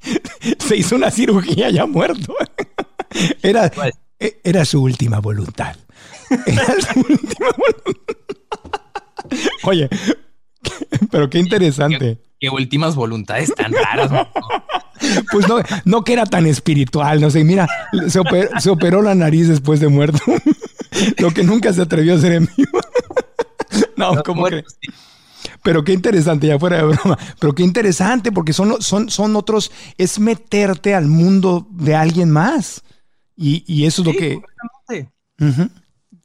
Se 0.59 0.77
hizo 0.77 0.95
una 0.95 1.11
cirugía 1.11 1.69
ya 1.69 1.85
muerto. 1.85 2.33
Era, 3.41 3.71
era 4.43 4.65
su 4.65 4.83
última 4.83 5.19
voluntad. 5.19 5.77
Era 6.45 6.65
su 6.81 6.99
última 6.99 7.47
voluntad. 7.57 8.15
Oye, 9.63 9.89
pero 11.09 11.29
qué 11.29 11.39
interesante. 11.39 11.97
¿Qué, 11.97 12.19
qué 12.39 12.49
últimas 12.49 12.95
voluntades 12.95 13.53
tan 13.55 13.71
raras. 13.71 14.27
Pues 15.31 15.47
no, 15.47 15.59
no 15.85 16.03
que 16.03 16.13
era 16.13 16.25
tan 16.25 16.45
espiritual, 16.47 17.21
no 17.21 17.29
sé, 17.29 17.43
mira, 17.43 17.67
se 18.07 18.19
operó, 18.19 18.49
se 18.59 18.69
operó 18.69 19.01
la 19.01 19.15
nariz 19.15 19.47
después 19.47 19.79
de 19.79 19.87
muerto. 19.87 20.19
Lo 21.19 21.31
que 21.31 21.43
nunca 21.43 21.71
se 21.71 21.81
atrevió 21.81 22.13
a 22.13 22.17
hacer 22.17 22.33
en 22.33 22.49
vivo. 22.57 22.79
No, 23.97 24.13
no 24.15 24.23
¿cómo 24.23 24.45
que? 24.45 24.63
Sí. 24.67 24.93
Pero 25.63 25.83
qué 25.83 25.93
interesante, 25.93 26.47
ya 26.47 26.59
fuera 26.59 26.77
de 26.77 26.83
broma. 26.83 27.17
Pero 27.39 27.53
qué 27.53 27.63
interesante, 27.63 28.31
porque 28.31 28.53
son, 28.53 28.81
son, 28.81 29.09
son 29.09 29.35
otros, 29.35 29.71
es 29.97 30.19
meterte 30.19 30.95
al 30.95 31.07
mundo 31.07 31.67
de 31.71 31.95
alguien 31.95 32.31
más. 32.31 32.83
Y, 33.35 33.63
y 33.67 33.85
eso 33.85 34.01
es 34.01 34.07
lo 34.07 34.13
que. 34.13 34.41
Uh 35.39 35.45
-huh. 35.45 35.71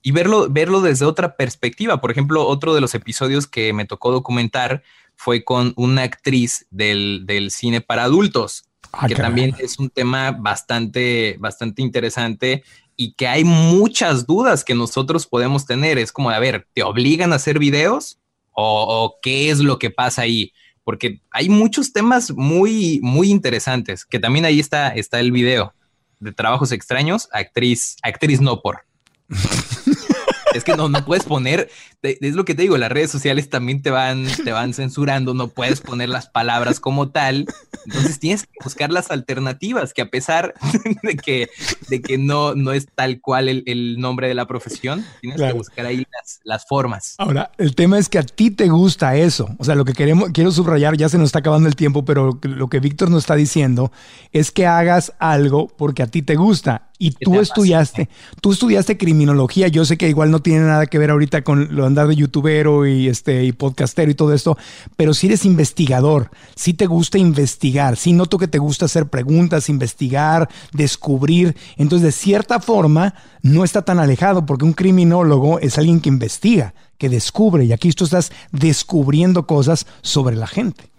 Y 0.03 0.11
verlo, 0.11 0.49
verlo 0.51 0.81
desde 0.81 1.05
otra 1.05 1.37
perspectiva. 1.37 2.01
Por 2.01 2.11
ejemplo, 2.11 2.47
otro 2.47 2.75
de 2.75 2.81
los 2.81 2.95
episodios 2.95 3.47
que 3.47 3.73
me 3.73 3.85
tocó 3.85 4.11
documentar 4.11 4.83
fue 5.15 5.45
con 5.45 5.73
una 5.77 6.03
actriz 6.03 6.67
del, 6.71 7.23
del 7.27 7.51
cine 7.51 7.81
para 7.81 8.05
adultos, 8.05 8.65
ah, 8.93 9.07
que 9.07 9.15
caramba. 9.15 9.29
también 9.29 9.55
es 9.61 9.79
un 9.79 9.91
tema 9.91 10.33
bastante, 10.33 11.37
bastante 11.39 11.83
interesante 11.83 12.65
y 12.97 13.15
que 13.15 13.29
hay 13.29 13.45
muchas 13.45 14.27
dudas 14.27 14.65
que 14.65 14.75
nosotros 14.75 15.27
podemos 15.27 15.67
tener. 15.67 15.99
Es 15.99 16.13
como, 16.13 16.31
a 16.31 16.39
ver, 16.39 16.67
¿te 16.75 16.83
obligan 16.83 17.33
a 17.33 17.37
hacer 17.37 17.59
videos? 17.59 18.19
¿O, 18.53 18.85
o 18.87 19.19
qué 19.23 19.51
es 19.51 19.61
lo 19.61 19.79
que 19.79 19.91
pasa 19.91 20.23
ahí? 20.23 20.53
Porque 20.85 21.21
hay 21.31 21.49
muchos 21.49 21.93
temas 21.93 22.33
muy, 22.33 23.01
muy 23.03 23.31
interesantes, 23.31 24.05
que 24.05 24.19
también 24.19 24.45
ahí 24.45 24.61
está, 24.61 24.89
está 24.89 25.21
el 25.21 25.33
video 25.33 25.75
de 26.23 26.33
trabajos 26.33 26.73
extraños, 26.73 27.29
actriz, 27.33 27.97
actriz 28.03 28.41
no 28.41 28.61
por. 28.61 28.85
es 30.55 30.65
que 30.65 30.77
no, 30.77 30.89
no 30.89 31.05
puedes 31.05 31.25
poner, 31.25 31.71
es 32.03 32.35
lo 32.35 32.45
que 32.45 32.55
te 32.55 32.63
digo, 32.63 32.77
las 32.79 32.91
redes 32.91 33.11
sociales 33.11 33.49
también 33.49 33.81
te 33.81 33.91
van, 33.91 34.27
te 34.45 34.53
van 34.53 34.75
censurando, 34.75 35.35
no 35.35 35.49
puedes 35.49 35.81
poner 35.81 36.09
las 36.09 36.29
palabras 36.29 36.81
como 36.81 37.11
tal, 37.11 37.47
entonces 37.87 38.19
tienes 38.19 38.43
que 38.45 38.53
buscar 38.63 38.91
las 38.91 39.11
alternativas, 39.11 39.95
que 39.95 40.03
a 40.03 40.11
pesar 40.11 40.55
de 41.03 41.17
que, 41.17 41.49
de 41.89 42.03
que 42.03 42.19
no, 42.19 42.55
no 42.55 42.73
es 42.73 42.89
tal 42.95 43.21
cual 43.21 43.49
el, 43.49 43.63
el 43.67 44.01
nombre 44.01 44.29
de 44.29 44.35
la 44.35 44.47
profesión, 44.47 45.05
tienes 45.21 45.37
claro. 45.37 45.55
que 45.55 45.59
buscar 45.59 45.87
ahí 45.87 45.99
las, 45.99 46.41
las, 46.45 46.67
formas. 46.67 47.15
Ahora, 47.19 47.53
el 47.59 47.75
tema 47.75 47.99
es 47.99 48.09
que 48.09 48.19
a 48.19 48.23
ti 48.23 48.51
te 48.51 48.69
gusta 48.69 49.17
eso, 49.17 49.49
o 49.59 49.65
sea, 49.65 49.75
lo 49.75 49.85
que 49.85 49.93
queremos, 49.93 50.31
quiero 50.33 50.51
subrayar, 50.51 50.97
ya 50.97 51.09
se 51.09 51.19
nos 51.19 51.27
está 51.27 51.39
acabando 51.41 51.69
el 51.69 51.77
tiempo, 51.77 52.05
pero 52.05 52.39
lo 52.43 52.69
que 52.69 52.81
Víctor 52.81 53.11
nos 53.11 53.23
está 53.25 53.37
diciendo 53.37 53.93
es 54.33 54.51
que 54.51 54.67
hagas 54.67 55.13
algo 55.19 55.69
porque 55.69 56.03
a 56.03 56.07
ti 56.07 56.23
te 56.23 56.35
gusta 56.35 56.89
y 57.03 57.11
tú 57.11 57.41
estudiaste, 57.41 58.09
tú 58.41 58.53
estudiaste 58.53 58.97
criminología. 58.97 59.67
Yo 59.67 59.85
sé 59.85 59.99
que 59.99 60.09
igual 60.09 60.31
no 60.31 60.41
tiene 60.41 60.61
nada 60.61 60.87
que 60.87 60.99
ver 60.99 61.11
ahorita 61.11 61.43
con 61.43 61.75
lo 61.75 61.85
andar 61.93 62.09
de 62.09 62.17
youtubero 62.17 62.87
y 62.87 63.09
este 63.09 63.45
y 63.45 63.53
podcastero 63.53 64.11
y 64.11 64.15
todo 64.15 64.33
esto, 64.33 64.57
pero 64.97 65.15
si 65.15 65.27
eres 65.27 65.45
investigador, 65.45 66.31
si 66.55 66.75
te 66.75 66.87
gusta 66.87 67.19
investigar, 67.19 67.97
si 67.97 68.13
noto 68.13 68.39
que 68.39 68.49
te 68.49 68.59
gusta 68.59 68.87
hacer 68.87 69.09
preguntas, 69.09 69.69
investigar, 69.69 70.49
descubrir, 70.73 71.57
entonces 71.77 72.07
de 72.07 72.13
cierta 72.13 72.61
forma 72.61 73.15
no 73.43 73.65
está 73.65 73.83
tan 73.83 73.99
alejado 73.99 74.47
porque 74.47 74.65
un 74.65 74.73
criminólogo 74.73 75.59
es 75.61 75.79
alguien 75.79 76.01
que 76.01 76.09
investiga, 76.09 76.75
que 76.99 77.09
descubre 77.09 77.65
y 77.65 77.73
aquí 77.73 77.91
tú 77.93 78.05
estás 78.05 78.33
descubriendo 78.51 79.47
cosas 79.47 79.87
sobre 80.03 80.37
la 80.37 80.47
gente. 80.47 80.93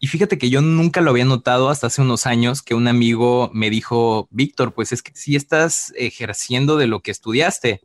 Y 0.00 0.06
fíjate 0.06 0.38
que 0.38 0.48
yo 0.48 0.60
nunca 0.60 1.00
lo 1.00 1.10
había 1.10 1.24
notado 1.24 1.70
hasta 1.70 1.88
hace 1.88 2.02
unos 2.02 2.26
años 2.26 2.62
que 2.62 2.74
un 2.74 2.86
amigo 2.86 3.50
me 3.52 3.68
dijo, 3.68 4.28
Víctor, 4.30 4.72
pues 4.72 4.92
es 4.92 5.02
que 5.02 5.10
sí 5.14 5.34
estás 5.34 5.92
ejerciendo 5.96 6.76
de 6.76 6.86
lo 6.86 7.00
que 7.00 7.10
estudiaste. 7.10 7.80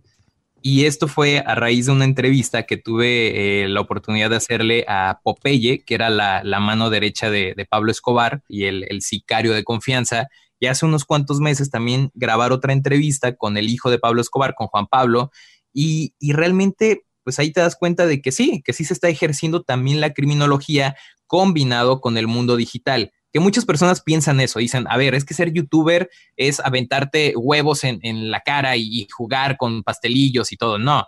Y 0.65 0.85
esto 0.85 1.09
fue 1.09 1.43
a 1.45 1.55
raíz 1.55 1.87
de 1.87 1.91
una 1.91 2.05
entrevista 2.05 2.63
que 2.63 2.77
tuve 2.77 3.63
eh, 3.63 3.67
la 3.67 3.81
oportunidad 3.81 4.29
de 4.29 4.37
hacerle 4.37 4.85
a 4.87 5.19
Popeye, 5.21 5.83
que 5.83 5.93
era 5.93 6.09
la, 6.09 6.41
mano 6.61 6.89
derecha 6.89 7.29
de, 7.29 7.67
Pablo 7.69 7.91
Escobar 7.91 8.43
y 8.47 8.63
el, 8.63 8.85
el 8.87 9.01
sicario 9.01 9.53
de 9.53 9.65
confianza. 9.65 10.29
Y 10.61 10.67
hace 10.67 10.85
unos 10.85 11.03
cuantos 11.03 11.41
meses 11.41 11.69
también 11.69 12.11
grabar 12.13 12.53
otra 12.53 12.71
entrevista 12.71 13.35
con 13.35 13.57
el 13.57 13.69
hijo 13.69 13.91
de 13.91 13.99
Pablo 13.99 14.21
Escobar, 14.21 14.55
con 14.55 14.67
Juan 14.67 14.87
Pablo. 14.87 15.31
Y, 15.73 16.15
y 16.17 16.31
realmente 16.31 17.03
pues 17.25 17.39
ahí 17.39 17.51
te 17.51 17.59
das 17.59 17.75
cuenta 17.75 18.07
de 18.07 18.21
que 18.21 18.31
sí, 18.31 18.61
que 18.63 18.71
sí 18.71 18.85
se 18.85 18.93
está 18.93 19.09
ejerciendo 19.09 19.63
también 19.63 19.99
la 19.99 20.13
criminología 20.13 20.95
combinado 21.27 21.99
con 21.99 22.17
el 22.17 22.27
mundo 22.27 22.55
digital. 22.55 23.11
Que 23.33 23.39
muchas 23.39 23.65
personas 23.65 24.01
piensan 24.01 24.39
eso, 24.39 24.59
dicen, 24.59 24.85
a 24.87 24.95
ver, 24.95 25.15
es 25.15 25.25
que 25.25 25.33
ser 25.33 25.51
youtuber 25.51 26.09
es 26.37 26.59
aventarte 26.59 27.33
huevos 27.35 27.83
en, 27.83 28.31
la 28.31 28.41
cara 28.41 28.77
y, 28.77 29.07
jugar 29.11 29.57
con 29.57 29.83
pastelillos 29.83 30.51
y 30.51 30.57
todo. 30.57 30.77
No, 30.77 31.07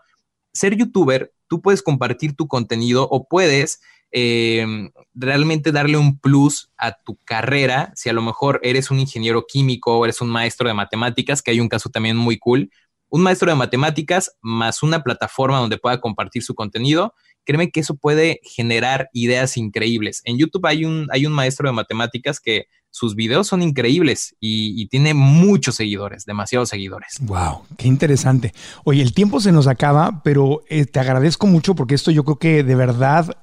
ser 0.51 0.75
youtuber, 0.75 1.33
tú 1.47 1.61
puedes 1.61 1.83
compartir 1.83 2.35
tu 2.35 2.47
contenido 2.47 3.07
o 3.09 3.27
puedes 3.27 3.79
eh, 4.11 4.65
realmente 5.13 5.71
darle 5.71 5.97
un 5.97 6.19
plus 6.19 6.71
a 6.77 6.93
tu 6.93 7.17
carrera, 7.25 7.91
si 7.95 8.09
a 8.09 8.13
lo 8.13 8.23
mejor 8.23 8.59
eres 8.63 8.89
un 8.89 8.99
ingeniero 8.99 9.45
químico 9.47 9.97
o 9.97 10.05
eres 10.05 10.19
un 10.19 10.29
maestro 10.29 10.67
de 10.67 10.73
matemáticas, 10.73 11.43
que 11.43 11.51
hay 11.51 11.59
un 11.59 11.69
caso 11.69 11.89
también 11.89 12.17
muy 12.17 12.39
cool, 12.39 12.71
un 13.09 13.21
maestro 13.21 13.49
de 13.49 13.55
matemáticas 13.55 14.35
más 14.41 14.83
una 14.83 15.03
plataforma 15.03 15.59
donde 15.59 15.77
pueda 15.77 16.01
compartir 16.01 16.43
su 16.43 16.55
contenido, 16.55 17.13
créeme 17.45 17.71
que 17.71 17.79
eso 17.79 17.95
puede 17.95 18.39
generar 18.43 19.09
ideas 19.13 19.57
increíbles. 19.57 20.21
En 20.25 20.37
YouTube 20.37 20.65
hay 20.65 20.85
un, 20.85 21.07
hay 21.11 21.25
un 21.25 21.33
maestro 21.33 21.69
de 21.69 21.73
matemáticas 21.73 22.39
que 22.39 22.65
sus 22.95 23.15
videos 23.15 23.47
son 23.47 23.61
increíbles 23.61 24.37
y, 24.39 24.87
tiene 24.87 25.13
muchos 25.13 25.75
seguidores, 25.75 26.23
demasiados 26.23 26.69
seguidores. 26.69 27.17
Wow, 27.19 27.63
qué 27.77 27.89
interesante. 27.89 28.53
Oye, 28.85 29.01
el 29.01 29.13
tiempo 29.13 29.41
se 29.41 29.51
nos 29.51 29.67
acaba, 29.67 30.21
pero 30.23 30.63
eh, 30.69 30.85
te 30.85 31.01
agradezco 31.01 31.45
mucho 31.45 31.75
porque 31.75 31.95
esto 31.95 32.11
yo 32.11 32.23
creo 32.23 32.39
que 32.39 32.63
de 32.63 32.75
verdad 32.75 33.35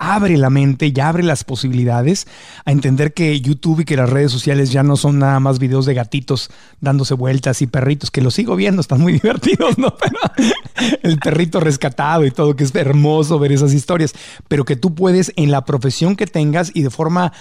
abre 0.00 0.38
la 0.38 0.48
mente 0.48 0.90
y 0.94 0.98
abre 0.98 1.22
las 1.22 1.44
posibilidades 1.44 2.26
a 2.64 2.72
entender 2.72 3.12
que 3.12 3.38
YouTube 3.40 3.80
y 3.80 3.84
que 3.84 3.96
las 3.96 4.08
redes 4.08 4.32
sociales 4.32 4.72
ya 4.72 4.82
no 4.82 4.96
son 4.96 5.18
nada 5.18 5.38
más 5.40 5.58
videos 5.58 5.84
de 5.84 5.92
gatitos 5.92 6.50
dándose 6.80 7.12
vueltas 7.12 7.60
y 7.60 7.66
perritos, 7.66 8.10
que 8.10 8.22
los 8.22 8.34
sigo 8.34 8.56
viendo, 8.56 8.80
están 8.80 9.02
muy 9.02 9.12
divertidos, 9.20 9.76
¿no? 9.76 9.94
Pero 9.96 10.18
el 11.02 11.18
perrito 11.18 11.60
rescatado 11.60 12.24
y 12.24 12.30
todo, 12.30 12.56
que 12.56 12.64
es 12.64 12.74
hermoso 12.74 13.38
ver 13.38 13.52
esas 13.52 13.74
historias, 13.74 14.14
pero 14.48 14.64
que 14.64 14.74
tú 14.74 14.94
puedes 14.94 15.32
en 15.36 15.50
la 15.50 15.66
profesión 15.66 16.16
que 16.16 16.26
tengas 16.26 16.72
y 16.74 16.82
de 16.82 16.90
forma 16.90 17.32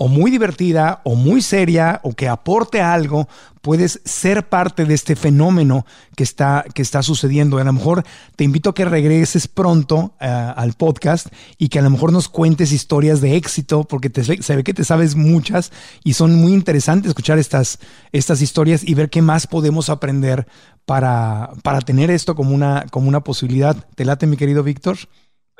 o 0.00 0.06
muy 0.06 0.30
divertida 0.30 1.00
o 1.02 1.16
muy 1.16 1.42
seria 1.42 2.00
o 2.04 2.12
que 2.12 2.28
aporte 2.28 2.80
algo, 2.80 3.28
puedes 3.62 4.00
ser 4.04 4.48
parte 4.48 4.84
de 4.84 4.94
este 4.94 5.16
fenómeno 5.16 5.84
que 6.14 6.22
está, 6.22 6.64
que 6.72 6.82
está 6.82 7.02
sucediendo. 7.02 7.58
A 7.58 7.64
lo 7.64 7.72
mejor 7.72 8.04
te 8.36 8.44
invito 8.44 8.70
a 8.70 8.74
que 8.76 8.84
regreses 8.84 9.48
pronto 9.48 10.14
eh, 10.20 10.26
al 10.28 10.74
podcast 10.74 11.26
y 11.58 11.68
que 11.68 11.80
a 11.80 11.82
lo 11.82 11.90
mejor 11.90 12.12
nos 12.12 12.28
cuentes 12.28 12.70
historias 12.70 13.20
de 13.20 13.34
éxito, 13.34 13.82
porque 13.82 14.08
te, 14.08 14.22
se 14.40 14.56
ve 14.56 14.62
que 14.62 14.72
te 14.72 14.84
sabes 14.84 15.16
muchas 15.16 15.72
y 16.04 16.12
son 16.12 16.36
muy 16.36 16.52
interesantes 16.52 17.08
escuchar 17.08 17.40
estas, 17.40 17.80
estas 18.12 18.40
historias 18.40 18.86
y 18.86 18.94
ver 18.94 19.10
qué 19.10 19.20
más 19.20 19.48
podemos 19.48 19.88
aprender 19.88 20.46
para, 20.86 21.50
para 21.64 21.80
tener 21.80 22.12
esto 22.12 22.36
como 22.36 22.54
una, 22.54 22.86
como 22.92 23.08
una 23.08 23.24
posibilidad. 23.24 23.76
¿Te 23.96 24.04
late, 24.04 24.28
mi 24.28 24.36
querido 24.36 24.62
Víctor? 24.62 24.96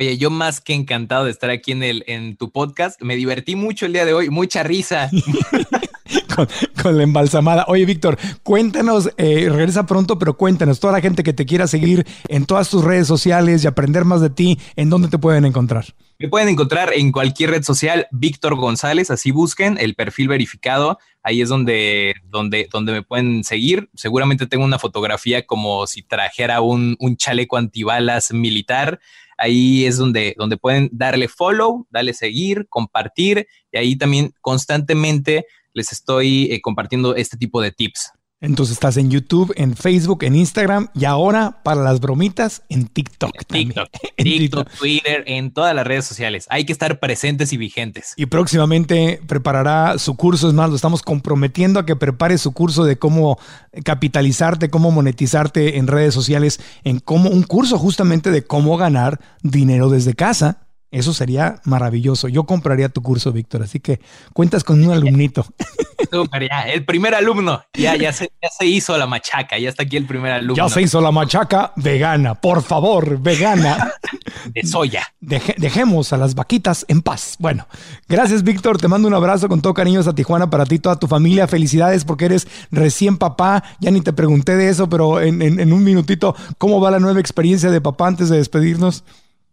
Oye, 0.01 0.17
yo 0.17 0.31
más 0.31 0.61
que 0.61 0.75
encantado 0.75 1.25
de 1.25 1.33
estar 1.33 1.51
aquí 1.51 1.73
en, 1.73 1.83
el, 1.83 2.05
en 2.07 2.37
tu 2.37 2.53
podcast. 2.53 3.03
Me 3.03 3.17
divertí 3.17 3.57
mucho 3.57 3.85
el 3.85 3.93
día 3.93 4.05
de 4.05 4.13
hoy, 4.15 4.31
mucha 4.31 4.63
risa. 4.63 5.11
con, 6.83 6.97
la 6.97 7.03
embalsamada. 7.03 7.65
Oye, 7.67 7.85
Víctor, 7.85 8.17
cuéntanos, 8.45 9.11
eh, 9.17 9.49
regresa 9.51 9.87
pronto, 9.87 10.19
pero 10.19 10.37
cuéntanos, 10.37 10.79
toda 10.79 10.93
la 10.93 11.01
gente 11.01 11.23
que 11.23 11.33
te 11.33 11.47
quiera 11.47 11.67
seguir 11.67 12.07
en 12.29 12.47
todas 12.47 12.71
tus 12.71 12.85
redes 12.85 13.09
sociales 13.09 13.65
y 13.65 13.67
aprender 13.67 14.05
más 14.05 14.21
de 14.21 14.31
ti, 14.31 14.59
¿en 14.77 14.89
dónde 14.89 15.09
te 15.09 15.19
pueden 15.19 15.45
encontrar? 15.45 15.87
Me 16.21 16.29
pueden 16.29 16.49
encontrar 16.49 16.93
en 16.95 17.13
cualquier 17.13 17.51
red 17.51 17.63
social, 17.63 18.07
Víctor 18.11 18.57
González, 18.57 19.11
así 19.11 19.31
busquen 19.31 19.79
el 19.79 19.95
perfil 19.95 20.29
verificado. 20.29 20.99
Ahí 21.23 21.43
es 21.43 21.49
donde, 21.49 22.15
donde, 22.25 22.69
donde 22.73 22.93
me 22.93 23.03
pueden 23.03 23.45
seguir. 23.45 23.91
Seguramente 23.95 24.47
tengo 24.47 24.65
una 24.65 24.79
fotografía 24.79 25.47
como 25.47 25.87
si 25.87 26.03
trajera 26.03 26.61
un, 26.61 26.97
un 26.99 27.17
chaleco 27.17 27.57
antibalas 27.57 28.33
militar. 28.33 29.01
Ahí 29.39 29.87
es 29.87 29.97
donde, 29.97 30.35
donde 30.37 30.57
pueden 30.57 30.91
darle 30.93 31.29
follow, 31.29 31.87
darle 31.91 32.13
seguir, 32.13 32.67
compartir 32.69 33.47
y 33.73 33.79
ahí 33.79 33.97
también 33.97 34.35
constantemente 34.41 35.47
les 35.73 35.93
estoy 35.93 36.53
eh, 36.53 36.61
compartiendo 36.61 37.15
este 37.15 37.37
tipo 37.37 37.63
de 37.63 37.71
tips. 37.71 38.13
Entonces 38.41 38.75
estás 38.75 38.97
en 38.97 39.11
YouTube, 39.11 39.53
en 39.57 39.75
Facebook, 39.75 40.23
en 40.23 40.37
Instagram 40.37 40.89
y 40.95 41.07
ahora 41.07 41.61
para 41.65 41.83
las 41.83 41.99
bromitas 41.99 42.63
en 42.69 42.87
TikTok. 42.87 43.33
TikTok, 43.49 43.89
TikTok, 44.17 44.71
Twitter, 44.79 45.25
en 45.27 45.51
todas 45.51 45.75
las 45.75 45.85
redes 45.85 46.05
sociales. 46.05 46.47
Hay 46.49 46.65
que 46.65 46.73
estar 46.73 47.01
presentes 47.01 47.53
y 47.53 47.57
vigentes. 47.57 48.15
Y 48.17 48.27
próximamente 48.27 49.21
preparará 49.27 49.99
su 49.99 50.17
curso. 50.17 50.47
Es 50.47 50.55
más, 50.55 50.71
lo 50.71 50.77
estamos 50.77 51.03
comprometiendo 51.03 51.81
a 51.81 51.87
que 51.87 51.97
prepare 51.97 52.39
su 52.39 52.53
curso 52.53 52.85
de 52.85 52.97
cómo 52.97 53.39
capitalizarte, 53.85 54.71
cómo 54.71 54.93
monetizarte 54.93 55.79
en 55.79 55.89
redes 55.89 56.15
sociales, 56.15 56.61
en 56.85 57.01
cómo 57.01 57.31
un 57.31 57.43
curso 57.43 57.77
justamente 57.77 58.31
de 58.31 58.45
cómo 58.45 58.77
ganar 58.77 59.19
dinero 59.43 59.91
desde 59.91 60.15
casa 60.15 60.69
eso 60.91 61.13
sería 61.13 61.61
maravilloso. 61.65 62.29
Yo 62.29 62.45
compraría 62.45 62.89
tu 62.89 63.03
curso, 63.03 63.31
Víctor. 63.33 63.63
Así 63.63 63.81
que 63.81 64.01
cuentas 64.33 64.65
con 64.65 64.83
un 64.83 64.93
alumnito. 64.93 65.45
el 66.11 66.85
primer 66.85 67.15
alumno. 67.15 67.63
Ya, 67.75 67.97
ya, 67.97 68.13
se, 68.13 68.31
ya 68.43 68.49
se 68.57 68.67
hizo 68.67 68.97
la 68.97 69.07
machaca. 69.07 69.59
Ya 69.59 69.69
está 69.69 69.83
aquí 69.83 69.97
el 69.97 70.07
primer 70.07 70.33
alumno. 70.33 70.57
Ya 70.57 70.69
se 70.69 70.83
hizo 70.83 71.01
la 71.01 71.11
machaca 71.11 71.73
vegana. 71.77 72.35
Por 72.35 72.63
favor, 72.63 73.19
vegana. 73.19 73.93
De 74.55 74.63
soya. 74.63 75.07
dejemos 75.21 76.13
a 76.13 76.17
las 76.17 76.35
vaquitas 76.35 76.85
en 76.89 77.03
paz. 77.03 77.37
Bueno, 77.39 77.67
gracias, 78.09 78.43
Víctor. 78.43 78.79
Te 78.79 78.89
mando 78.89 79.09
un 79.09 79.15
abrazo 79.15 79.49
con 79.49 79.61
todo 79.61 79.75
cariño 79.75 80.01
a 80.01 80.15
Tijuana 80.15 80.49
para 80.49 80.65
ti, 80.65 80.79
toda 80.79 80.99
tu 80.99 81.07
familia. 81.07 81.47
Felicidades 81.49 82.05
porque 82.05 82.27
eres 82.27 82.47
recién 82.71 83.19
papá. 83.19 83.65
Ya 83.81 83.91
ni 83.91 84.01
te 84.01 84.13
pregunté 84.13 84.57
de 84.57 84.69
eso, 84.69 84.89
pero 84.89 85.21
en, 85.21 85.43
en 85.43 85.73
un 85.73 85.85
minutito, 85.85 86.35
¿cómo 86.59 86.81
va 86.81 86.91
la 86.91 87.01
nueva 87.01 87.21
experiencia 87.21 87.71
de 87.71 87.81
papá 87.81 88.07
antes 88.09 88.29
de 88.29 88.39
despedirnos? 88.39 89.05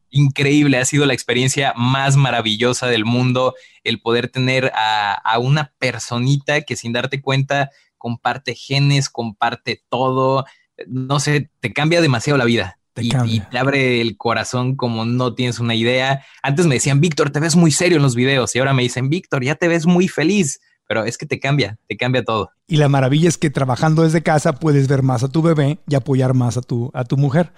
Increíble, 0.09 0.77
ha 0.77 0.85
sido 0.85 1.05
la 1.05 1.13
experiencia 1.13 1.73
más 1.75 2.15
maravillosa 2.15 2.87
del 2.87 3.05
mundo 3.05 3.53
el 3.83 4.01
poder 4.01 4.29
tener 4.29 4.71
a, 4.75 5.37
una 5.39 5.73
personita 5.77 6.61
que 6.61 6.75
sin 6.75 6.93
darte 6.93 7.21
cuenta 7.21 7.69
comparte 7.97 8.55
genes, 8.55 9.09
comparte 9.09 9.83
todo, 9.89 10.45
no 10.87 11.19
sé, 11.19 11.49
te 11.59 11.73
cambia 11.73 12.01
demasiado 12.01 12.37
la 12.37 12.45
vida. 12.45 12.79
y, 12.95 13.39
te 13.41 13.57
abre 13.57 13.99
el 13.99 14.15
corazón 14.15 14.75
como 14.75 15.05
no 15.05 15.33
tienes 15.33 15.59
una 15.59 15.75
idea. 15.75 16.23
Antes 16.41 16.65
me 16.65 16.75
decían, 16.75 17.01
Víctor, 17.01 17.31
te 17.31 17.39
ves 17.39 17.55
muy 17.55 17.71
serio 17.71 17.97
en 17.97 18.03
los 18.03 18.15
videos 18.15 18.55
y 18.55 18.59
ahora 18.59 18.73
me 18.73 18.83
dicen, 18.83 19.09
Víctor, 19.09 19.43
ya 19.43 19.55
te 19.55 19.67
ves 19.67 19.85
muy 19.85 20.07
feliz 20.07 20.59
pero 20.87 21.03
es 21.03 21.17
que 21.17 21.25
te 21.25 21.39
cambia, 21.39 21.77
te 21.87 21.97
cambia 21.97 22.23
todo. 22.23 22.51
Y 22.67 22.77
la 22.77 22.89
maravilla 22.89 23.27
es 23.27 23.37
que 23.37 23.49
trabajando 23.49 24.03
desde 24.03 24.21
casa 24.21 24.53
puedes 24.53 24.87
ver 24.87 25.01
más 25.01 25.23
a 25.23 25.29
tu 25.29 25.41
bebé 25.41 25.79
y 25.87 25.95
apoyar 25.95 26.33
más 26.33 26.57
a 26.57 26.61
tu, 26.61 26.91
a 26.93 27.03
tu 27.03 27.17
mujer. 27.17 27.51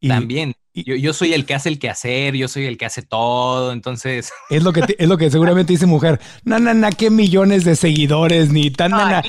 También. 0.00 0.54
Yo, 0.76 0.96
yo, 0.96 1.12
soy 1.12 1.32
el 1.32 1.46
que 1.46 1.54
hace 1.54 1.68
el 1.68 1.78
quehacer, 1.78 2.34
yo 2.34 2.48
soy 2.48 2.66
el 2.66 2.76
que 2.76 2.84
hace 2.84 3.02
todo, 3.02 3.70
entonces. 3.70 4.32
Es 4.50 4.64
lo 4.64 4.72
que, 4.72 4.82
es 4.98 5.08
lo 5.08 5.16
que 5.16 5.30
seguramente 5.30 5.72
dice 5.72 5.86
mujer. 5.86 6.20
No, 6.44 6.58
no, 6.58 6.74
no, 6.74 6.88
qué 6.90 7.10
millones 7.10 7.64
de 7.64 7.76
seguidores, 7.76 8.50
ni 8.50 8.72
tan. 8.72 8.90
nada, 8.90 9.22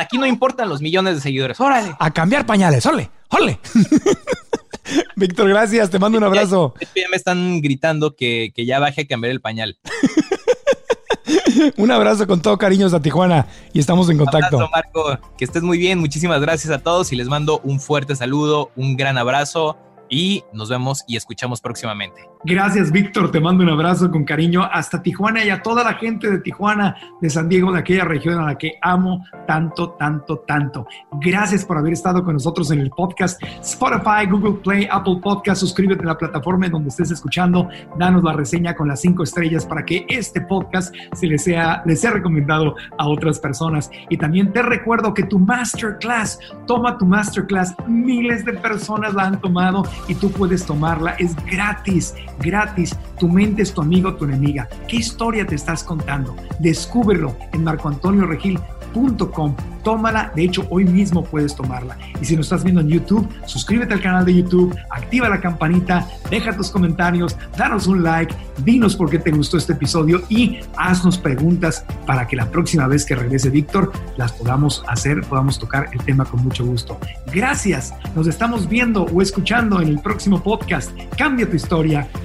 aquí 0.00 0.16
no 0.16 0.26
importan 0.26 0.70
los 0.70 0.80
millones 0.80 1.16
de 1.16 1.20
seguidores. 1.20 1.60
Órale. 1.60 1.94
A 1.98 2.10
cambiar 2.10 2.46
pañales, 2.46 2.86
órale, 2.86 3.10
órale. 3.28 3.60
Víctor, 5.16 5.50
gracias, 5.50 5.90
te 5.90 5.98
mando 5.98 6.16
un 6.16 6.24
abrazo. 6.24 6.74
Ya, 6.96 7.08
me 7.10 7.16
están 7.16 7.60
gritando 7.60 8.16
que, 8.16 8.52
que 8.54 8.64
ya 8.64 8.78
baje 8.78 9.02
a 9.02 9.06
cambiar 9.06 9.30
el 9.30 9.42
pañal. 9.42 9.78
Un 11.76 11.90
abrazo 11.90 12.26
con 12.26 12.42
todo 12.42 12.58
cariño 12.58 12.88
a 12.88 13.00
Tijuana 13.00 13.46
y 13.72 13.78
estamos 13.78 14.08
en 14.10 14.18
contacto. 14.18 14.56
Un 14.56 14.62
abrazo, 14.64 14.70
Marco. 14.72 15.34
Que 15.36 15.44
estés 15.44 15.62
muy 15.62 15.78
bien. 15.78 15.98
Muchísimas 15.98 16.40
gracias 16.40 16.72
a 16.72 16.82
todos 16.82 17.12
y 17.12 17.16
les 17.16 17.28
mando 17.28 17.60
un 17.62 17.78
fuerte 17.78 18.16
saludo, 18.16 18.72
un 18.74 18.96
gran 18.96 19.18
abrazo 19.18 19.76
y 20.12 20.44
nos 20.52 20.68
vemos 20.68 21.04
y 21.08 21.16
escuchamos 21.16 21.62
próximamente. 21.62 22.28
Gracias, 22.44 22.90
Víctor. 22.90 23.30
Te 23.30 23.38
mando 23.38 23.62
un 23.62 23.70
abrazo 23.70 24.10
con 24.10 24.24
cariño 24.24 24.64
hasta 24.64 25.00
Tijuana 25.00 25.44
y 25.44 25.50
a 25.50 25.62
toda 25.62 25.84
la 25.84 25.94
gente 25.94 26.28
de 26.28 26.40
Tijuana, 26.40 26.96
de 27.20 27.30
San 27.30 27.48
Diego, 27.48 27.70
de 27.70 27.78
aquella 27.78 28.04
región 28.04 28.40
a 28.40 28.46
la 28.46 28.58
que 28.58 28.78
amo 28.82 29.24
tanto, 29.46 29.90
tanto, 29.90 30.38
tanto. 30.40 30.84
Gracias 31.20 31.64
por 31.64 31.78
haber 31.78 31.92
estado 31.92 32.24
con 32.24 32.34
nosotros 32.34 32.72
en 32.72 32.80
el 32.80 32.90
podcast 32.90 33.40
Spotify, 33.60 34.26
Google 34.28 34.54
Play, 34.54 34.88
Apple 34.90 35.20
Podcast. 35.22 35.60
Suscríbete 35.60 36.02
a 36.02 36.06
la 36.06 36.18
plataforma 36.18 36.66
en 36.66 36.72
donde 36.72 36.88
estés 36.88 37.12
escuchando. 37.12 37.68
Danos 37.96 38.24
la 38.24 38.32
reseña 38.32 38.74
con 38.74 38.88
las 38.88 39.00
cinco 39.00 39.22
estrellas 39.22 39.64
para 39.64 39.84
que 39.84 40.04
este 40.08 40.40
podcast 40.40 40.92
se 41.12 41.28
les 41.28 41.44
sea, 41.44 41.84
les 41.86 42.00
sea 42.00 42.10
recomendado 42.10 42.74
a 42.98 43.06
otras 43.06 43.38
personas. 43.38 43.88
Y 44.10 44.16
también 44.16 44.52
te 44.52 44.62
recuerdo 44.62 45.14
que 45.14 45.22
tu 45.22 45.38
masterclass, 45.38 46.40
toma 46.66 46.98
tu 46.98 47.06
masterclass. 47.06 47.72
Miles 47.86 48.44
de 48.44 48.54
personas 48.54 49.14
la 49.14 49.26
han 49.26 49.40
tomado 49.40 49.84
y 50.08 50.16
tú 50.16 50.28
puedes 50.32 50.66
tomarla. 50.66 51.12
Es 51.20 51.36
gratis 51.46 52.16
gratis. 52.40 52.96
Tu 53.18 53.28
mente 53.28 53.62
es 53.62 53.72
tu 53.72 53.82
amigo, 53.82 54.14
tu 54.14 54.24
enemiga. 54.24 54.68
¿Qué 54.88 54.96
historia 54.96 55.46
te 55.46 55.54
estás 55.54 55.84
contando? 55.84 56.36
Descúbrelo 56.58 57.36
en 57.52 57.64
marcoantonioregil.com. 57.64 59.56
Tómala, 59.82 60.30
de 60.36 60.44
hecho 60.44 60.66
hoy 60.70 60.84
mismo 60.84 61.24
puedes 61.24 61.56
tomarla. 61.56 61.98
Y 62.20 62.24
si 62.24 62.36
nos 62.36 62.46
estás 62.46 62.62
viendo 62.62 62.80
en 62.80 62.88
YouTube, 62.88 63.28
suscríbete 63.46 63.94
al 63.94 64.00
canal 64.00 64.24
de 64.24 64.34
YouTube, 64.34 64.76
activa 64.90 65.28
la 65.28 65.40
campanita, 65.40 66.06
deja 66.30 66.56
tus 66.56 66.70
comentarios, 66.70 67.36
danos 67.56 67.88
un 67.88 68.02
like, 68.02 68.34
dinos 68.58 68.94
por 68.94 69.10
qué 69.10 69.18
te 69.18 69.32
gustó 69.32 69.56
este 69.56 69.72
episodio 69.72 70.22
y 70.28 70.60
haznos 70.76 71.18
preguntas 71.18 71.84
para 72.06 72.28
que 72.28 72.36
la 72.36 72.48
próxima 72.50 72.86
vez 72.86 73.04
que 73.04 73.16
regrese 73.16 73.50
Víctor 73.50 73.90
las 74.16 74.32
podamos 74.32 74.84
hacer, 74.86 75.22
podamos 75.22 75.58
tocar 75.58 75.88
el 75.92 75.98
tema 76.04 76.24
con 76.24 76.44
mucho 76.44 76.64
gusto. 76.64 76.98
Gracias, 77.32 77.92
nos 78.14 78.28
estamos 78.28 78.68
viendo 78.68 79.02
o 79.04 79.20
escuchando 79.20 79.80
en 79.80 79.88
el 79.88 79.98
próximo 79.98 80.42
podcast. 80.42 80.92
Cambia 81.16 81.48
tu 81.48 81.56
historia 81.56 82.08